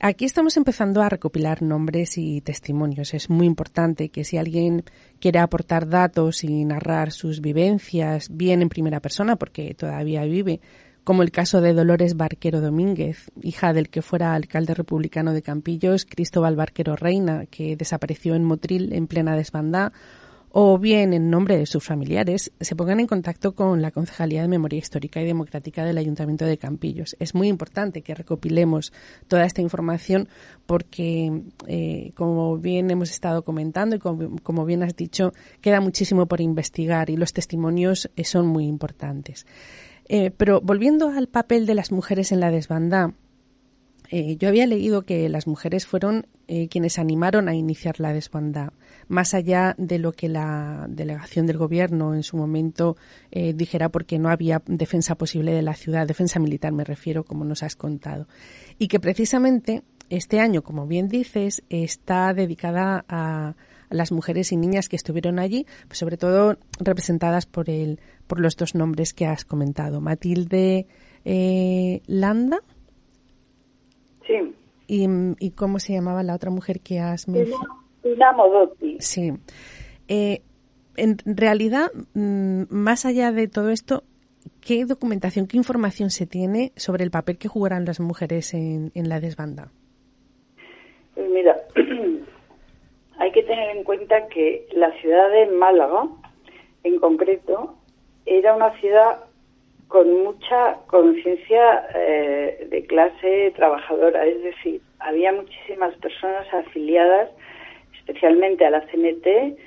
Aquí 0.00 0.24
estamos 0.24 0.56
empezando 0.56 1.02
a 1.02 1.08
recopilar 1.08 1.60
nombres 1.60 2.18
y 2.18 2.40
testimonios. 2.40 3.14
Es 3.14 3.30
muy 3.30 3.46
importante 3.46 4.10
que 4.10 4.22
si 4.22 4.36
alguien 4.36 4.84
quiere 5.18 5.40
aportar 5.40 5.88
datos 5.88 6.44
y 6.44 6.64
narrar 6.64 7.10
sus 7.10 7.40
vivencias, 7.40 8.28
bien 8.30 8.62
en 8.62 8.68
primera 8.68 9.00
persona, 9.00 9.34
porque 9.34 9.74
todavía 9.74 10.22
vive, 10.22 10.60
como 11.02 11.24
el 11.24 11.32
caso 11.32 11.60
de 11.60 11.74
Dolores 11.74 12.16
Barquero 12.16 12.60
Domínguez, 12.60 13.32
hija 13.42 13.72
del 13.72 13.88
que 13.88 14.00
fuera 14.00 14.34
alcalde 14.34 14.72
republicano 14.74 15.32
de 15.32 15.42
Campillos, 15.42 16.04
Cristóbal 16.04 16.54
Barquero 16.54 16.94
Reina, 16.94 17.46
que 17.46 17.74
desapareció 17.74 18.36
en 18.36 18.44
Motril 18.44 18.92
en 18.92 19.08
plena 19.08 19.34
desbandada, 19.34 19.92
o 20.60 20.76
bien 20.76 21.12
en 21.12 21.30
nombre 21.30 21.56
de 21.56 21.66
sus 21.66 21.84
familiares, 21.84 22.50
se 22.60 22.74
pongan 22.74 22.98
en 22.98 23.06
contacto 23.06 23.54
con 23.54 23.80
la 23.80 23.92
Concejalía 23.92 24.42
de 24.42 24.48
Memoria 24.48 24.80
Histórica 24.80 25.22
y 25.22 25.24
Democrática 25.24 25.84
del 25.84 25.98
Ayuntamiento 25.98 26.46
de 26.46 26.58
Campillos. 26.58 27.14
Es 27.20 27.32
muy 27.36 27.46
importante 27.46 28.02
que 28.02 28.12
recopilemos 28.12 28.92
toda 29.28 29.44
esta 29.44 29.62
información 29.62 30.28
porque, 30.66 31.42
eh, 31.68 32.10
como 32.16 32.58
bien 32.58 32.90
hemos 32.90 33.10
estado 33.10 33.44
comentando 33.44 33.94
y 33.94 33.98
como, 34.00 34.64
bien 34.64 34.82
has 34.82 34.96
dicho, 34.96 35.32
queda 35.60 35.80
muchísimo 35.80 36.26
por 36.26 36.40
investigar 36.40 37.08
y 37.08 37.16
los 37.16 37.32
testimonios 37.32 38.10
eh, 38.16 38.24
son 38.24 38.48
muy 38.48 38.66
importantes. 38.66 39.46
Eh, 40.08 40.32
pero 40.36 40.60
volviendo 40.60 41.10
al 41.10 41.28
papel 41.28 41.66
de 41.66 41.76
las 41.76 41.92
mujeres 41.92 42.32
en 42.32 42.40
la 42.40 42.50
desbandada, 42.50 43.14
yo 44.10 44.48
había 44.48 44.66
leído 44.66 45.02
que 45.02 45.28
las 45.28 45.46
mujeres 45.46 45.86
fueron 45.86 46.26
quienes 46.70 46.98
animaron 46.98 47.46
a 47.46 47.54
iniciar 47.54 48.00
la 48.00 48.14
desbandada 48.14 48.72
más 49.08 49.34
allá 49.34 49.74
de 49.78 49.98
lo 49.98 50.12
que 50.12 50.28
la 50.28 50.86
delegación 50.88 51.46
del 51.46 51.58
gobierno 51.58 52.14
en 52.14 52.22
su 52.22 52.36
momento 52.36 52.96
eh, 53.30 53.54
dijera 53.54 53.88
porque 53.88 54.18
no 54.18 54.28
había 54.28 54.62
defensa 54.66 55.16
posible 55.16 55.52
de 55.52 55.62
la 55.62 55.74
ciudad, 55.74 56.06
defensa 56.06 56.38
militar 56.38 56.72
me 56.72 56.84
refiero, 56.84 57.24
como 57.24 57.44
nos 57.44 57.62
has 57.62 57.74
contado. 57.74 58.28
Y 58.78 58.88
que 58.88 59.00
precisamente 59.00 59.82
este 60.10 60.40
año, 60.40 60.62
como 60.62 60.86
bien 60.86 61.08
dices, 61.08 61.62
está 61.68 62.32
dedicada 62.34 63.04
a, 63.08 63.54
las 63.90 64.12
mujeres 64.12 64.52
y 64.52 64.56
niñas 64.58 64.86
que 64.90 64.96
estuvieron 64.96 65.38
allí, 65.38 65.66
pues 65.86 65.98
sobre 65.98 66.18
todo 66.18 66.58
representadas 66.78 67.46
por 67.46 67.70
el, 67.70 68.00
por 68.26 68.38
los 68.38 68.54
dos 68.54 68.74
nombres 68.74 69.14
que 69.14 69.24
has 69.24 69.46
comentado, 69.46 70.02
Matilde 70.02 70.86
eh, 71.24 72.02
Landa. 72.06 72.60
Sí. 74.26 74.54
Y, 74.86 75.50
cómo 75.52 75.78
se 75.78 75.94
llamaba 75.94 76.22
la 76.22 76.34
otra 76.34 76.50
mujer 76.50 76.80
que 76.80 77.00
has 77.00 77.28
mencionado? 77.28 77.87
Sí. 79.00 79.32
Eh, 80.08 80.42
en 80.96 81.16
realidad, 81.24 81.90
mm, 82.14 82.64
más 82.70 83.04
allá 83.06 83.32
de 83.32 83.48
todo 83.48 83.70
esto, 83.70 84.02
¿qué 84.60 84.84
documentación, 84.84 85.46
qué 85.46 85.56
información 85.56 86.10
se 86.10 86.26
tiene 86.26 86.72
sobre 86.76 87.04
el 87.04 87.10
papel 87.10 87.38
que 87.38 87.48
jugarán 87.48 87.84
las 87.84 88.00
mujeres 88.00 88.52
en, 88.54 88.90
la 88.94 89.20
desbanda? 89.20 89.70
Pues 91.14 91.30
mira, 91.30 91.56
hay 93.18 93.32
que 93.32 93.42
tener 93.42 93.76
en 93.76 93.84
cuenta 93.84 94.26
que 94.28 94.66
la 94.72 94.90
ciudad 95.00 95.30
de 95.30 95.46
Málaga, 95.46 96.08
en 96.84 96.98
concreto, 96.98 97.76
era 98.26 98.54
una 98.54 98.78
ciudad 98.80 99.24
con 99.86 100.22
mucha 100.22 100.76
conciencia 100.86 101.86
eh, 101.94 102.66
de 102.70 102.86
clase 102.86 103.52
trabajadora, 103.56 104.26
es 104.26 104.42
decir, 104.42 104.82
había 104.98 105.32
muchísimas 105.32 105.94
personas 105.96 106.46
afiliadas 106.52 107.30
especialmente 108.08 108.64
a 108.64 108.70
la 108.70 108.80
CNT, 108.86 109.58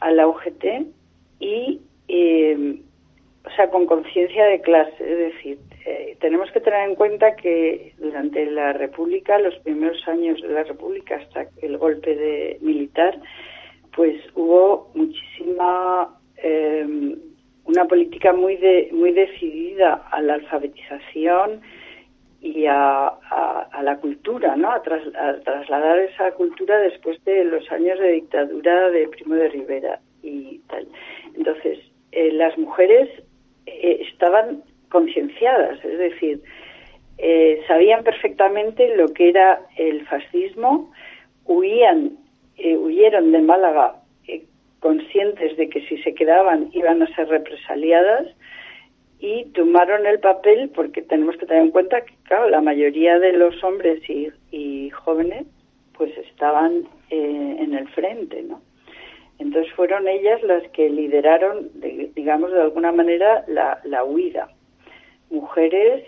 a 0.00 0.10
la 0.12 0.26
UGT 0.26 0.86
y, 1.38 1.80
eh, 2.08 2.80
o 3.44 3.50
sea, 3.50 3.68
con 3.68 3.86
conciencia 3.86 4.46
de 4.46 4.60
clase. 4.62 4.96
Es 4.98 5.34
decir, 5.34 5.58
eh, 5.84 6.16
tenemos 6.20 6.50
que 6.52 6.60
tener 6.60 6.88
en 6.88 6.94
cuenta 6.94 7.36
que 7.36 7.92
durante 7.98 8.46
la 8.46 8.72
República, 8.72 9.38
los 9.38 9.58
primeros 9.58 10.06
años 10.08 10.40
de 10.40 10.48
la 10.48 10.64
República 10.64 11.16
hasta 11.16 11.46
el 11.60 11.76
golpe 11.76 12.16
de 12.16 12.58
militar, 12.62 13.20
pues 13.94 14.16
hubo 14.34 14.90
muchísima 14.94 16.18
eh, 16.38 17.16
una 17.64 17.84
política 17.84 18.32
muy 18.32 18.56
de, 18.56 18.88
muy 18.92 19.12
decidida 19.12 20.06
a 20.10 20.22
la 20.22 20.34
alfabetización 20.34 21.60
y 22.42 22.66
a, 22.66 23.12
la 23.82 23.96
cultura, 23.98 24.56
¿no? 24.56 24.70
A, 24.70 24.82
trasladar 24.82 25.98
esa 26.00 26.32
cultura 26.32 26.78
después 26.78 27.22
de 27.24 27.44
los 27.44 27.70
años 27.70 27.98
de 28.00 28.12
dictadura 28.12 28.90
de 28.90 29.06
Primo 29.08 29.36
de 29.36 29.48
Rivera 29.48 30.00
y 30.22 30.58
tal. 30.68 30.88
Entonces, 31.36 31.78
eh, 32.10 32.32
las 32.32 32.58
mujeres 32.58 33.08
eh, 33.66 34.06
estaban 34.10 34.64
concienciadas, 34.90 35.84
es 35.84 35.98
decir, 35.98 36.42
eh, 37.18 37.62
sabían 37.68 38.02
perfectamente 38.02 38.96
lo 38.96 39.08
que 39.08 39.28
era 39.28 39.60
el 39.76 40.04
fascismo, 40.06 40.92
huían, 41.44 42.18
huyeron 42.58 43.32
de 43.32 43.40
Málaga 43.40 43.96
conscientes 44.80 45.56
de 45.56 45.68
que 45.68 45.80
si 45.86 45.96
se 46.02 46.14
quedaban 46.14 46.68
iban 46.72 47.02
a 47.02 47.14
ser 47.14 47.28
represaliadas 47.28 48.26
y 49.22 49.44
tomaron 49.54 50.04
el 50.04 50.18
papel 50.18 50.70
porque 50.74 51.00
tenemos 51.00 51.36
que 51.36 51.46
tener 51.46 51.62
en 51.62 51.70
cuenta 51.70 52.00
que, 52.00 52.12
la 52.50 52.60
mayoría 52.60 53.18
de 53.18 53.32
los 53.32 53.62
hombres 53.62 54.02
y, 54.08 54.90
jóvenes 54.90 55.46
pues 55.96 56.16
estaban 56.18 56.84
eh, 57.10 57.56
en 57.58 57.74
el 57.74 57.88
frente, 57.88 58.42
¿no? 58.42 58.60
Entonces 59.38 59.72
fueron 59.74 60.06
ellas 60.08 60.42
las 60.42 60.62
que 60.70 60.88
lideraron, 60.88 61.70
digamos, 62.14 62.52
de 62.52 62.60
alguna 62.60 62.92
manera 62.92 63.44
la, 63.48 63.80
la 63.84 64.04
huida. 64.04 64.48
Mujeres, 65.30 66.04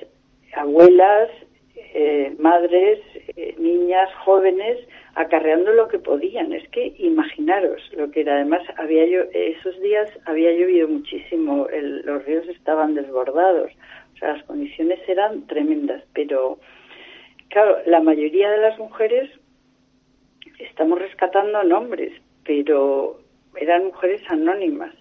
abuelas, 0.54 1.30
eh, 1.76 2.34
madres, 2.38 3.00
eh, 3.36 3.54
niñas, 3.58 4.08
jóvenes, 4.24 4.78
acarreando 5.14 5.72
lo 5.72 5.88
que 5.88 5.98
podían. 5.98 6.52
Es 6.52 6.68
que 6.68 6.94
imaginaros 6.98 7.80
lo 7.96 8.10
que 8.10 8.20
era. 8.20 8.34
Además, 8.34 8.62
había 8.76 9.06
yo, 9.06 9.22
esos 9.32 9.80
días 9.80 10.10
había 10.26 10.52
llovido 10.52 10.88
muchísimo, 10.88 11.66
los 11.70 12.24
ríos 12.24 12.46
estaban 12.48 12.94
desbordados. 12.94 13.70
O 14.14 14.18
sea, 14.18 14.34
las 14.34 14.44
condiciones 14.44 15.00
eran 15.08 15.46
tremendas. 15.46 16.02
Pero, 16.12 16.58
claro, 17.48 17.78
la 17.86 18.00
mayoría 18.00 18.50
de 18.50 18.58
las 18.58 18.78
mujeres 18.78 19.30
estamos 20.58 20.98
rescatando 20.98 21.62
nombres, 21.64 22.12
pero 22.44 23.20
eran 23.56 23.86
mujeres 23.86 24.22
anónimas. 24.28 24.94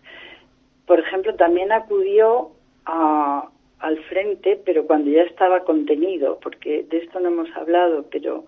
Por 0.85 0.99
ejemplo, 0.99 1.35
también 1.35 1.71
acudió 1.71 2.51
a, 2.85 3.49
al 3.83 3.99
frente, 4.05 4.57
pero 4.63 4.87
cuando 4.87 5.11
ya 5.11 5.23
estaba 5.23 5.65
contenido, 5.65 6.39
porque 6.41 6.85
de 6.89 6.99
esto 6.99 7.19
no 7.19 7.27
hemos 7.27 7.49
hablado, 7.53 8.05
pero 8.09 8.45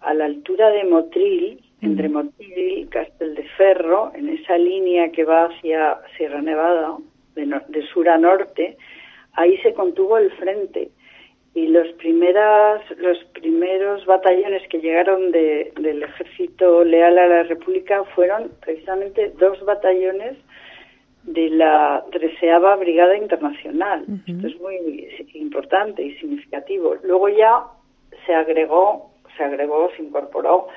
a 0.00 0.14
la 0.14 0.26
altura 0.26 0.70
de 0.70 0.84
Motril, 0.84 1.60
entre 1.82 2.08
Motril 2.08 2.78
y 2.78 2.86
Castel 2.86 3.34
de 3.34 3.42
Ferro, 3.56 4.12
en 4.14 4.28
esa 4.28 4.56
línea 4.56 5.10
que 5.10 5.24
va 5.24 5.46
hacia 5.46 5.98
Sierra 6.16 6.40
Nevada, 6.42 6.96
de, 7.34 7.82
sur 7.92 8.08
a 8.08 8.18
norte, 8.18 8.76
ahí 9.32 9.58
se 9.58 9.74
contuvo 9.74 10.16
el 10.16 10.30
frente. 10.34 10.90
Y 11.54 11.66
los, 11.66 11.88
primeras, 11.94 12.80
los 12.98 13.18
primeros 13.34 14.06
batallones 14.06 14.62
que 14.68 14.78
llegaron 14.78 15.32
del 15.32 16.02
ejército 16.04 16.84
leal 16.84 17.18
a 17.18 17.26
la 17.26 17.42
República 17.42 18.04
fueron 18.14 18.52
precisamente 18.60 19.32
dos 19.40 19.60
batallones 19.64 20.36
de 21.32 21.50
la 21.50 22.04
treceava 22.10 22.76
Brigada 22.76 23.16
Internacional. 23.16 24.04
Esto 24.26 24.46
es 24.46 24.60
muy 24.60 25.08
importante 25.34 26.02
y 26.02 26.14
significativo. 26.18 26.96
Luego 27.02 27.28
ya 27.28 27.64
se 28.26 28.34
agregó 28.34 29.08
se 29.38 29.44
agregó, 29.44 29.88
se 29.96 30.02
incorporó 30.02 30.68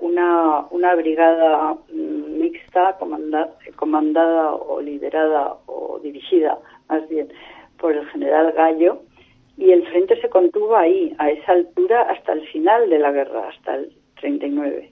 una, 0.00 0.66
una 0.70 0.94
brigada 0.94 1.74
mm, 1.92 2.40
mixta 2.40 2.96
comandada, 2.98 3.54
comandada 3.76 4.54
o 4.54 4.80
liderada 4.80 5.56
o 5.66 6.00
dirigida 6.02 6.58
más 6.88 7.08
bien 7.08 7.28
por 7.78 7.92
el 7.92 8.06
general 8.08 8.52
Gallo 8.52 9.02
y 9.56 9.70
el 9.70 9.86
frente 9.86 10.20
se 10.20 10.28
contuvo 10.28 10.76
ahí, 10.76 11.14
a 11.18 11.30
esa 11.30 11.52
altura, 11.52 12.02
hasta 12.02 12.32
el 12.32 12.44
final 12.48 12.90
de 12.90 12.98
la 12.98 13.12
guerra, 13.12 13.48
hasta 13.50 13.76
el 13.76 13.92
39. 14.20 14.90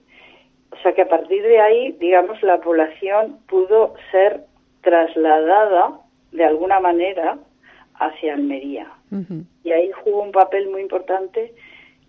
O 0.70 0.76
sea 0.83 0.93
que 0.93 1.03
a 1.03 1.09
partir 1.09 1.43
de 1.43 1.61
ahí, 1.61 1.93
digamos, 1.99 2.41
la 2.43 2.61
población 2.61 3.39
pudo 3.49 3.95
ser 4.12 4.45
trasladada 4.83 6.01
de 6.33 6.45
alguna 6.45 6.80
manera 6.80 7.39
hacia 7.95 8.35
Almería. 8.35 8.87
Y 9.62 9.72
ahí 9.72 9.91
jugó 9.93 10.22
un 10.22 10.33
papel 10.33 10.68
muy 10.68 10.80
importante 10.80 11.53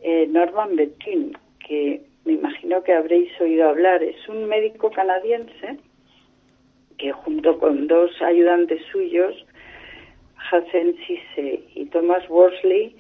eh, 0.02 0.26
Norman 0.28 0.76
Betkin, 0.76 1.38
que 1.66 2.02
me 2.26 2.34
imagino 2.34 2.82
que 2.84 2.94
habréis 2.94 3.30
oído 3.42 3.70
hablar. 3.70 4.02
Es 4.02 4.28
un 4.30 4.46
médico 4.46 4.90
canadiense 4.90 5.78
que 6.98 7.12
junto 7.12 7.60
con 7.60 7.88
dos 7.88 8.12
ayudantes 8.22 8.82
suyos, 8.92 9.46
Hudson 10.52 10.96
Sisse 11.06 11.64
y 11.76 11.86
Thomas 11.88 12.28
Worsley, 12.30 12.96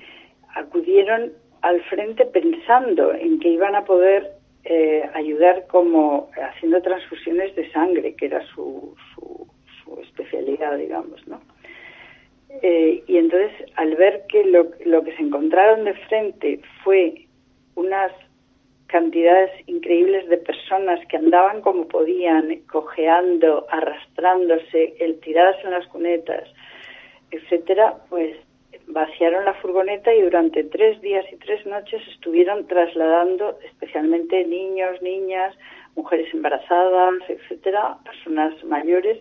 acudieron 0.55 1.31
al 1.61 1.81
frente 1.83 2.25
pensando 2.25 3.13
en 3.13 3.39
que 3.39 3.49
iban 3.49 3.75
a 3.75 3.85
poder 3.85 4.33
eh, 4.65 5.09
ayudar 5.13 5.67
como 5.67 6.29
haciendo 6.35 6.81
transfusiones 6.81 7.55
de 7.55 7.69
sangre, 7.71 8.15
que 8.15 8.25
era 8.27 8.45
su, 8.47 8.95
especialidad, 10.01 10.77
digamos, 10.77 11.25
¿no? 11.27 11.41
Eh, 12.61 13.03
y 13.07 13.17
entonces, 13.17 13.51
al 13.75 13.95
ver 13.95 14.25
que 14.29 14.45
lo, 14.45 14.67
lo 14.85 15.03
que 15.03 15.15
se 15.15 15.23
encontraron 15.23 15.85
de 15.85 15.93
frente 16.07 16.61
fue 16.83 17.27
unas 17.75 18.11
cantidades 18.87 19.49
increíbles 19.65 20.29
de 20.29 20.37
personas 20.37 20.99
que 21.07 21.17
andaban 21.17 21.61
como 21.61 21.87
podían, 21.87 22.59
cojeando, 22.71 23.65
arrastrándose, 23.69 24.95
el, 24.99 25.19
tiradas 25.19 25.57
en 25.63 25.71
las 25.71 25.87
cunetas, 25.87 26.47
etcétera, 27.31 27.95
pues 28.09 28.37
vaciaron 28.87 29.45
la 29.45 29.55
furgoneta 29.55 30.13
y 30.13 30.21
durante 30.21 30.63
tres 30.65 31.01
días 31.01 31.25
y 31.31 31.37
tres 31.37 31.65
noches 31.65 32.01
estuvieron 32.09 32.67
trasladando 32.67 33.57
especialmente 33.65 34.45
niños, 34.45 35.01
niñas, 35.01 35.55
mujeres 35.95 36.31
embarazadas, 36.31 37.15
etcétera, 37.27 37.97
personas 38.03 38.63
mayores 38.63 39.17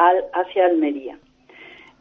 al, 0.00 0.24
hacia 0.32 0.66
Almería. 0.66 1.18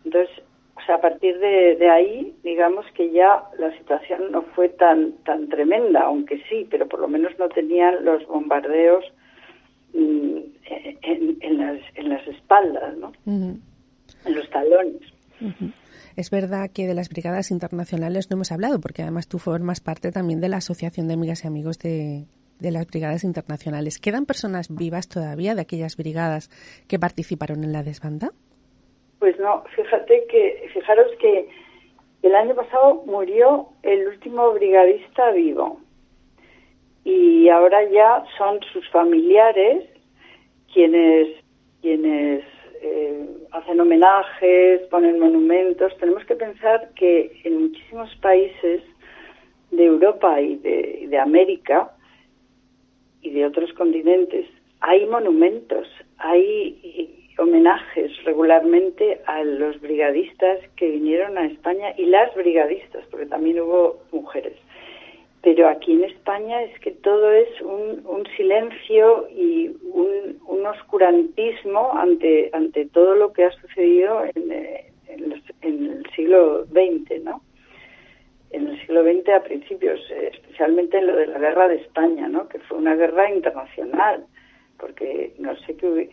Entonces, 0.05 0.29
o 0.75 0.81
sea, 0.85 0.95
a 0.95 1.01
partir 1.01 1.37
de, 1.39 1.89
ahí, 1.89 2.33
digamos 2.43 2.85
que 2.95 3.11
ya 3.11 3.43
la 3.57 3.77
situación 3.77 4.31
no 4.31 4.43
fue 4.55 4.69
tan 4.69 5.11
tan 5.25 5.49
tremenda, 5.49 6.03
aunque 6.03 6.41
sí, 6.49 6.65
pero 6.71 6.87
por 6.87 7.01
lo 7.01 7.09
menos 7.09 7.37
no 7.37 7.49
tenían 7.49 8.05
los 8.05 8.25
bombardeos 8.27 9.03
mm, 9.93 10.37
en, 11.01 11.57
las, 11.57 11.79
en 11.95 12.09
las 12.09 12.25
espaldas, 12.27 12.97
¿no? 12.97 13.11
En 13.25 13.61
los 14.25 14.49
talones. 14.49 15.01
Es 16.15 16.31
verdad 16.31 16.69
que 16.73 16.87
de 16.87 16.93
las 16.93 17.09
brigadas 17.09 17.51
internacionales 17.51 18.29
no 18.29 18.35
hemos 18.35 18.51
hablado, 18.53 18.79
porque 18.79 19.01
además 19.01 19.27
tú 19.27 19.37
formas 19.37 19.81
parte 19.81 20.11
también 20.11 20.39
de 20.39 20.49
la 20.49 20.57
Asociación 20.57 21.07
de 21.07 21.15
Amigas 21.15 21.43
y 21.43 21.47
Amigos 21.47 21.77
de, 21.79 22.25
de 22.59 22.71
las 22.71 22.87
brigadas 22.87 23.23
internacionales. 23.23 23.99
¿Quedan 23.99 24.25
personas 24.25 24.67
vivas 24.69 25.07
todavía 25.07 25.55
de 25.55 25.61
aquellas 25.61 25.97
brigadas 25.97 26.49
que 26.87 26.99
participaron 26.99 27.63
en 27.63 27.73
la 27.73 27.83
desbanda? 27.83 28.31
Pues 29.19 29.37
no, 29.39 29.63
fíjate 29.75 30.25
que, 30.29 30.69
fijaros 30.73 31.07
que 31.19 31.49
el 32.21 32.35
año 32.35 32.55
pasado 32.55 33.03
murió 33.05 33.69
el 33.83 34.07
último 34.07 34.51
brigadista 34.51 35.31
vivo 35.31 35.79
y 37.03 37.49
ahora 37.49 37.83
ya 37.89 38.23
son 38.37 38.59
sus 38.73 38.87
familiares 38.89 39.85
quienes 40.73 41.27
quienes 41.81 42.43
eh, 42.81 43.25
hacen 43.51 43.79
homenajes, 43.79 44.81
ponen 44.89 45.17
monumentos. 45.17 45.95
Tenemos 45.97 46.25
que 46.25 46.35
pensar 46.35 46.89
que 46.95 47.31
en 47.45 47.61
muchísimos 47.61 48.13
países 48.17 48.83
de 49.71 49.85
Europa 49.85 50.41
y 50.41 50.57
de, 50.57 51.05
de 51.07 51.17
América 51.17 51.91
y 53.21 53.31
de 53.31 53.45
otros 53.45 53.71
continentes 53.73 54.45
hay 54.81 55.05
monumentos, 55.05 55.87
hay 56.17 57.15
homenajes 57.37 58.11
regularmente 58.23 59.21
a 59.25 59.43
los 59.43 59.79
brigadistas 59.81 60.59
que 60.75 60.89
vinieron 60.89 61.37
a 61.37 61.45
España 61.45 61.93
y 61.97 62.05
las 62.05 62.33
brigadistas, 62.35 63.05
porque 63.09 63.25
también 63.25 63.59
hubo 63.61 64.01
mujeres. 64.11 64.53
Pero 65.41 65.69
aquí 65.69 65.93
en 65.93 66.03
España 66.03 66.63
es 66.63 66.77
que 66.79 66.91
todo 66.91 67.31
es 67.31 67.61
un, 67.61 68.05
un 68.05 68.25
silencio 68.35 69.27
y 69.29 69.69
un, 69.83 70.37
un, 70.45 70.65
oscurantismo 70.65 71.91
ante, 71.93 72.49
ante 72.51 72.85
todo 72.87 73.15
lo 73.15 73.31
que 73.31 73.45
ha 73.45 73.51
sucedido 73.51 74.23
en, 74.35 74.51
en, 75.07 75.31
el 75.61 76.05
siglo 76.13 76.65
XX, 76.65 77.23
¿no? 77.23 77.41
Siglo 78.89 79.03
XX 79.03 79.29
a 79.29 79.43
principios, 79.43 79.99
especialmente 80.09 80.97
en 80.97 81.05
lo 81.05 81.15
de 81.15 81.27
la 81.27 81.37
guerra 81.37 81.67
de 81.67 81.75
España, 81.75 82.27
¿no? 82.27 82.49
Que 82.49 82.57
fue 82.57 82.79
una 82.79 82.95
guerra 82.95 83.29
internacional, 83.29 84.25
porque 84.79 85.31
no 85.37 85.55
sé 85.57 85.77
qué 85.77 86.09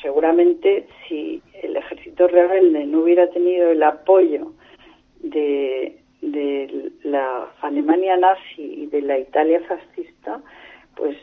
seguramente 0.00 0.86
si 1.08 1.42
el 1.60 1.76
ejército 1.76 2.28
rebelde 2.28 2.86
no 2.86 3.00
hubiera 3.00 3.28
tenido 3.30 3.72
el 3.72 3.82
apoyo 3.82 4.52
de, 5.22 5.98
la 7.02 7.48
Alemania 7.62 8.16
nazi 8.16 8.62
y 8.62 8.86
de 8.86 9.02
la 9.02 9.18
Italia 9.18 9.60
fascista, 9.66 10.40
pues 10.94 11.16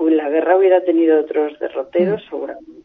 la 0.00 0.28
guerra 0.28 0.56
hubiera 0.56 0.82
tenido 0.82 1.20
otros 1.20 1.56
derroteros 1.60 2.20
mm. 2.26 2.30
seguramente. 2.30 2.77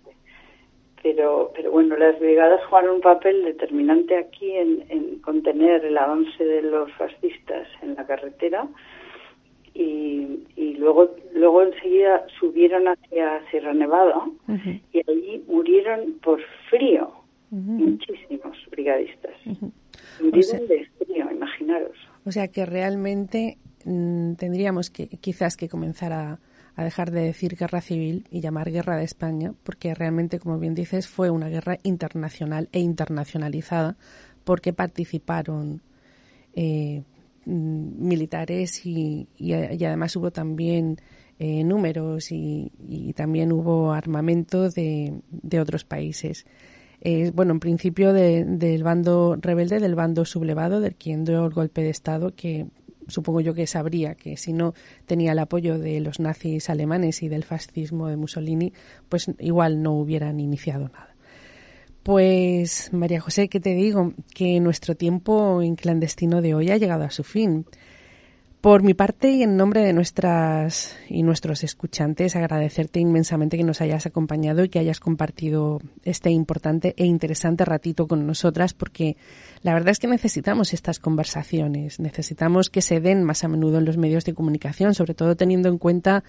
Pero, 1.03 1.51
pero 1.53 1.69
bueno, 1.69 1.97
las 1.97 2.17
brigadas 2.19 2.63
jugaron 2.65 2.95
un 2.95 3.01
papel 3.01 3.43
determinante 3.43 4.17
aquí 4.17 4.51
en, 4.51 4.85
en 4.89 5.19
contener 5.19 5.83
el 5.83 5.97
avance 5.97 6.43
de 6.43 6.61
los 6.61 6.91
fascistas 6.93 7.67
en 7.81 7.95
la 7.95 8.05
carretera 8.05 8.67
y, 9.73 10.39
y 10.55 10.75
luego 10.75 11.15
luego 11.33 11.63
enseguida 11.63 12.25
subieron 12.39 12.87
hacia 12.87 13.41
Sierra 13.49 13.73
Nevada 13.73 14.23
y 14.93 14.99
allí 14.99 15.43
murieron 15.47 16.19
por 16.23 16.39
frío 16.69 17.11
muchísimos 17.49 18.57
brigadistas. 18.71 19.33
Murieron 20.21 20.67
de 20.67 20.87
frío, 20.97 21.31
imaginaros. 21.31 21.95
O 22.25 22.31
sea 22.31 22.47
que 22.47 22.65
realmente 22.65 23.57
mm, 23.85 24.33
tendríamos 24.35 24.89
que 24.89 25.07
quizás 25.07 25.55
que 25.55 25.69
comenzar 25.69 26.13
a, 26.13 26.39
a 26.75 26.83
dejar 26.83 27.11
de 27.11 27.21
decir 27.21 27.55
guerra 27.55 27.81
civil 27.81 28.27
y 28.31 28.41
llamar 28.41 28.71
guerra 28.71 28.97
de 28.97 29.03
España, 29.03 29.53
porque 29.63 29.93
realmente, 29.93 30.39
como 30.39 30.59
bien 30.59 30.75
dices, 30.75 31.07
fue 31.07 31.29
una 31.29 31.49
guerra 31.49 31.77
internacional 31.83 32.69
e 32.71 32.79
internacionalizada 32.79 33.97
porque 34.43 34.73
participaron 34.73 35.81
eh, 36.55 37.03
Mm, 37.45 38.07
militares 38.07 38.85
y, 38.85 39.27
además 39.85 40.15
hubo 40.15 40.31
también 40.31 40.97
eh, 41.39 41.63
números 41.63 42.31
y, 42.31 42.71
también 43.15 43.51
hubo 43.51 43.91
armamento 43.91 44.69
de, 44.69 45.21
otros 45.59 45.83
países. 45.83 46.45
Eh, 47.01 47.31
bueno, 47.35 47.51
en 47.51 47.59
principio 47.59 48.13
del 48.13 48.83
bando 48.83 49.35
rebelde, 49.41 49.79
del 49.79 49.95
bando 49.95 50.23
sublevado, 50.23 50.79
del 50.79 50.95
quien 50.95 51.25
dio 51.25 51.45
el 51.45 51.53
golpe 51.53 51.81
de 51.83 51.89
Estado, 51.89 52.33
que 52.33 52.67
supongo 53.07 53.41
yo 53.41 53.53
que 53.53 53.67
sabría 53.67 54.15
que 54.15 54.37
si 54.37 54.53
no 54.53 54.73
tenía 55.05 55.33
el 55.33 55.39
apoyo 55.39 55.77
de 55.77 55.99
los 55.99 56.19
nazis 56.19 56.69
alemanes 56.69 57.23
y 57.23 57.29
del 57.29 57.43
fascismo 57.43 58.07
de 58.07 58.17
Mussolini, 58.17 58.73
pues 59.09 59.31
igual 59.39 59.81
no 59.81 59.93
hubieran 59.93 60.39
iniciado 60.39 60.89
nada. 60.89 61.15
Pues 62.03 62.91
María 62.91 63.21
José, 63.21 63.47
¿qué 63.47 63.61
te 63.61 63.73
digo? 63.75 64.13
Que 64.33 64.59
nuestro 64.59 64.95
tiempo 64.95 65.61
en 65.61 65.75
clandestino 65.75 66.41
de 66.41 66.53
hoy 66.53 66.69
ha 66.69 66.77
llegado 66.77 67.05
a 67.05 67.11
su 67.11 67.23
fin. 67.23 67.65
Por 68.63 68.81
mi 68.81 68.93
parte 68.93 69.29
y 69.29 69.43
en 69.43 69.57
nombre 69.57 69.81
de 69.81 69.91
nuestras 69.91 70.95
y 71.09 71.21
nuestros 71.23 71.65
escuchantes, 71.65 72.37
agradecerte 72.37 73.01
inmensamente 73.01 73.57
que 73.57 73.65
nos 73.65 73.81
hayas 73.81 74.05
acompañado 74.05 74.63
y 74.63 74.69
que 74.69 74.79
hayas 74.79 75.01
compartido 75.01 75.81
este 76.05 76.29
importante 76.29 76.93
e 76.95 77.03
interesante 77.03 77.65
ratito 77.65 78.07
con 78.07 78.25
nosotras, 78.25 78.73
porque 78.73 79.17
la 79.63 79.73
verdad 79.73 79.89
es 79.89 79.99
que 79.99 80.07
necesitamos 80.07 80.71
estas 80.71 80.99
conversaciones, 80.99 81.99
necesitamos 81.99 82.69
que 82.69 82.81
se 82.81 83.01
den 83.01 83.23
más 83.23 83.43
a 83.43 83.49
menudo 83.49 83.79
en 83.79 83.85
los 83.85 83.97
medios 83.97 84.23
de 84.23 84.33
comunicación, 84.33 84.95
sobre 84.95 85.13
todo 85.13 85.35
teniendo 85.35 85.67
en 85.67 85.77
cuenta 85.77 86.23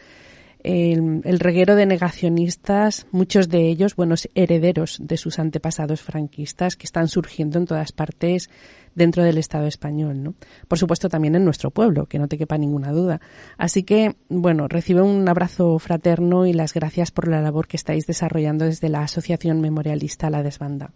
el, 0.65 1.39
reguero 1.41 1.77
de 1.77 1.85
negacionistas, 1.85 3.07
muchos 3.13 3.51
de 3.51 3.69
ellos 3.69 3.97
buenos 3.97 4.29
herederos 4.35 4.99
de 5.01 5.19
sus 5.19 5.39
antepasados 5.39 6.03
franquistas 6.03 6.77
que 6.77 6.87
están 6.87 7.09
surgiendo 7.09 7.59
en 7.59 7.67
todas 7.67 7.93
partes 7.93 8.51
dentro 8.95 9.23
del 9.23 9.37
Estado 9.37 9.67
español, 9.67 10.23
¿no? 10.23 10.35
Por 10.67 10.79
supuesto 10.79 11.09
también 11.09 11.35
en 11.35 11.45
nuestro 11.45 11.71
pueblo, 11.71 12.07
que 12.07 12.19
no 12.19 12.29
te 12.29 12.39
quepa 12.39 12.57
ninguna 12.57 12.93
duda. 12.93 13.21
Así 13.59 13.85
que, 13.85 14.15
bueno, 14.29 14.67
recibe 14.67 15.03
un 15.03 15.29
abrazo 15.29 15.79
fraterno 15.79 16.47
y 16.47 16.55
las 16.55 16.73
gracias 16.73 17.11
por 17.11 17.29
la 17.29 17.43
labor 17.43 17.67
que 17.67 17.77
estáis 17.77 18.07
desarrollando 18.07 18.65
desde 18.65 18.89
la 18.89 19.01
Asociación 19.01 19.61
Memorialista 19.61 20.31
La 20.31 20.43
Desbanda. 20.43 20.91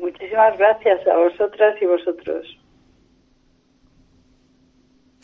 Muchísimas 0.00 0.56
gracias 0.58 1.06
a 1.08 1.16
vosotras 1.16 1.76
y 1.82 1.86
vosotros. 1.86 2.57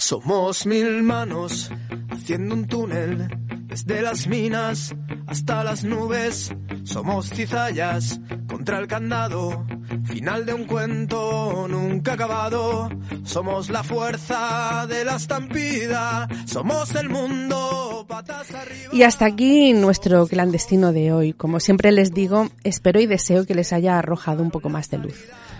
Somos 0.07 0.67
mil 0.67 1.03
manos 1.03 1.71
haciendo 2.11 2.55
un 2.55 2.67
túnel 2.67 3.27
desde 3.63 4.03
las 4.03 4.27
minas 4.27 4.95
hasta 5.27 5.65
las 5.65 5.83
nubes. 5.83 6.55
Somos 6.85 7.31
cizallas 7.31 8.21
contra 8.47 8.81
el 8.81 8.87
candado, 8.87 9.65
final 10.05 10.45
de 10.45 10.53
un 10.53 10.67
cuento 10.67 11.67
nunca 11.71 12.13
acabado. 12.13 12.91
Somos 13.25 13.71
la 13.71 13.83
fuerza 13.83 14.87
de 14.87 15.07
la 15.07 15.17
estampida, 15.17 16.29
somos 16.45 16.95
el 16.97 17.09
mundo 17.09 18.05
patas 18.07 18.51
arriba. 18.51 18.91
Y 18.93 19.05
hasta 19.05 19.25
aquí 19.25 19.73
nuestro 19.73 20.27
clandestino 20.27 20.93
de 20.93 21.15
hoy. 21.15 21.33
Como 21.33 21.61
siempre 21.61 21.93
les 21.93 22.13
digo, 22.13 22.51
espero 22.63 23.01
y 23.01 23.07
deseo 23.07 23.47
que 23.47 23.55
les 23.55 23.73
haya 23.73 23.99
arrojado 23.99 24.43
un 24.43 24.51
poco 24.51 24.69
más 24.69 24.91
de 24.91 24.99
luz. 24.99 25.17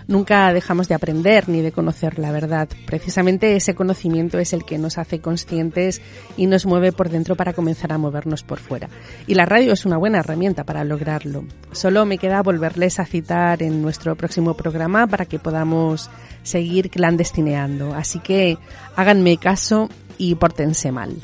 Nunca 0.07 0.53
dejamos 0.53 0.87
de 0.87 0.95
aprender 0.95 1.49
ni 1.49 1.61
de 1.61 1.71
conocer 1.71 2.19
la 2.19 2.31
verdad. 2.31 2.69
Precisamente 2.85 3.55
ese 3.55 3.75
conocimiento 3.75 4.37
es 4.37 4.53
el 4.53 4.63
que 4.63 4.77
nos 4.77 4.97
hace 4.97 5.19
conscientes 5.19 6.01
y 6.37 6.45
nos 6.45 6.65
mueve 6.65 6.91
por 6.91 7.09
dentro 7.09 7.35
para 7.35 7.53
comenzar 7.53 7.91
a 7.91 7.97
movernos 7.97 8.43
por 8.43 8.59
fuera. 8.59 8.89
Y 9.27 9.33
la 9.33 9.45
radio 9.45 9.73
es 9.73 9.85
una 9.85 9.97
buena 9.97 10.19
herramienta 10.19 10.63
para 10.63 10.83
lograrlo. 10.83 11.45
Solo 11.71 12.05
me 12.05 12.17
queda 12.17 12.43
volverles 12.43 12.99
a 12.99 13.05
citar 13.05 13.63
en 13.63 13.81
nuestro 13.81 14.15
próximo 14.15 14.55
programa 14.55 15.07
para 15.07 15.25
que 15.25 15.39
podamos 15.39 16.09
seguir 16.43 16.89
clandestineando. 16.89 17.93
Así 17.93 18.19
que 18.19 18.57
háganme 18.95 19.37
caso 19.37 19.89
y 20.17 20.35
pórtense 20.35 20.91
mal. 20.91 21.15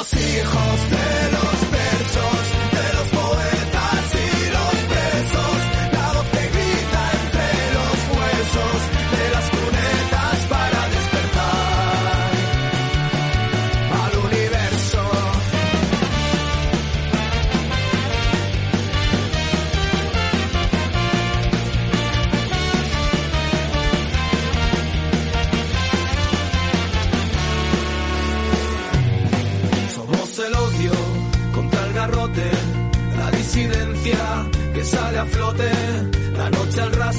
Hijos 0.00 0.90
de 0.90 1.27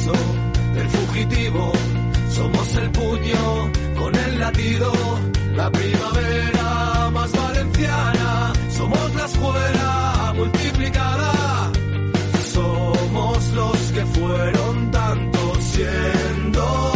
raso 0.10 0.74
del 0.74 0.89
fugitivo. 0.89 1.72
Somos 2.30 2.76
el 2.76 2.91
puño 2.91 3.72
con 3.97 4.16
el 4.16 4.39
latido, 4.39 4.91
la 5.55 5.72
primavera 5.72 7.10
más 7.12 7.32
valenciana. 7.32 8.53
Somos 8.78 9.16
la 9.16 9.26
escuela 9.26 10.34
multiplicada. 10.36 11.72
Somos 12.53 13.51
los 13.53 13.78
que 13.91 14.05
fueron 14.05 14.91
tantos 14.91 15.64
siendo 15.64 16.89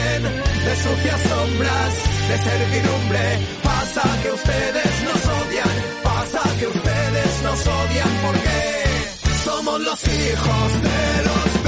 este 0.00 0.68
de 0.68 0.76
sucias 0.76 1.20
sombras, 1.22 1.94
de 2.28 2.38
servidumbre, 2.38 3.59
los 9.84 10.02
hijos 10.08 10.82
de 10.82 11.24
los 11.24 11.59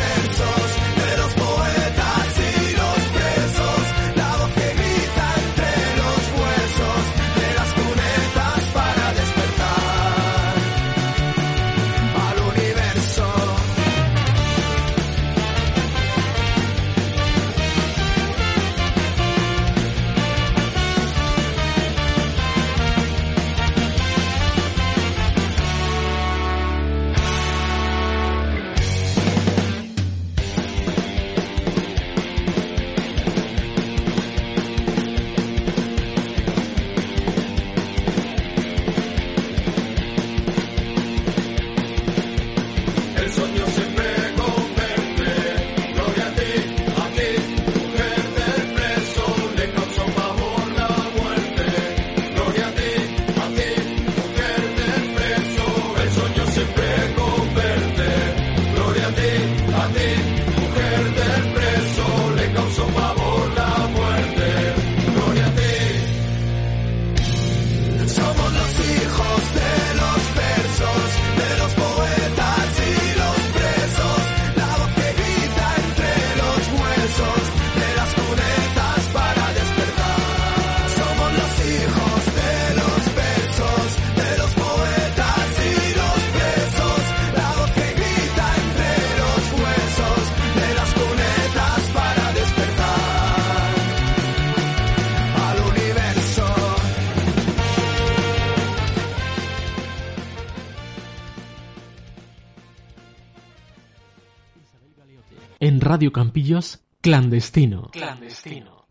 Radio 105.93 106.11
Campillos, 106.11 106.81
clandestino. 107.03 107.91
Clandestino. 107.93 108.82